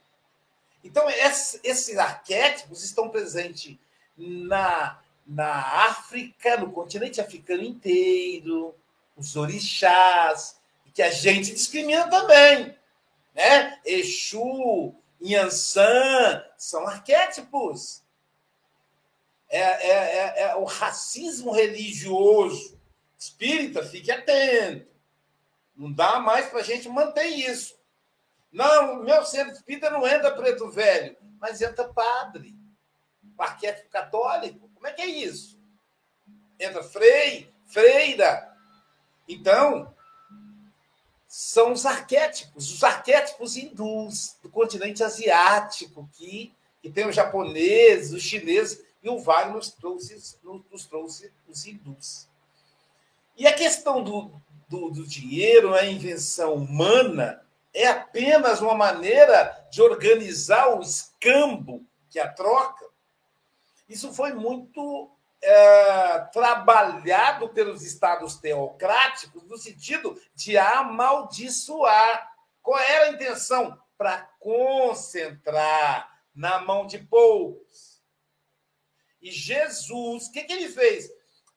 Então, 0.83 1.07
esses 1.09 1.97
arquétipos 1.97 2.83
estão 2.83 3.09
presentes 3.09 3.77
na, 4.17 4.99
na 5.25 5.85
África, 5.85 6.57
no 6.57 6.71
continente 6.71 7.21
africano 7.21 7.63
inteiro, 7.63 8.75
os 9.15 9.35
orixás, 9.35 10.59
que 10.93 11.01
a 11.01 11.11
gente 11.11 11.53
discrimina 11.53 12.09
também. 12.09 12.75
Né? 13.33 13.79
Exu, 13.85 14.93
Yansan, 15.23 16.43
são 16.57 16.87
arquétipos. 16.87 18.03
É, 19.47 19.59
é, 19.59 19.89
é, 19.89 20.41
é, 20.43 20.55
o 20.55 20.63
racismo 20.63 21.51
religioso. 21.51 22.79
Espírita, 23.17 23.83
fique 23.83 24.11
atento. 24.11 24.89
Não 25.75 25.91
dá 25.91 26.19
mais 26.19 26.47
para 26.47 26.59
a 26.59 26.63
gente 26.63 26.89
manter 26.89 27.25
isso. 27.25 27.79
Não, 28.51 29.03
meu 29.03 29.23
centro 29.23 29.53
espírita 29.53 29.89
não 29.89 30.07
entra 30.07 30.35
preto 30.35 30.69
velho, 30.69 31.15
mas 31.39 31.61
entra 31.61 31.87
padre. 31.87 32.55
O 33.37 33.41
arquétipo 33.41 33.89
católico. 33.89 34.69
Como 34.73 34.87
é 34.87 34.91
que 34.93 35.01
é 35.01 35.07
isso? 35.07 35.59
Entra 36.59 36.83
frei, 36.83 37.51
freira. 37.67 38.55
Então, 39.27 39.93
são 41.33 41.71
os 41.71 41.85
arquétipos, 41.85 42.73
os 42.73 42.83
arquétipos 42.83 43.55
hindus 43.55 44.35
do 44.43 44.49
continente 44.49 45.01
asiático, 45.01 46.09
que, 46.11 46.53
que 46.81 46.89
tem 46.89 47.07
os 47.07 47.15
japoneses, 47.15 48.11
os 48.11 48.21
chineses, 48.21 48.83
e 49.01 49.07
o 49.07 49.17
Wagner 49.17 49.55
nos 49.55 49.71
trouxe, 49.71 50.37
nos 50.43 50.85
trouxe 50.85 51.31
os 51.47 51.65
hindus. 51.65 52.27
E 53.37 53.47
a 53.47 53.53
questão 53.53 54.03
do, 54.03 54.29
do, 54.67 54.89
do 54.89 55.07
dinheiro, 55.07 55.73
a 55.73 55.85
invenção 55.85 56.55
humana, 56.55 57.41
é 57.73 57.87
apenas 57.87 58.59
uma 58.59 58.75
maneira 58.75 59.65
de 59.71 59.81
organizar 59.81 60.77
o 60.77 60.81
escambo, 60.81 61.81
que 62.09 62.19
é 62.19 62.23
a 62.23 62.33
troca. 62.33 62.85
Isso 63.87 64.13
foi 64.13 64.33
muito 64.33 65.09
é, 65.43 66.19
trabalhado 66.31 67.49
pelos 67.49 67.83
estados 67.83 68.35
teocráticos 68.35 69.43
no 69.43 69.57
sentido 69.57 70.19
de 70.35 70.57
amaldiçoar. 70.57 72.29
Qual 72.61 72.79
era 72.79 73.05
a 73.05 73.09
intenção? 73.09 73.77
Para 73.97 74.21
concentrar 74.39 76.09
na 76.33 76.59
mão 76.59 76.85
de 76.85 76.99
poucos. 76.99 78.01
E 79.21 79.31
Jesus, 79.31 80.27
o 80.27 80.31
que, 80.31 80.43
que 80.43 80.53
ele 80.53 80.69
fez? 80.69 81.09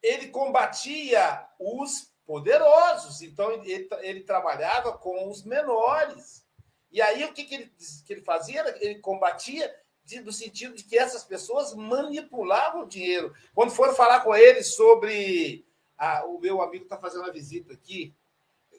Ele 0.03 0.29
combatia 0.29 1.47
os 1.59 2.13
poderosos, 2.27 3.23
então 3.23 3.51
ele, 3.53 3.89
ele 4.01 4.23
trabalhava 4.23 4.97
com 4.97 5.29
os 5.29 5.43
menores. 5.45 6.45
E 6.91 7.01
aí 7.01 7.25
o 7.25 7.33
que, 7.33 7.45
que, 7.45 7.55
ele, 7.55 7.73
que 8.07 8.13
ele 8.13 8.23
fazia? 8.23 8.63
Ele 8.81 9.01
combatia 9.01 9.75
de, 10.05 10.21
no 10.21 10.33
sentido 10.33 10.75
de 10.75 10.85
que 10.85 10.99
essas 10.99 11.25
pessoas 11.25 11.75
manipulavam 11.75 12.83
o 12.83 12.89
dinheiro. 12.89 13.35
Quando 13.55 13.71
foram 13.71 13.95
falar 13.95 14.21
com 14.21 14.35
ele 14.35 14.63
sobre. 14.63 15.67
Ah, 15.97 16.25
o 16.27 16.39
meu 16.39 16.61
amigo 16.61 16.85
está 16.85 16.99
fazendo 16.99 17.23
uma 17.23 17.33
visita 17.33 17.73
aqui. 17.73 18.15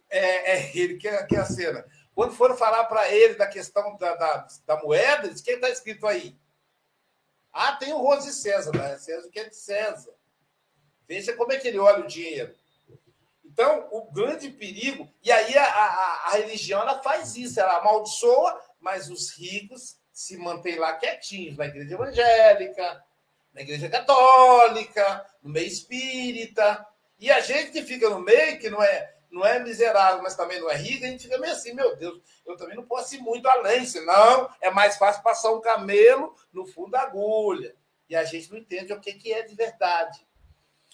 É, 0.09 0.57
é 0.57 0.77
ele 0.77 0.97
que 0.97 1.07
é, 1.07 1.23
que 1.25 1.35
é 1.35 1.39
a 1.39 1.45
cena. 1.45 1.85
Quando 2.13 2.33
foram 2.33 2.55
falar 2.55 2.85
para 2.85 3.11
ele 3.11 3.35
da 3.35 3.47
questão 3.47 3.97
da, 3.97 4.15
da, 4.15 4.47
da 4.65 4.81
moeda, 4.81 5.27
diz 5.27 5.41
quem 5.41 5.55
está 5.55 5.69
escrito 5.69 6.05
aí? 6.05 6.37
Ah, 7.51 7.75
tem 7.75 7.93
o 7.93 7.97
Rose 7.97 8.31
César, 8.33 8.71
né? 8.75 8.97
César 8.97 9.29
que 9.29 9.39
é 9.39 9.49
de 9.49 9.55
César. 9.55 10.13
Veja 11.07 11.35
como 11.35 11.51
é 11.51 11.57
que 11.57 11.67
ele 11.67 11.79
olha 11.79 12.03
o 12.03 12.07
dinheiro. 12.07 12.53
Então, 13.43 13.87
o 13.91 14.11
grande 14.11 14.49
perigo. 14.49 15.09
E 15.23 15.31
aí 15.31 15.57
a, 15.57 15.63
a, 15.63 16.27
a 16.27 16.29
religião 16.31 16.81
ela 16.81 17.01
faz 17.01 17.35
isso, 17.35 17.59
ela 17.59 17.77
amaldiçoa, 17.77 18.61
mas 18.79 19.09
os 19.09 19.31
ricos 19.31 19.97
se 20.15 20.37
mantêm 20.37 20.79
lá 20.79 20.93
quietinhos 20.93 21.57
na 21.57 21.65
igreja 21.65 21.93
evangélica, 21.93 23.03
na 23.53 23.61
igreja 23.61 23.89
católica, 23.89 25.25
no 25.43 25.49
meio 25.49 25.67
espírita. 25.67 26.87
E 27.19 27.29
a 27.29 27.41
gente 27.41 27.71
que 27.71 27.83
fica 27.83 28.09
no 28.09 28.21
meio, 28.21 28.57
que 28.57 28.69
não 28.69 28.81
é 28.81 29.13
não 29.29 29.45
é 29.45 29.59
miserável, 29.59 30.23
mas 30.23 30.33
também 30.33 30.61
não 30.61 30.69
é 30.69 30.77
rico, 30.77 31.03
a 31.03 31.09
gente 31.09 31.23
fica 31.23 31.37
meio 31.37 31.51
assim, 31.51 31.73
meu 31.73 31.93
Deus, 31.97 32.21
eu 32.45 32.55
também 32.55 32.77
não 32.77 32.85
posso 32.85 33.15
ir 33.15 33.19
muito 33.19 33.45
além, 33.49 33.85
senão 33.85 34.49
é 34.61 34.71
mais 34.71 34.95
fácil 34.95 35.21
passar 35.21 35.51
um 35.51 35.59
camelo 35.59 36.33
no 36.53 36.65
fundo 36.65 36.91
da 36.91 37.01
agulha. 37.01 37.75
E 38.07 38.15
a 38.15 38.23
gente 38.23 38.49
não 38.49 38.57
entende 38.57 38.93
o 38.93 39.01
que, 39.01 39.33
é 39.33 39.41
de 39.41 39.53
verdade. 39.53 40.25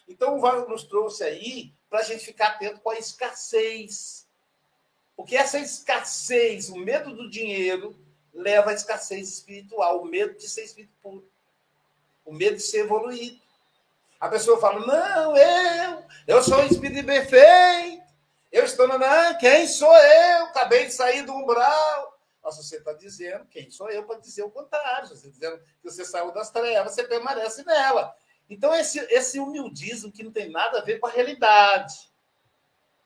Então, 0.07 0.35
o 0.35 0.39
Wagner 0.39 0.67
nos 0.67 0.83
trouxe 0.85 1.23
aí 1.23 1.71
para 1.87 1.99
a 1.99 2.03
gente 2.03 2.25
ficar 2.25 2.47
atento 2.47 2.79
com 2.79 2.89
a 2.89 2.97
escassez. 2.97 4.27
Porque 5.15 5.37
essa 5.37 5.59
escassez, 5.59 6.69
o 6.69 6.77
medo 6.77 7.13
do 7.15 7.29
dinheiro, 7.29 7.95
leva 8.33 8.71
à 8.71 8.73
escassez 8.73 9.29
espiritual, 9.29 10.01
o 10.01 10.05
medo 10.05 10.37
de 10.37 10.47
ser 10.47 10.63
espírito 10.63 10.93
puro, 11.01 11.29
o 12.25 12.33
medo 12.33 12.57
de 12.57 12.63
ser 12.63 12.79
evoluído. 12.79 13.39
A 14.19 14.29
pessoa 14.29 14.59
fala: 14.59 14.85
Não, 14.85 15.35
eu, 15.35 16.03
eu 16.27 16.43
sou 16.43 16.59
um 16.59 16.67
espírito 16.67 17.05
perfeito, 17.05 18.03
eu 18.51 18.65
estou 18.65 18.87
na. 18.87 19.33
Quem 19.35 19.67
sou 19.67 19.95
eu? 19.95 20.45
Acabei 20.45 20.85
de 20.85 20.93
sair 20.93 21.23
do 21.23 21.33
umbral. 21.33 22.19
Nossa, 22.43 22.63
você 22.63 22.77
está 22.77 22.93
dizendo, 22.93 23.45
quem 23.45 23.69
sou 23.69 23.89
eu 23.89 24.03
para 24.03 24.19
dizer 24.19 24.43
o 24.43 24.49
contrário? 24.49 25.07
Você 25.07 25.27
está 25.27 25.29
dizendo 25.29 25.59
que 25.59 25.89
você 25.89 26.03
saiu 26.03 26.31
das 26.31 26.49
trevas, 26.49 26.93
você 26.93 27.03
permanece 27.03 27.63
nela. 27.63 28.15
Então, 28.49 28.73
esse, 28.73 28.99
esse 29.11 29.39
humildismo 29.39 30.11
que 30.11 30.23
não 30.23 30.31
tem 30.31 30.49
nada 30.49 30.79
a 30.79 30.81
ver 30.83 30.99
com 30.99 31.07
a 31.07 31.11
realidade. 31.11 32.11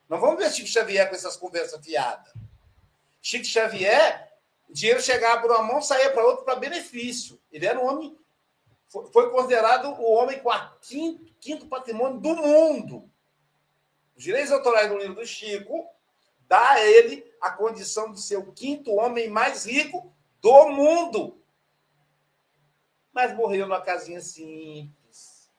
Não 0.07 0.19
vamos 0.19 0.37
ver 0.37 0.51
Chico 0.51 0.67
Xavier 0.67 1.09
com 1.09 1.15
essas 1.15 1.35
conversas 1.35 1.83
fiadas. 1.83 2.33
Chico 3.21 3.45
Xavier, 3.45 4.34
o 4.69 4.73
dinheiro 4.73 5.01
chegava 5.01 5.41
por 5.41 5.51
uma 5.51 5.63
mão, 5.63 5.81
saía 5.81 6.11
para 6.11 6.25
outra 6.25 6.43
para 6.43 6.55
benefício. 6.55 7.39
Ele 7.51 7.65
era 7.65 7.79
um 7.79 7.85
homem, 7.85 8.17
foi 9.11 9.29
considerado 9.29 9.89
o 9.89 10.11
homem 10.11 10.39
com 10.39 10.49
a 10.49 10.75
quinto, 10.81 11.33
quinto 11.39 11.67
patrimônio 11.67 12.19
do 12.19 12.35
mundo. 12.35 13.09
Os 14.15 14.23
direitos 14.23 14.51
autorais 14.51 14.89
do 14.89 14.97
livro 14.97 15.15
do 15.15 15.25
Chico 15.25 15.87
dá 16.47 16.71
a 16.71 16.85
ele 16.85 17.25
a 17.41 17.51
condição 17.51 18.11
de 18.11 18.21
ser 18.21 18.37
o 18.37 18.51
quinto 18.51 18.93
homem 18.93 19.29
mais 19.29 19.65
rico 19.65 20.13
do 20.41 20.69
mundo. 20.69 21.41
Mas 23.13 23.35
morreu 23.35 23.67
numa 23.67 23.81
casinha 23.81 24.21
simples. 24.21 25.49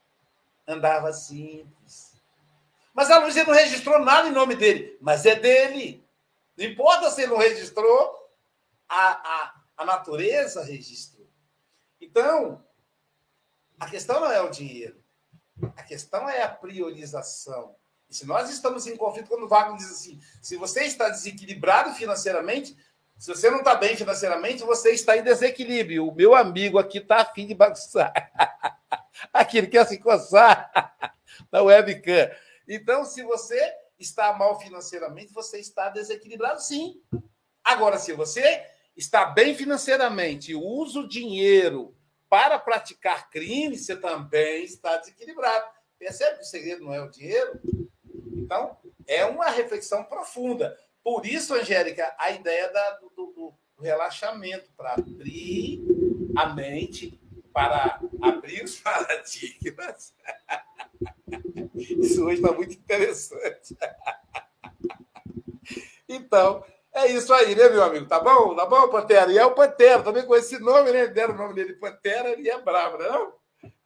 Andava 0.67 1.13
simples. 1.13 2.15
Mas 2.93 3.11
a 3.11 3.19
Luísa 3.19 3.45
não 3.45 3.53
registrou 3.53 3.99
nada 3.99 4.29
em 4.29 4.33
nome 4.33 4.57
dele, 4.57 4.97
mas 5.01 5.27
é 5.27 5.35
dele. 5.35 6.03
Não 6.57 6.65
importa 6.65 7.11
se 7.11 7.23
ele 7.23 7.33
não 7.33 7.39
registrou, 7.39 8.26
a, 8.89 9.11
a, 9.13 9.63
a 9.79 9.85
natureza 9.85 10.65
registrou. 10.65 11.29
Então, 12.01 12.65
a 13.79 13.89
questão 13.89 14.21
não 14.21 14.31
é 14.31 14.41
o 14.41 14.51
dinheiro. 14.51 15.03
A 15.77 15.83
questão 15.83 16.29
é 16.29 16.43
a 16.43 16.49
priorização. 16.49 17.75
E 18.09 18.15
se 18.15 18.27
nós 18.27 18.51
estamos 18.51 18.87
em 18.87 18.97
conflito, 18.97 19.29
quando 19.29 19.45
o 19.45 19.49
Wagner 19.49 19.77
diz 19.77 19.91
assim, 19.91 20.21
se 20.41 20.57
você 20.57 20.85
está 20.85 21.09
desequilibrado 21.09 21.95
financeiramente, 21.95 22.77
se 23.19 23.29
você 23.29 23.51
não 23.51 23.59
está 23.59 23.75
bem 23.75 23.97
financeiramente, 23.97 24.63
você 24.63 24.91
está 24.91 25.17
em 25.17 25.23
desequilíbrio. 25.23 26.07
O 26.07 26.15
meu 26.15 26.35
amigo 26.35 26.79
aqui 26.79 26.99
está 26.99 27.23
afim 27.23 27.47
de 27.47 27.55
bagunçar. 27.55 28.13
aqui, 29.33 29.59
ele 29.59 29.67
quer 29.69 29.87
se 29.87 29.99
coçar 29.99 30.71
na 31.51 31.63
webcam. 31.63 32.31
Então, 32.69 33.05
se 33.05 33.23
você 33.23 33.75
está 33.99 34.33
mal 34.35 34.61
financeiramente, 34.61 35.33
você 35.33 35.59
está 35.59 35.89
desequilibrado, 35.89 36.61
sim. 36.61 37.01
Agora, 37.65 37.99
se 37.99 38.13
você 38.13 38.65
está 38.97 39.27
bem 39.27 39.55
financeiramente 39.55 40.53
e 40.53 40.55
usa 40.55 41.01
o 41.01 41.09
dinheiro 41.09 41.95
para 42.29 42.59
praticar 42.59 43.31
crime, 43.31 43.79
você 43.79 43.95
também 43.95 44.65
está 44.65 44.97
desequilibrado. 44.97 45.67
Percebe 45.99 46.37
que 46.37 46.43
o 46.43 46.47
segredo 46.47 46.85
não 46.85 46.93
é 46.93 47.03
o 47.03 47.11
dinheiro? 47.11 47.61
Então, 48.35 48.77
é 49.07 49.25
uma 49.25 49.49
reflexão 49.49 50.05
profunda. 50.05 50.77
Por 51.03 51.25
isso, 51.25 51.55
Angélica, 51.55 52.15
a 52.19 52.33
ideia 52.33 52.69
da, 52.73 52.91
do, 52.93 53.09
do, 53.11 53.55
do 53.77 53.83
relaxamento, 53.83 54.71
para 54.77 54.95
abrir 54.95 55.85
a 56.37 56.53
mente, 56.53 57.21
para 57.53 58.01
abrir 58.21 58.65
os 58.65 58.79
paradigmas. 58.81 60.15
Isso 61.75 62.25
hoje 62.25 62.43
está 62.43 62.53
muito 62.53 62.75
interessante. 62.75 63.77
Então, 66.09 66.65
é 66.97 67.13
isso 67.13 67.33
aí, 67.33 67.55
né, 67.55 67.69
meu 67.69 67.83
amigo? 67.83 68.07
Tá 68.07 68.19
bom? 68.19 68.55
Tá 68.55 68.65
bom, 68.67 68.89
Pantera? 68.89 69.31
E 69.31 69.39
é 69.39 69.45
o 69.45 69.55
Pantera, 69.55 70.03
também 70.03 70.25
com 70.25 70.35
esse 70.35 70.59
nome, 70.59 70.93
né? 70.93 71.07
Deram 71.07 71.35
o 71.35 71.39
nome 71.39 71.55
dele 71.55 71.75
Pantera, 71.75 72.31
ele 72.31 72.49
é 72.49 72.61
bravo, 72.61 72.99
né, 72.99 73.09
não 73.09 73.33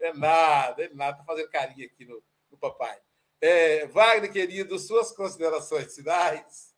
é? 0.01 0.13
nada, 0.15 0.83
ele 0.83 0.95
nada, 0.95 1.19
tá 1.19 1.25
fazendo 1.25 1.49
carinho 1.51 1.87
aqui 1.87 2.05
no, 2.05 2.23
no 2.51 2.59
papai. 2.59 2.97
É, 3.41 3.87
Wagner, 3.89 4.31
querido, 4.31 4.79
suas 4.79 5.13
considerações 5.13 5.95
finais. 5.95 6.71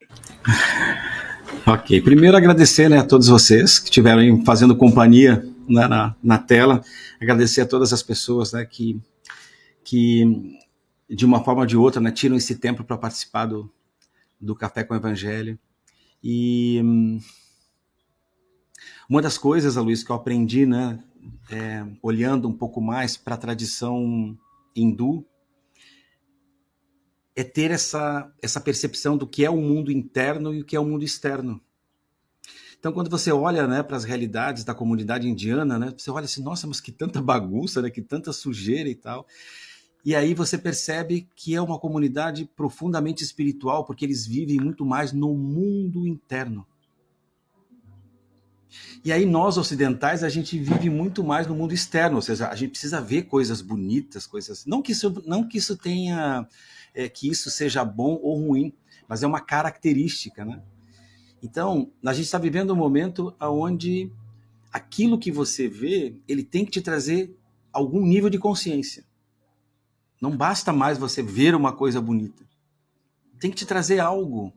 Ok, 1.66 2.00
primeiro 2.00 2.36
agradecer 2.36 2.88
né, 2.88 2.98
a 2.98 3.04
todos 3.04 3.28
vocês 3.28 3.78
que 3.78 3.84
estiveram 3.84 4.44
fazendo 4.44 4.76
companhia 4.76 5.44
né, 5.68 5.86
na, 5.86 6.14
na 6.22 6.38
tela, 6.38 6.82
agradecer 7.20 7.60
a 7.60 7.66
todas 7.66 7.92
as 7.92 8.02
pessoas 8.02 8.52
né, 8.52 8.64
que, 8.64 9.00
que, 9.84 10.58
de 11.08 11.24
uma 11.24 11.44
forma 11.44 11.60
ou 11.60 11.66
de 11.66 11.76
outra, 11.76 12.00
né, 12.00 12.10
tiram 12.10 12.36
esse 12.36 12.56
tempo 12.56 12.82
para 12.82 12.96
participar 12.96 13.46
do, 13.46 13.70
do 14.42 14.56
Café 14.56 14.82
com 14.82 14.92
o 14.92 14.96
Evangelho. 14.96 15.58
E 16.22 16.80
hum, 16.84 17.20
uma 19.08 19.22
das 19.22 19.38
coisas, 19.38 19.76
Luiz, 19.76 20.02
que 20.02 20.10
eu 20.10 20.16
aprendi, 20.16 20.66
né, 20.66 21.02
é, 21.50 21.86
olhando 22.02 22.48
um 22.48 22.52
pouco 22.52 22.80
mais 22.80 23.16
para 23.16 23.34
a 23.34 23.38
tradição 23.38 24.36
hindu, 24.74 25.24
é 27.34 27.42
ter 27.42 27.70
essa, 27.70 28.30
essa 28.42 28.60
percepção 28.60 29.16
do 29.16 29.26
que 29.26 29.44
é 29.44 29.50
o 29.50 29.56
mundo 29.56 29.90
interno 29.90 30.52
e 30.52 30.60
o 30.60 30.64
que 30.64 30.76
é 30.76 30.80
o 30.80 30.84
mundo 30.84 31.04
externo. 31.04 31.60
Então, 32.78 32.92
quando 32.92 33.08
você 33.08 33.30
olha 33.30 33.66
né, 33.66 33.82
para 33.82 33.96
as 33.96 34.04
realidades 34.04 34.64
da 34.64 34.74
comunidade 34.74 35.28
indiana, 35.28 35.78
né, 35.78 35.94
você 35.96 36.10
olha 36.10 36.24
assim, 36.24 36.42
nossa, 36.42 36.66
mas 36.66 36.80
que 36.80 36.90
tanta 36.90 37.22
bagunça, 37.22 37.80
né, 37.80 37.90
que 37.90 38.02
tanta 38.02 38.32
sujeira 38.32 38.88
e 38.88 38.94
tal. 38.94 39.26
E 40.04 40.16
aí 40.16 40.34
você 40.34 40.58
percebe 40.58 41.28
que 41.36 41.54
é 41.54 41.62
uma 41.62 41.78
comunidade 41.78 42.44
profundamente 42.56 43.22
espiritual, 43.22 43.84
porque 43.84 44.04
eles 44.04 44.26
vivem 44.26 44.58
muito 44.58 44.84
mais 44.84 45.12
no 45.12 45.32
mundo 45.34 46.06
interno. 46.06 46.66
E 49.04 49.12
aí 49.12 49.26
nós 49.26 49.58
ocidentais 49.58 50.24
a 50.24 50.28
gente 50.28 50.58
vive 50.58 50.88
muito 50.88 51.22
mais 51.22 51.46
no 51.46 51.54
mundo 51.54 51.74
externo, 51.74 52.16
ou 52.16 52.22
seja, 52.22 52.48
a 52.48 52.54
gente 52.54 52.70
precisa 52.70 53.00
ver 53.00 53.22
coisas 53.24 53.60
bonitas, 53.60 54.26
coisas 54.26 54.64
não 54.64 54.80
que 54.80 54.92
isso 54.92 55.22
não 55.26 55.46
que 55.46 55.58
isso 55.58 55.76
tenha 55.76 56.48
é, 56.94 57.08
que 57.08 57.28
isso 57.28 57.50
seja 57.50 57.84
bom 57.84 58.18
ou 58.22 58.46
ruim, 58.46 58.72
mas 59.06 59.22
é 59.22 59.26
uma 59.26 59.40
característica, 59.40 60.44
né? 60.44 60.62
Então 61.42 61.90
a 62.04 62.12
gente 62.12 62.24
está 62.24 62.38
vivendo 62.38 62.72
um 62.72 62.76
momento 62.76 63.34
onde 63.40 64.10
aquilo 64.72 65.18
que 65.18 65.30
você 65.30 65.68
vê 65.68 66.16
ele 66.26 66.42
tem 66.42 66.64
que 66.64 66.70
te 66.70 66.80
trazer 66.80 67.36
algum 67.72 68.04
nível 68.06 68.30
de 68.30 68.38
consciência. 68.38 69.04
Não 70.22 70.36
basta 70.36 70.72
mais 70.72 70.98
você 70.98 71.20
ver 71.20 71.52
uma 71.52 71.72
coisa 71.72 72.00
bonita, 72.00 72.44
tem 73.40 73.50
que 73.50 73.56
te 73.56 73.66
trazer 73.66 73.98
algo, 73.98 74.52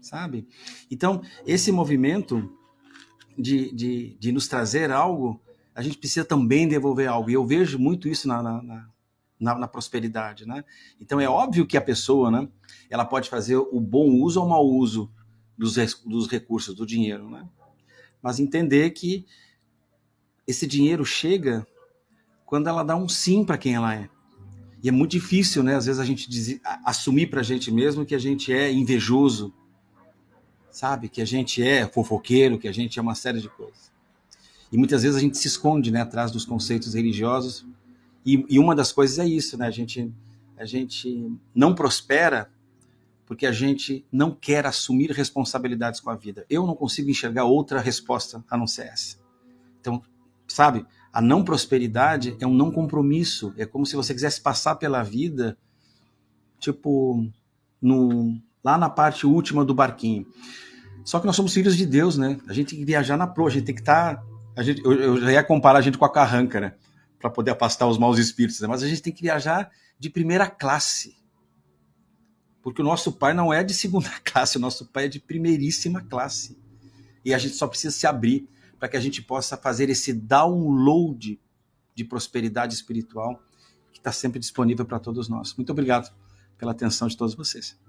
sabe? 0.00 0.48
Então 0.90 1.22
esse 1.46 1.70
movimento 1.70 2.52
de, 3.38 3.72
de, 3.72 4.16
de 4.18 4.32
nos 4.32 4.48
trazer 4.48 4.90
algo, 4.90 5.40
a 5.72 5.80
gente 5.82 5.98
precisa 5.98 6.24
também 6.24 6.66
devolver 6.66 7.08
algo. 7.08 7.30
E 7.30 7.34
eu 7.34 7.46
vejo 7.46 7.78
muito 7.78 8.08
isso 8.08 8.26
na, 8.26 8.42
na, 8.42 8.88
na, 9.38 9.54
na, 9.54 9.68
prosperidade, 9.68 10.46
né? 10.46 10.64
Então 11.00 11.20
é 11.20 11.28
óbvio 11.28 11.64
que 11.64 11.76
a 11.76 11.80
pessoa, 11.80 12.28
né, 12.28 12.48
ela 12.90 13.04
pode 13.04 13.30
fazer 13.30 13.56
o 13.56 13.80
bom 13.80 14.20
uso 14.20 14.40
ou 14.40 14.46
o 14.46 14.50
mau 14.50 14.66
uso 14.66 15.12
dos, 15.56 15.76
dos 16.04 16.28
recursos, 16.28 16.74
do 16.74 16.84
dinheiro, 16.84 17.30
né? 17.30 17.48
Mas 18.20 18.40
entender 18.40 18.90
que 18.90 19.24
esse 20.44 20.66
dinheiro 20.66 21.04
chega 21.04 21.64
quando 22.44 22.68
ela 22.68 22.82
dá 22.82 22.96
um 22.96 23.08
sim 23.08 23.44
para 23.44 23.56
quem 23.56 23.76
ela 23.76 23.94
é. 23.94 24.10
E 24.84 24.88
é 24.90 24.92
muito 24.92 25.12
difícil, 25.12 25.62
né? 25.62 25.76
Às 25.76 25.86
vezes 25.86 25.98
a 25.98 26.04
gente 26.04 26.28
diz, 26.28 26.60
assumir 26.84 27.28
para 27.28 27.40
a 27.40 27.42
gente 27.42 27.72
mesmo 27.72 28.04
que 28.04 28.14
a 28.14 28.18
gente 28.18 28.52
é 28.52 28.70
invejoso, 28.70 29.50
sabe? 30.70 31.08
Que 31.08 31.22
a 31.22 31.24
gente 31.24 31.62
é 31.62 31.86
fofoqueiro, 31.86 32.58
que 32.58 32.68
a 32.68 32.72
gente 32.72 32.98
é 32.98 33.02
uma 33.02 33.14
série 33.14 33.40
de 33.40 33.48
coisas. 33.48 33.90
E 34.70 34.76
muitas 34.76 35.02
vezes 35.02 35.16
a 35.16 35.20
gente 35.20 35.38
se 35.38 35.48
esconde, 35.48 35.90
né, 35.90 36.02
atrás 36.02 36.30
dos 36.30 36.44
conceitos 36.44 36.92
religiosos. 36.92 37.66
E, 38.26 38.44
e 38.46 38.58
uma 38.58 38.74
das 38.74 38.92
coisas 38.92 39.18
é 39.18 39.26
isso, 39.26 39.56
né? 39.56 39.68
A 39.68 39.70
gente, 39.70 40.12
a 40.54 40.66
gente 40.66 41.32
não 41.54 41.74
prospera 41.74 42.52
porque 43.24 43.46
a 43.46 43.52
gente 43.52 44.04
não 44.12 44.32
quer 44.32 44.66
assumir 44.66 45.10
responsabilidades 45.12 45.98
com 45.98 46.10
a 46.10 46.14
vida. 46.14 46.44
Eu 46.50 46.66
não 46.66 46.74
consigo 46.74 47.08
enxergar 47.08 47.44
outra 47.44 47.80
resposta 47.80 48.44
a 48.50 48.58
não 48.58 48.66
ser 48.66 48.88
essa. 48.88 49.16
Então, 49.80 50.02
sabe, 50.46 50.84
a 51.14 51.20
não 51.20 51.44
prosperidade 51.44 52.36
é 52.40 52.46
um 52.46 52.52
não 52.52 52.72
compromisso. 52.72 53.54
É 53.56 53.64
como 53.64 53.86
se 53.86 53.94
você 53.94 54.12
quisesse 54.12 54.40
passar 54.40 54.74
pela 54.74 55.00
vida, 55.04 55.56
tipo, 56.58 57.24
no, 57.80 58.36
lá 58.64 58.76
na 58.76 58.90
parte 58.90 59.24
última 59.24 59.64
do 59.64 59.72
barquinho. 59.72 60.26
Só 61.04 61.20
que 61.20 61.26
nós 61.26 61.36
somos 61.36 61.54
filhos 61.54 61.76
de 61.76 61.86
Deus, 61.86 62.18
né? 62.18 62.40
A 62.48 62.52
gente 62.52 62.70
tem 62.70 62.80
que 62.80 62.84
viajar 62.84 63.16
na 63.16 63.28
proa, 63.28 63.48
a 63.48 63.52
gente 63.52 63.64
tem 63.64 63.74
que 63.76 63.80
estar. 63.80 64.16
Tá, 64.56 64.64
eu, 64.64 64.92
eu 64.92 65.20
já 65.20 65.30
ia 65.30 65.44
comparar 65.44 65.78
a 65.78 65.82
gente 65.82 65.96
com 65.96 66.04
a 66.04 66.12
carranca, 66.12 66.60
né? 66.60 66.74
Para 67.20 67.30
poder 67.30 67.52
afastar 67.52 67.86
os 67.86 67.96
maus 67.96 68.18
espíritos, 68.18 68.60
né? 68.60 68.66
mas 68.66 68.82
a 68.82 68.88
gente 68.88 69.00
tem 69.00 69.12
que 69.12 69.22
viajar 69.22 69.70
de 69.96 70.10
primeira 70.10 70.48
classe. 70.50 71.16
Porque 72.60 72.82
o 72.82 72.84
nosso 72.84 73.12
pai 73.12 73.32
não 73.32 73.52
é 73.52 73.62
de 73.62 73.72
segunda 73.72 74.10
classe, 74.24 74.56
o 74.56 74.60
nosso 74.60 74.86
pai 74.86 75.04
é 75.04 75.08
de 75.08 75.20
primeiríssima 75.20 76.00
classe. 76.00 76.58
E 77.24 77.32
a 77.32 77.38
gente 77.38 77.54
só 77.54 77.68
precisa 77.68 77.94
se 77.94 78.04
abrir 78.04 78.48
para 78.84 78.90
que 78.90 78.98
a 78.98 79.00
gente 79.00 79.22
possa 79.22 79.56
fazer 79.56 79.88
esse 79.88 80.12
download 80.12 81.40
de 81.94 82.04
prosperidade 82.04 82.74
espiritual 82.74 83.42
que 83.90 83.98
está 83.98 84.12
sempre 84.12 84.38
disponível 84.38 84.84
para 84.84 84.98
todos 85.00 85.26
nós. 85.26 85.54
Muito 85.54 85.72
obrigado 85.72 86.14
pela 86.58 86.72
atenção 86.72 87.08
de 87.08 87.16
todos 87.16 87.34
vocês. 87.34 87.80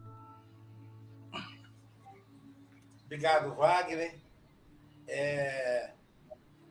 Obrigado, 3.03 3.53
Wagner. 3.55 4.15
É... 5.05 5.91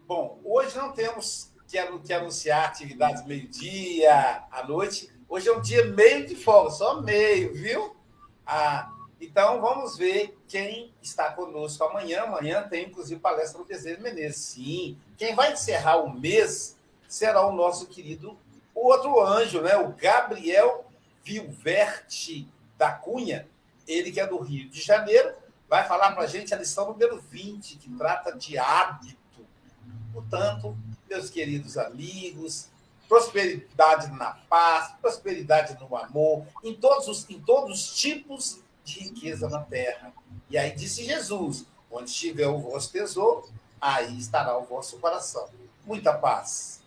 Bom, 0.06 0.40
hoje 0.42 0.74
não 0.74 0.90
temos 0.92 1.52
que 1.66 1.76
anunciar 2.14 2.70
atividades 2.70 3.26
meio-dia, 3.26 4.42
à 4.50 4.66
noite. 4.66 5.12
Hoje 5.28 5.50
é 5.50 5.52
um 5.52 5.60
dia 5.60 5.84
meio 5.88 6.26
de 6.26 6.34
folga, 6.34 6.70
só 6.70 7.02
meio, 7.02 7.52
viu? 7.52 7.94
Ah, 8.46 8.90
então 9.24 9.60
vamos 9.60 9.96
ver 9.96 10.36
quem 10.48 10.92
está 11.02 11.32
conosco 11.32 11.82
amanhã. 11.84 12.22
Amanhã 12.22 12.66
tem 12.68 12.86
inclusive 12.86 13.20
palestra 13.20 13.58
do 13.58 13.64
Bezerra 13.64 14.00
Menezes. 14.00 14.36
Sim, 14.36 14.98
quem 15.16 15.34
vai 15.34 15.52
encerrar 15.52 15.96
o 15.96 16.12
mês 16.12 16.76
será 17.08 17.46
o 17.46 17.52
nosso 17.52 17.86
querido 17.86 18.36
o 18.74 18.88
outro 18.88 19.20
anjo, 19.24 19.60
né? 19.60 19.76
O 19.76 19.92
Gabriel 19.92 20.84
Vilverte 21.22 22.48
da 22.76 22.90
Cunha, 22.90 23.48
ele 23.86 24.10
que 24.10 24.20
é 24.20 24.26
do 24.26 24.38
Rio 24.38 24.68
de 24.68 24.82
Janeiro, 24.82 25.32
vai 25.68 25.86
falar 25.86 26.12
para 26.12 26.24
a 26.24 26.26
gente 26.26 26.52
a 26.52 26.58
lição 26.58 26.88
número 26.88 27.20
20, 27.20 27.76
que 27.76 27.88
trata 27.96 28.36
de 28.36 28.58
hábito. 28.58 29.46
Portanto, 30.12 30.76
meus 31.08 31.30
queridos 31.30 31.78
amigos, 31.78 32.68
prosperidade 33.08 34.10
na 34.12 34.32
paz, 34.48 34.92
prosperidade 35.00 35.78
no 35.80 35.96
amor, 35.96 36.44
em 36.62 36.74
todos 36.74 37.06
os, 37.08 37.30
em 37.30 37.40
todos 37.40 37.78
os 37.78 37.94
tipos 37.94 38.63
de 38.84 39.00
riqueza 39.00 39.48
na 39.48 39.60
terra. 39.60 40.12
E 40.48 40.58
aí 40.58 40.70
disse 40.72 41.04
Jesus: 41.04 41.66
onde 41.90 42.10
estiver 42.10 42.46
o 42.48 42.58
vosso 42.58 42.92
tesouro, 42.92 43.48
aí 43.80 44.18
estará 44.18 44.56
o 44.56 44.64
vosso 44.64 44.98
coração. 44.98 45.48
Muita 45.84 46.12
paz. 46.12 46.82